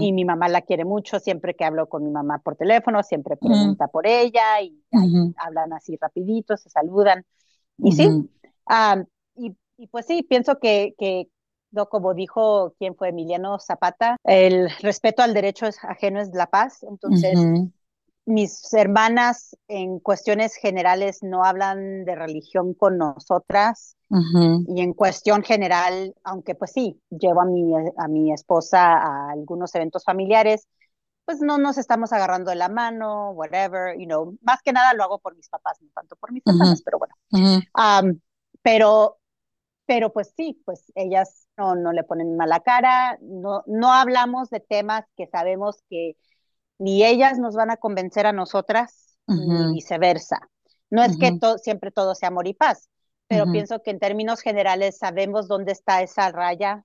y 0.00 0.12
mi 0.12 0.24
mamá 0.24 0.48
la 0.48 0.62
quiere 0.62 0.84
mucho, 0.84 1.18
siempre 1.18 1.54
que 1.56 1.64
hablo 1.64 1.88
con 1.88 2.04
mi 2.04 2.10
mamá 2.10 2.38
por 2.38 2.54
teléfono, 2.54 3.02
siempre 3.02 3.36
pregunta 3.36 3.88
por 3.88 4.06
ella 4.06 4.60
y 4.62 4.80
hablan 5.36 5.72
así 5.72 5.96
rapidito, 6.00 6.56
se 6.56 6.70
saludan. 6.70 7.24
Y 7.78 7.90
sí, 7.92 8.08
y, 9.34 9.56
y, 9.76 9.86
pues 9.88 10.06
sí, 10.06 10.22
pienso 10.22 10.60
que, 10.60 10.94
que 10.98 11.28
como 11.90 12.14
dijo 12.14 12.74
quien 12.78 12.94
fue 12.94 13.08
Emiliano 13.10 13.58
Zapata, 13.58 14.16
el 14.24 14.70
respeto 14.80 15.22
al 15.22 15.34
derecho 15.34 15.66
ajeno 15.82 16.20
es 16.20 16.30
la 16.32 16.46
paz. 16.46 16.82
Entonces, 16.82 17.38
mis 18.24 18.72
hermanas 18.74 19.56
en 19.68 20.00
cuestiones 20.00 20.56
generales 20.56 21.22
no 21.22 21.44
hablan 21.44 22.04
de 22.04 22.14
religión 22.14 22.74
con 22.74 22.98
nosotras. 22.98 23.96
Y 24.68 24.80
en 24.80 24.92
cuestión 24.92 25.42
general, 25.42 26.14
aunque 26.22 26.54
pues 26.54 26.72
sí, 26.72 27.00
llevo 27.10 27.40
a 27.40 27.44
mi, 27.44 27.72
a 27.74 28.08
mi 28.08 28.32
esposa 28.32 28.98
a 28.98 29.30
algunos 29.30 29.74
eventos 29.74 30.04
familiares, 30.04 30.68
pues 31.26 31.40
no 31.40 31.58
nos 31.58 31.76
estamos 31.76 32.12
agarrando 32.12 32.50
de 32.50 32.56
la 32.56 32.68
mano, 32.68 33.32
whatever, 33.32 33.98
you 33.98 34.06
know, 34.06 34.38
más 34.42 34.62
que 34.62 34.72
nada 34.72 34.94
lo 34.94 35.02
hago 35.02 35.18
por 35.18 35.34
mis 35.34 35.48
papás, 35.48 35.76
no 35.82 35.88
tanto 35.92 36.14
por 36.16 36.32
mis 36.32 36.44
hermanas, 36.46 36.82
pero 36.84 36.98
bueno. 36.98 37.14
pero, 38.62 39.18
pero 39.86 40.12
pues 40.12 40.32
sí, 40.36 40.60
pues 40.64 40.92
ellas 40.94 41.46
no, 41.56 41.76
no 41.76 41.92
le 41.92 42.04
ponen 42.04 42.36
mala 42.36 42.60
cara, 42.60 43.18
no, 43.22 43.62
no 43.66 43.92
hablamos 43.92 44.50
de 44.50 44.60
temas 44.60 45.04
que 45.16 45.26
sabemos 45.28 45.82
que 45.88 46.16
ni 46.78 47.04
ellas 47.04 47.38
nos 47.38 47.54
van 47.54 47.70
a 47.70 47.76
convencer 47.76 48.26
a 48.26 48.32
nosotras, 48.32 49.16
ni 49.26 49.74
viceversa. 49.74 50.40
No 50.90 51.02
es 51.02 51.16
que 51.16 51.38
siempre 51.62 51.90
todo 51.90 52.14
sea 52.14 52.28
amor 52.28 52.46
y 52.46 52.54
paz, 52.54 52.88
pero 53.28 53.50
pienso 53.50 53.82
que 53.82 53.90
en 53.90 53.98
términos 53.98 54.40
generales 54.40 54.98
sabemos 54.98 55.48
dónde 55.48 55.72
está 55.72 56.02
esa 56.02 56.30
raya 56.30 56.84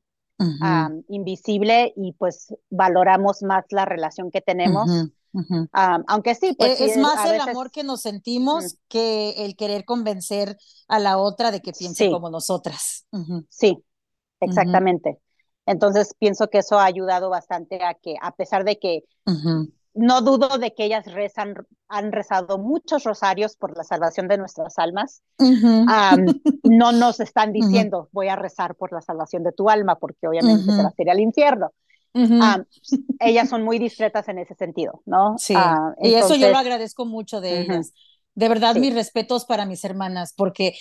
invisible 1.09 1.93
y 1.95 2.13
pues 2.13 2.53
valoramos 2.69 3.43
más 3.43 3.65
la 3.69 3.85
relación 3.85 4.31
que 4.31 4.41
tenemos 4.41 4.89
aunque 5.71 6.35
sí, 6.35 6.53
pues. 6.57 6.79
es, 6.81 6.97
más 6.97 7.25
el 7.29 7.39
amor 7.39 7.71
que 7.71 7.83
nos 7.83 8.01
sentimos 8.01 8.77
que 8.87 9.45
el 9.45 9.55
querer 9.55 9.85
convencer 9.85 10.57
a 10.87 10.99
la 10.99 11.17
otra 11.17 11.51
de 11.51 11.61
que 11.61 11.71
piense 11.71 12.09
como 12.11 12.29
nosotras. 12.29 13.05
Sí, 13.49 13.77
exactamente. 14.39 15.19
Entonces 15.65 16.15
pienso 16.17 16.49
que 16.49 16.59
eso 16.59 16.79
ha 16.79 16.85
ayudado 16.85 17.29
bastante 17.29 17.83
a 17.83 17.93
que, 17.93 18.15
a 18.21 18.35
pesar 18.35 18.65
de 18.65 18.79
que 18.79 19.03
no 19.93 20.21
dudo 20.21 20.57
de 20.57 20.73
que 20.73 20.85
ellas 20.85 21.05
rezan, 21.05 21.55
han 21.87 22.11
rezado 22.11 22.57
muchos 22.57 23.03
rosarios 23.03 23.55
por 23.55 23.75
la 23.77 23.83
salvación 23.83 24.27
de 24.27 24.37
nuestras 24.37 24.77
almas. 24.79 25.21
no 26.63 26.91
nos 26.91 27.19
están 27.19 27.51
diciendo, 27.51 28.09
voy 28.11 28.29
a 28.29 28.35
rezar 28.35 28.75
por 28.75 28.93
la 28.93 29.01
salvación 29.01 29.43
de 29.43 29.51
tu 29.51 29.69
alma, 29.69 29.95
porque 29.95 30.27
obviamente 30.27 30.65
te 30.65 30.83
vas 30.83 30.97
a 30.97 31.01
ir 31.01 31.09
al 31.09 31.19
infierno. 31.19 31.71
Ellas 33.19 33.49
son 33.49 33.63
muy 33.63 33.79
discretas 33.79 34.27
en 34.27 34.39
ese 34.39 34.55
sentido, 34.55 35.01
¿no? 35.05 35.37
Sí. 35.37 35.53
Ah, 35.55 35.93
y 36.01 36.13
eso 36.13 36.35
yo 36.35 36.49
lo 36.49 36.57
agradezco 36.57 37.05
mucho 37.05 37.41
de 37.41 37.61
ellas. 37.61 37.93
De 38.35 38.47
verdad, 38.47 38.75
mis 38.75 38.93
respetos 38.93 39.45
para 39.45 39.65
mis 39.65 39.83
hermanas, 39.83 40.33
porque 40.35 40.75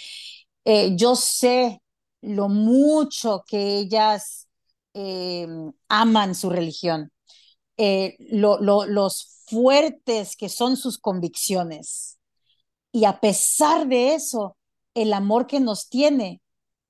eh, 0.64 0.94
yo 0.96 1.16
sé 1.16 1.82
lo 2.20 2.48
mucho 2.48 3.44
que 3.46 3.78
ellas 3.78 4.48
em, 4.94 5.72
aman 5.88 6.34
su 6.34 6.50
religión 6.50 7.10
eh, 7.82 8.16
los 8.18 9.44
fuertes 9.46 10.36
que 10.36 10.50
son 10.50 10.76
sus 10.76 10.98
convicciones. 10.98 12.18
Y 12.92 13.06
a 13.06 13.20
pesar 13.20 13.88
de 13.88 14.14
eso, 14.14 14.58
el 14.92 15.14
amor 15.14 15.46
que 15.46 15.60
nos 15.60 15.88
tiene, 15.88 16.42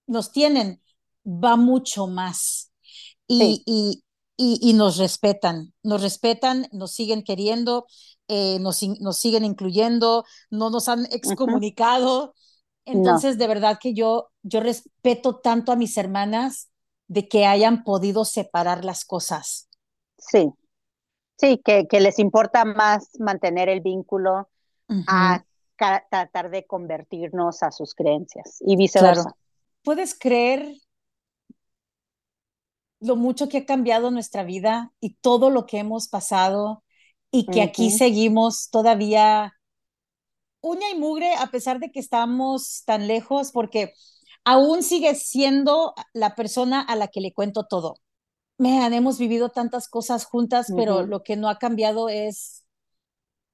nos 0.09 0.33
tienen, 0.33 0.83
va 1.25 1.55
mucho 1.55 2.09
más. 2.09 2.73
Y, 3.29 3.63
y, 3.67 4.03
nos 4.75 4.97
respetan, 4.97 5.73
nos 5.83 6.03
respetan, 6.03 6.67
nos 6.73 6.93
siguen 6.93 7.23
queriendo, 7.23 7.87
eh, 8.29 8.59
nos, 8.61 8.83
nos, 9.01 9.19
siguen 9.19 9.45
incluyendo, 9.45 10.25
no 10.51 10.71
nos 10.71 10.89
han 10.89 11.07
excomunicado. 11.07 12.35
Entonces, 12.85 13.39
de 13.39 13.47
verdad 13.47 13.79
que 13.81 13.95
yo, 13.95 14.31
yo 14.43 14.61
respeto 14.61 15.37
tanto 15.37 15.73
a 15.73 15.77
mis 15.77 15.97
hermanas 15.97 16.71
de 17.09 17.29
que 17.29 17.47
hayan 17.47 17.85
podido 17.85 18.25
separar 18.25 18.85
las 18.85 19.05
cosas. 19.05 19.69
Sí, 20.17 20.53
Sí, 21.41 21.59
que, 21.65 21.87
que 21.89 22.01
les 22.01 22.19
importa 22.19 22.67
más 22.67 23.19
mantener 23.19 23.71
el 23.71 23.81
vínculo 23.81 24.51
a 25.07 25.43
tratar 26.11 26.51
de 26.51 26.67
convertirnos 26.67 27.63
a 27.63 27.71
sus 27.71 27.95
creencias 27.95 28.59
y 28.61 28.77
viceversa. 28.77 29.35
¿Puedes 29.83 30.19
creer 30.19 30.75
lo 33.01 33.17
mucho 33.17 33.49
que 33.49 33.59
ha 33.59 33.67
cambiado 33.67 34.11
nuestra 34.11 34.45
vida 34.45 34.93
y 35.01 35.15
todo 35.15 35.51
lo 35.51 35.67
que 35.67 35.79
hemos 35.79 36.09
pasado 36.09 36.85
y 37.31 37.47
que 37.47 37.63
aquí 37.63 37.91
seguimos 37.91 38.71
todavía 38.71 39.55
uña 40.61 40.91
y 40.91 40.99
mugre 40.99 41.35
a 41.35 41.47
pesar 41.47 41.79
de 41.79 41.91
que 41.91 42.01
estamos 42.01 42.83
tan 42.85 43.07
lejos 43.07 43.53
porque 43.53 43.95
aún 44.45 44.83
sigue 44.83 45.15
siendo 45.15 45.95
la 46.13 46.35
persona 46.35 46.81
a 46.81 46.97
la 46.97 47.09
que 47.09 47.21
le 47.21 47.33
cuento 47.33 47.67
todo. 47.67 47.97
Man, 48.59 48.93
hemos 48.93 49.19
vivido 49.19 49.49
tantas 49.49 49.89
cosas 49.89 50.27
juntas, 50.27 50.67
pero 50.77 51.07
lo 51.07 51.23
que 51.23 51.37
no 51.37 51.49
ha 51.49 51.59
cambiado 51.59 52.11
es, 52.11 52.67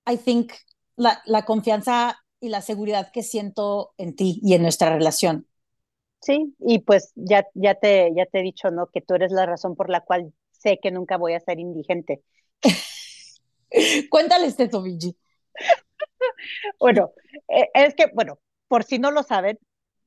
I 0.04 0.16
think, 0.16 0.52
la, 0.96 1.22
la, 1.26 1.44
confianza 1.44 2.18
y 2.40 2.48
la 2.48 2.60
seguridad 2.60 3.12
que 3.12 3.22
siento 3.22 3.94
en 3.98 4.16
ti 4.16 4.40
y 4.42 4.54
en 4.54 4.62
nuestra 4.62 4.90
relación. 4.90 5.46
Sí, 6.26 6.56
y 6.58 6.80
pues 6.80 7.12
ya, 7.14 7.46
ya, 7.54 7.76
te, 7.76 8.10
ya 8.16 8.26
te 8.26 8.40
he 8.40 8.42
dicho, 8.42 8.72
¿no? 8.72 8.88
Que 8.88 9.00
tú 9.00 9.14
eres 9.14 9.30
la 9.30 9.46
razón 9.46 9.76
por 9.76 9.88
la 9.88 10.00
cual 10.00 10.32
sé 10.50 10.80
que 10.82 10.90
nunca 10.90 11.16
voy 11.18 11.34
a 11.34 11.40
ser 11.40 11.60
indigente. 11.60 12.20
Cuéntales 14.10 14.48
este 14.48 14.66
Tobigi. 14.66 15.16
bueno, 16.80 17.12
eh, 17.46 17.70
es 17.74 17.94
que, 17.94 18.06
bueno, 18.12 18.40
por 18.66 18.82
si 18.82 18.98
no 18.98 19.12
lo 19.12 19.22
saben, 19.22 19.56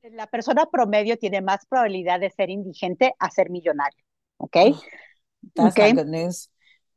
la 0.02 0.26
persona 0.26 0.66
promedio 0.66 1.16
tiene 1.16 1.40
más 1.40 1.64
probabilidad 1.64 2.20
de 2.20 2.28
ser 2.28 2.50
indigente 2.50 3.14
a 3.18 3.30
ser 3.30 3.48
millonario. 3.48 4.04
¿ok? 4.36 4.56
Oh, 5.56 5.68
okay. 5.68 5.94
good 5.94 6.06
news. 6.06 6.50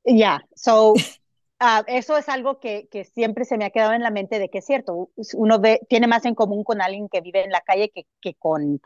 Yeah, 0.04 0.40
so 0.54 0.96
uh, 1.62 1.84
eso 1.88 2.18
es 2.18 2.28
algo 2.28 2.60
que, 2.60 2.90
que, 2.92 3.06
siempre 3.06 3.46
se 3.46 3.58
me 3.58 3.64
ha 3.64 3.70
quedado 3.70 3.94
en 3.94 4.04
la 4.04 4.12
mente 4.12 4.38
de 4.38 4.50
que 4.50 4.58
es 4.58 4.66
cierto, 4.66 5.12
uno 5.36 5.60
ve, 5.60 5.80
tiene 5.88 6.08
más 6.08 6.26
en 6.26 6.36
común 6.36 6.66
con 6.66 6.82
alguien 6.82 7.08
que 7.08 7.22
vive 7.22 7.46
en 7.46 7.52
la 7.52 7.62
calle 7.62 7.90
que, 7.90 8.06
que 8.20 8.34
con, 8.34 8.82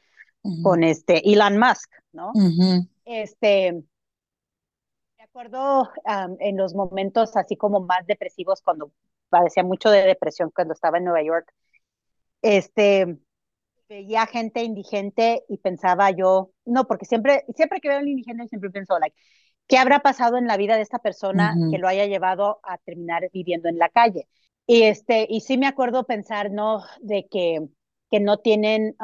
con 0.63 0.83
este 0.83 1.29
Elon 1.31 1.57
Musk, 1.57 1.91
¿no? 2.13 2.31
Este, 3.05 3.73
me 3.73 5.23
acuerdo 5.23 5.83
um, 5.83 6.37
en 6.39 6.57
los 6.57 6.73
momentos 6.73 7.35
así 7.35 7.55
como 7.55 7.81
más 7.81 8.05
depresivos 8.07 8.61
cuando 8.61 8.91
padecía 9.29 9.63
mucho 9.63 9.89
de 9.89 10.03
depresión 10.03 10.51
cuando 10.53 10.73
estaba 10.73 10.97
en 10.97 11.05
Nueva 11.05 11.23
York, 11.23 11.53
este, 12.41 13.17
veía 13.89 14.25
gente 14.25 14.63
indigente 14.63 15.43
y 15.47 15.57
pensaba 15.57 16.11
yo, 16.11 16.51
no, 16.65 16.87
porque 16.87 17.05
siempre, 17.05 17.45
siempre 17.55 17.79
que 17.79 17.89
veo 17.89 17.97
a 17.97 18.01
un 18.01 18.07
indigente 18.07 18.47
siempre 18.47 18.69
pienso, 18.69 18.99
like, 18.99 19.15
¿qué 19.67 19.77
habrá 19.77 19.99
pasado 19.99 20.37
en 20.37 20.47
la 20.47 20.57
vida 20.57 20.75
de 20.75 20.81
esta 20.81 20.99
persona 20.99 21.55
que 21.71 21.77
lo 21.77 21.87
haya 21.87 22.05
llevado 22.05 22.59
a 22.63 22.77
terminar 22.77 23.29
viviendo 23.33 23.69
en 23.69 23.77
la 23.77 23.89
calle? 23.89 24.27
Y 24.65 24.83
este, 24.83 25.25
y 25.29 25.41
sí 25.41 25.57
me 25.57 25.67
acuerdo 25.67 26.05
pensar, 26.05 26.51
¿no? 26.51 26.83
De 27.01 27.27
que, 27.29 27.67
que 28.11 28.19
no 28.19 28.37
tienen, 28.37 28.95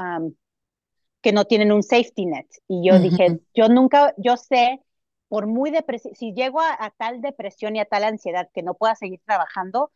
que 1.24 1.32
no 1.32 1.46
tienen 1.46 1.72
un 1.72 1.82
safety 1.82 2.26
net. 2.26 2.46
Y 2.68 2.86
yo 2.88 3.00
dije, 3.00 3.40
yo 3.56 3.70
nunca, 3.70 4.14
yo 4.18 4.36
sé, 4.36 4.82
por 5.30 5.48
muy 5.48 5.72
depresión, 5.72 6.14
si 6.16 6.34
llego 6.34 6.60
a, 6.60 6.74
a, 6.74 6.92
tal 6.92 7.22
depresión 7.22 7.76
y 7.76 7.80
a 7.80 7.86
tal 7.86 8.04
ansiedad 8.04 8.50
que 8.54 8.62
no 8.62 8.74
pueda 8.74 8.94
seguir 8.94 9.22
trabajando, 9.26 9.90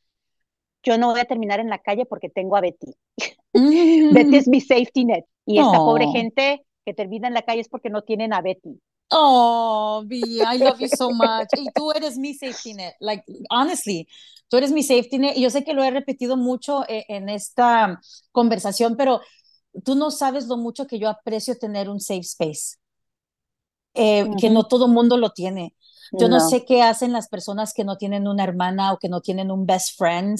yo 0.84 0.98
no 0.98 1.12
voy 1.12 1.20
a 1.20 1.26
terminar 1.26 1.60
en 1.60 1.70
la 1.70 1.80
calle 1.80 2.06
porque 2.06 2.30
tengo 2.30 2.56
a 2.56 2.62
Betty. 2.62 2.96
Mm. 3.54 4.14
Betty 4.14 4.38
es 4.38 4.48
mi 4.48 4.62
safety 4.62 5.04
net. 5.06 5.26
Y 5.46 5.60
esta 5.60 5.78
pobre 5.78 6.08
gente 6.08 6.66
que 6.86 6.94
termina 6.94 7.28
en 7.28 7.34
la 7.34 7.42
calle 7.42 7.62
es 7.62 7.70
porque 7.70 7.90
no 7.90 8.04
tienen 8.04 8.34
a 8.34 8.42
Betty. 8.42 8.80
Oh, 9.10 10.04
B, 10.06 10.18
I 10.18 10.58
love 10.58 10.80
you 10.80 10.88
so 10.88 11.12
much. 11.12 11.50
Y 11.58 11.68
tú 11.74 11.92
eres 11.92 12.18
mi 12.18 12.34
safety 12.34 12.74
net. 12.74 12.96
Like, 13.00 13.24
honestly, 13.50 14.08
tú 14.48 14.58
eres 14.58 14.72
mi 14.72 14.84
safety 14.84 15.18
net. 15.18 15.34
Y 15.36 15.42
yo 15.42 15.50
sé 15.50 15.64
que 15.64 15.74
lo 15.74 15.84
he 15.84 15.92
repetido 15.92 16.38
mucho 16.38 16.84
eh, 16.88 17.06
en 17.10 17.28
esta 17.30 18.00
conversación, 18.32 18.96
pero 18.96 19.22
tú 19.84 19.96
no 19.96 20.12
sabes 20.12 20.48
lo 20.48 20.58
mucho 20.58 20.88
que 20.88 21.00
yo 21.00 21.10
aprecio 21.10 21.58
tener 21.58 21.90
un 21.90 22.00
safe 22.00 22.22
space. 22.22 22.78
Eh, 23.94 24.28
que 24.40 24.52
no 24.52 24.68
todo 24.68 24.88
mundo 24.88 25.18
lo 25.18 25.32
tiene. 25.32 25.76
Yo 26.12 26.30
no. 26.30 26.40
sé 26.40 26.66
qué 26.66 26.84
hacen 26.84 27.12
las 27.12 27.28
personas 27.28 27.74
que 27.74 27.84
no 27.84 27.98
tienen 27.98 28.28
una 28.28 28.44
hermana 28.44 28.94
o 28.94 29.00
que 29.00 29.10
no 29.10 29.22
tienen 29.22 29.52
un 29.52 29.66
best 29.66 29.98
friend, 29.98 30.40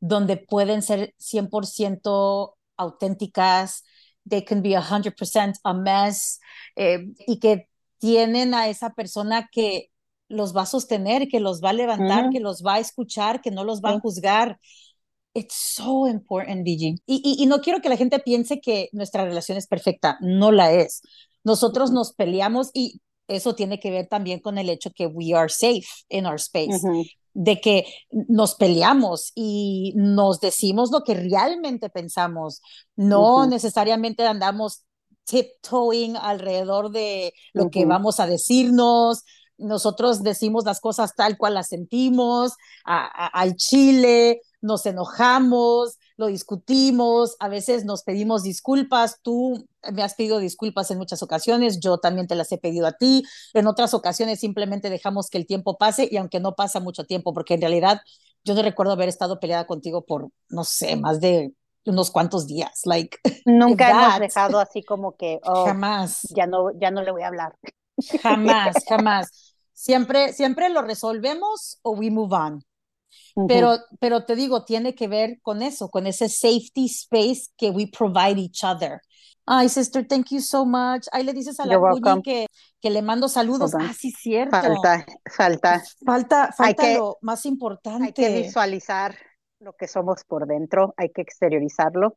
donde 0.00 0.36
pueden 0.36 0.82
ser 0.82 1.14
100% 1.18 2.54
auténticas, 2.76 3.84
they 4.28 4.44
can 4.44 4.60
be 4.60 4.70
100% 4.70 5.60
a 5.62 5.72
mess, 5.72 6.40
eh, 6.74 7.06
y 7.26 7.38
que 7.38 7.68
tienen 7.98 8.54
a 8.54 8.68
esa 8.68 8.90
persona 8.90 9.48
que 9.50 9.90
los 10.28 10.54
va 10.54 10.62
a 10.62 10.66
sostener, 10.66 11.28
que 11.28 11.40
los 11.40 11.62
va 11.62 11.70
a 11.70 11.74
levantar, 11.74 12.30
que 12.30 12.40
los 12.40 12.62
va 12.64 12.74
a 12.74 12.78
escuchar, 12.80 13.40
que 13.40 13.50
no 13.50 13.64
los 13.64 13.80
va 13.80 13.90
a 13.90 14.00
juzgar. 14.00 14.58
It's 15.36 15.74
so 15.74 16.08
important, 16.08 16.64
BG. 16.64 16.98
Y, 17.06 17.36
y, 17.38 17.44
no 17.46 17.60
quiero 17.60 17.82
que 17.82 17.90
la 17.90 17.98
gente 17.98 18.18
piense 18.20 18.58
que 18.58 18.88
nuestra 18.92 19.24
relación 19.24 19.58
es 19.58 19.66
perfecta, 19.66 20.16
no 20.22 20.50
la 20.50 20.72
es. 20.72 21.02
Nosotros 21.44 21.90
nos 21.90 22.14
peleamos 22.14 22.70
y 22.72 23.02
eso 23.28 23.54
tiene 23.54 23.78
que 23.78 23.90
ver 23.90 24.06
también 24.08 24.40
con 24.40 24.56
el 24.56 24.70
hecho 24.70 24.90
que 24.92 25.06
we 25.06 25.34
are 25.34 25.50
safe 25.50 25.86
in 26.08 26.24
our 26.26 26.36
space, 26.36 26.80
de 27.34 27.60
que 27.60 27.84
nos 28.10 28.54
peleamos 28.54 29.32
y 29.34 29.92
nos 29.94 30.40
decimos 30.40 30.90
lo 30.90 31.02
que 31.02 31.14
realmente 31.14 31.90
pensamos, 31.90 32.62
no 32.94 33.46
necesariamente 33.46 34.24
andamos 34.24 34.84
tiptoeing 35.24 36.16
alrededor 36.16 36.90
de 36.90 37.34
lo 37.52 37.68
que 37.68 37.84
vamos 37.84 38.20
a 38.20 38.26
decirnos. 38.26 39.24
Nosotros 39.58 40.22
decimos 40.22 40.64
las 40.64 40.80
cosas 40.80 41.14
tal 41.14 41.36
cual 41.36 41.54
las 41.54 41.68
sentimos, 41.68 42.52
al 42.84 43.56
chile, 43.56 44.40
nos 44.66 44.84
enojamos, 44.86 45.98
lo 46.16 46.26
discutimos, 46.26 47.36
a 47.40 47.48
veces 47.48 47.84
nos 47.84 48.02
pedimos 48.02 48.42
disculpas, 48.42 49.20
tú 49.22 49.66
me 49.92 50.02
has 50.02 50.14
pedido 50.14 50.38
disculpas 50.38 50.90
en 50.90 50.98
muchas 50.98 51.22
ocasiones, 51.22 51.80
yo 51.80 51.98
también 51.98 52.26
te 52.26 52.34
las 52.34 52.50
he 52.52 52.58
pedido 52.58 52.86
a 52.86 52.92
ti, 52.92 53.24
en 53.54 53.66
otras 53.66 53.94
ocasiones 53.94 54.40
simplemente 54.40 54.90
dejamos 54.90 55.30
que 55.30 55.38
el 55.38 55.46
tiempo 55.46 55.78
pase 55.78 56.08
y 56.10 56.16
aunque 56.16 56.40
no 56.40 56.54
pasa 56.54 56.80
mucho 56.80 57.04
tiempo, 57.04 57.32
porque 57.32 57.54
en 57.54 57.60
realidad 57.60 58.00
yo 58.44 58.54
no 58.54 58.62
recuerdo 58.62 58.92
haber 58.92 59.08
estado 59.08 59.40
peleada 59.40 59.66
contigo 59.66 60.04
por, 60.04 60.28
no 60.48 60.64
sé, 60.64 60.96
más 60.96 61.20
de 61.20 61.52
unos 61.84 62.10
cuantos 62.10 62.46
días, 62.46 62.82
like. 62.84 63.18
Nunca 63.44 63.90
hemos 63.90 64.20
dejado 64.20 64.58
así 64.58 64.82
como 64.82 65.16
que, 65.16 65.40
oh, 65.44 65.66
jamás. 65.66 66.20
Ya 66.34 66.46
no, 66.46 66.70
ya 66.78 66.90
no 66.90 67.02
le 67.02 67.10
voy 67.10 67.22
a 67.22 67.28
hablar. 67.28 67.56
Jamás, 68.22 68.76
jamás. 68.88 69.54
Siempre, 69.72 70.32
siempre 70.32 70.68
lo 70.68 70.82
resolvemos 70.82 71.78
o 71.82 71.92
we 71.92 72.10
move 72.10 72.34
on. 72.34 72.64
Pero, 73.46 73.76
pero 74.00 74.24
te 74.24 74.34
digo, 74.34 74.64
tiene 74.64 74.94
que 74.94 75.08
ver 75.08 75.40
con 75.42 75.62
eso, 75.62 75.88
con 75.88 76.06
ese 76.06 76.28
safety 76.28 76.86
space 76.86 77.48
que 77.56 77.70
we 77.70 77.86
provide 77.86 78.40
each 78.40 78.64
other. 78.64 79.00
Ay, 79.44 79.68
sister, 79.68 80.06
thank 80.06 80.30
you 80.30 80.40
so 80.40 80.64
much. 80.64 81.06
Ahí 81.12 81.22
le 81.22 81.32
dices 81.32 81.60
a 81.60 81.66
la 81.66 81.78
Bully 81.78 82.22
que, 82.22 82.46
que 82.80 82.90
le 82.90 83.02
mando 83.02 83.28
saludos. 83.28 83.74
Ah, 83.78 83.92
sí, 83.96 84.10
cierto. 84.10 84.56
Falta, 84.56 85.04
falta. 85.30 85.82
Falta, 86.04 86.52
falta 86.56 86.94
lo 86.94 87.18
más 87.20 87.46
importante. 87.46 88.06
Hay 88.06 88.12
que 88.12 88.42
visualizar 88.42 89.14
lo 89.60 89.74
que 89.74 89.86
somos 89.86 90.24
por 90.24 90.46
dentro, 90.46 90.94
hay 90.96 91.10
que 91.10 91.22
exteriorizarlo. 91.22 92.16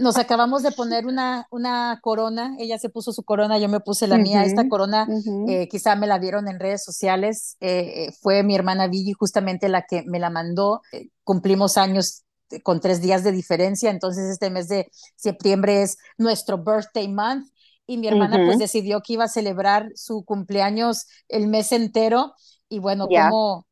Nos 0.00 0.16
acabamos 0.16 0.62
de 0.62 0.72
poner 0.72 1.06
una, 1.06 1.46
una 1.50 1.98
corona, 2.02 2.56
ella 2.58 2.78
se 2.78 2.88
puso 2.88 3.12
su 3.12 3.22
corona, 3.22 3.58
yo 3.58 3.68
me 3.68 3.80
puse 3.80 4.06
la 4.06 4.16
mía, 4.16 4.44
esta 4.44 4.68
corona 4.68 5.06
eh, 5.46 5.68
quizá 5.68 5.94
me 5.94 6.06
la 6.06 6.18
vieron 6.18 6.48
en 6.48 6.58
redes 6.58 6.82
sociales, 6.82 7.56
eh, 7.60 8.06
eh, 8.06 8.12
fue 8.20 8.42
mi 8.42 8.54
hermana 8.54 8.88
Vigi 8.88 9.12
justamente 9.12 9.68
la 9.68 9.82
que 9.82 10.02
me 10.06 10.18
la 10.18 10.30
mandó, 10.30 10.80
cumplimos 11.22 11.76
años 11.76 12.24
con 12.62 12.80
tres 12.80 13.02
días 13.02 13.22
de 13.24 13.32
diferencia, 13.32 13.90
entonces 13.90 14.30
este 14.30 14.48
mes 14.48 14.68
de 14.68 14.90
septiembre 15.16 15.82
es 15.82 15.98
nuestro 16.16 16.58
birthday 16.58 17.08
month 17.08 17.46
y 17.86 17.98
mi 17.98 18.08
hermana 18.08 18.40
pues 18.44 18.58
decidió 18.58 19.02
que 19.02 19.14
iba 19.14 19.24
a 19.24 19.28
celebrar 19.28 19.90
su 19.94 20.24
cumpleaños 20.24 21.08
el 21.28 21.46
mes 21.46 21.72
entero 21.72 22.34
y 22.68 22.78
bueno, 22.78 23.06
¿cómo, 23.06 23.66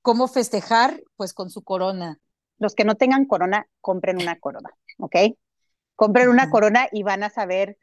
¿cómo 0.00 0.28
festejar? 0.28 1.02
Pues 1.16 1.32
con 1.32 1.50
su 1.50 1.62
corona. 1.62 2.18
Los 2.58 2.74
que 2.74 2.84
no 2.84 2.94
tengan 2.94 3.24
corona, 3.24 3.66
compren 3.80 4.20
una 4.22 4.38
corona, 4.38 4.70
¿ok? 4.98 5.16
Compren 5.96 6.28
una 6.28 6.50
corona 6.50 6.88
y 6.92 7.02
van 7.02 7.22
a 7.22 7.30
saber 7.30 7.78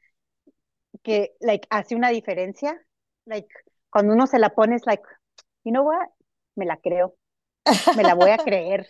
que, 1.03 1.35
like, 1.39 1.67
hace 1.69 1.95
una 1.95 2.09
diferencia. 2.09 2.79
Like, 3.25 3.47
cuando 3.89 4.13
uno 4.13 4.27
se 4.27 4.39
la 4.39 4.49
pone, 4.49 4.75
es 4.75 4.85
like, 4.85 5.03
you 5.63 5.71
know 5.71 5.85
what? 5.85 6.07
Me 6.55 6.65
la 6.65 6.77
creo. 6.77 7.15
Me 7.95 8.03
la 8.03 8.15
voy 8.15 8.31
a 8.31 8.37
creer. 8.37 8.87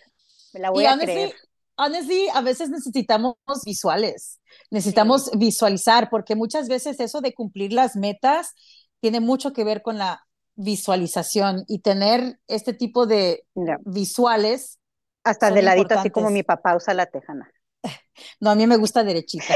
Me 0.52 0.60
la 0.60 0.70
voy 0.70 0.86
a 0.86 0.98
creer. 0.98 1.34
Honestly, 1.76 2.28
a 2.34 2.42
veces 2.42 2.68
necesitamos 2.68 3.36
visuales, 3.64 4.38
necesitamos 4.70 5.30
visualizar, 5.38 6.10
porque 6.10 6.34
muchas 6.34 6.68
veces 6.68 7.00
eso 7.00 7.22
de 7.22 7.32
cumplir 7.32 7.72
las 7.72 7.96
metas 7.96 8.54
tiene 9.00 9.20
mucho 9.20 9.54
que 9.54 9.64
ver 9.64 9.80
con 9.80 9.96
la 9.96 10.26
visualización 10.56 11.64
y 11.68 11.78
tener 11.78 12.38
este 12.48 12.74
tipo 12.74 13.06
de 13.06 13.46
visuales. 13.86 14.78
Hasta 15.24 15.50
de 15.50 15.62
ladito, 15.62 15.98
así 15.98 16.10
como 16.10 16.28
mi 16.28 16.42
papá 16.42 16.76
usa 16.76 16.92
la 16.92 17.06
tejana. 17.06 17.50
No, 18.40 18.50
a 18.50 18.54
mí 18.54 18.66
me 18.66 18.76
gusta 18.76 19.04
derechita. 19.04 19.54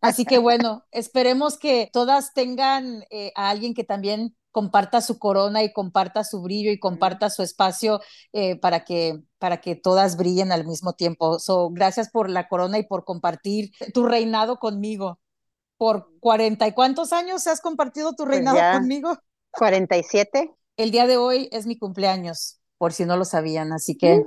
Así 0.00 0.24
que 0.24 0.38
bueno, 0.38 0.84
esperemos 0.90 1.58
que 1.58 1.90
todas 1.92 2.32
tengan 2.32 3.04
eh, 3.10 3.32
a 3.36 3.50
alguien 3.50 3.74
que 3.74 3.84
también 3.84 4.34
comparta 4.52 5.00
su 5.00 5.18
corona 5.18 5.62
y 5.62 5.72
comparta 5.72 6.24
su 6.24 6.42
brillo 6.42 6.70
y 6.70 6.80
comparta 6.80 7.30
su 7.30 7.42
espacio 7.42 8.00
eh, 8.32 8.56
para, 8.56 8.84
que, 8.84 9.22
para 9.38 9.60
que 9.60 9.76
todas 9.76 10.16
brillen 10.16 10.50
al 10.50 10.66
mismo 10.66 10.94
tiempo. 10.94 11.38
So, 11.38 11.70
gracias 11.70 12.10
por 12.10 12.30
la 12.30 12.48
corona 12.48 12.78
y 12.78 12.84
por 12.84 13.04
compartir 13.04 13.72
tu 13.94 14.06
reinado 14.06 14.58
conmigo. 14.58 15.20
¿Por 15.76 16.08
cuarenta 16.20 16.66
y 16.66 16.72
cuántos 16.72 17.12
años 17.12 17.46
has 17.46 17.60
compartido 17.60 18.10
tu 18.10 18.24
pues 18.24 18.36
reinado 18.36 18.78
conmigo? 18.78 19.16
Cuarenta 19.50 19.96
y 19.96 20.02
siete. 20.02 20.54
El 20.76 20.90
día 20.90 21.06
de 21.06 21.16
hoy 21.16 21.48
es 21.52 21.66
mi 21.66 21.78
cumpleaños, 21.78 22.58
por 22.76 22.92
si 22.92 23.04
no 23.04 23.16
lo 23.16 23.24
sabían, 23.24 23.72
así 23.72 23.96
que 23.96 24.24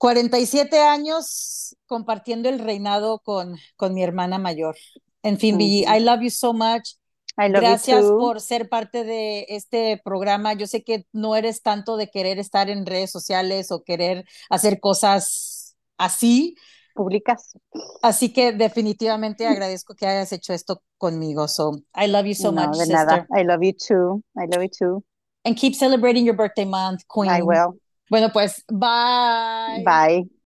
47 0.00 0.80
años 0.80 1.76
compartiendo 1.86 2.48
el 2.48 2.58
reinado 2.58 3.18
con, 3.18 3.58
con 3.76 3.92
mi 3.92 4.02
hermana 4.02 4.38
mayor. 4.38 4.74
En 5.22 5.38
fin, 5.38 5.60
I 5.60 6.00
love 6.00 6.22
you 6.22 6.30
so 6.30 6.54
much. 6.54 6.94
Gracias 7.36 8.06
por 8.06 8.40
ser 8.40 8.70
parte 8.70 9.04
de 9.04 9.44
este 9.50 10.00
programa. 10.02 10.54
Yo 10.54 10.66
sé 10.66 10.82
que 10.84 11.06
no 11.12 11.36
eres 11.36 11.60
tanto 11.60 11.98
de 11.98 12.08
querer 12.08 12.38
estar 12.38 12.70
en 12.70 12.86
redes 12.86 13.10
sociales 13.10 13.70
o 13.70 13.84
querer 13.84 14.24
hacer 14.48 14.80
cosas 14.80 15.76
así. 15.98 16.54
Públicas. 16.94 17.52
Así 18.00 18.32
que 18.32 18.52
definitivamente 18.52 19.46
agradezco 19.46 19.94
que 19.94 20.06
hayas 20.06 20.32
hecho 20.32 20.54
esto 20.54 20.82
conmigo. 20.96 21.46
So, 21.46 21.72
I 21.94 22.06
love 22.06 22.24
you 22.24 22.34
so 22.34 22.52
much. 22.52 22.74
De 22.78 22.86
nada. 22.86 23.26
I 23.38 23.44
love 23.44 23.60
you 23.60 23.74
too. 23.74 24.22
I 24.34 24.46
love 24.46 24.62
you 24.62 24.70
too. 24.70 25.04
And 25.44 25.54
keep 25.58 25.74
celebrating 25.74 26.24
your 26.24 26.36
birthday 26.36 26.64
month, 26.64 27.02
Queen. 27.06 27.30
I 27.30 27.42
will. 27.42 27.78
Bueno, 28.10 28.32
pues 28.32 28.64
bye. 28.68 30.00
Bye. 30.06 30.30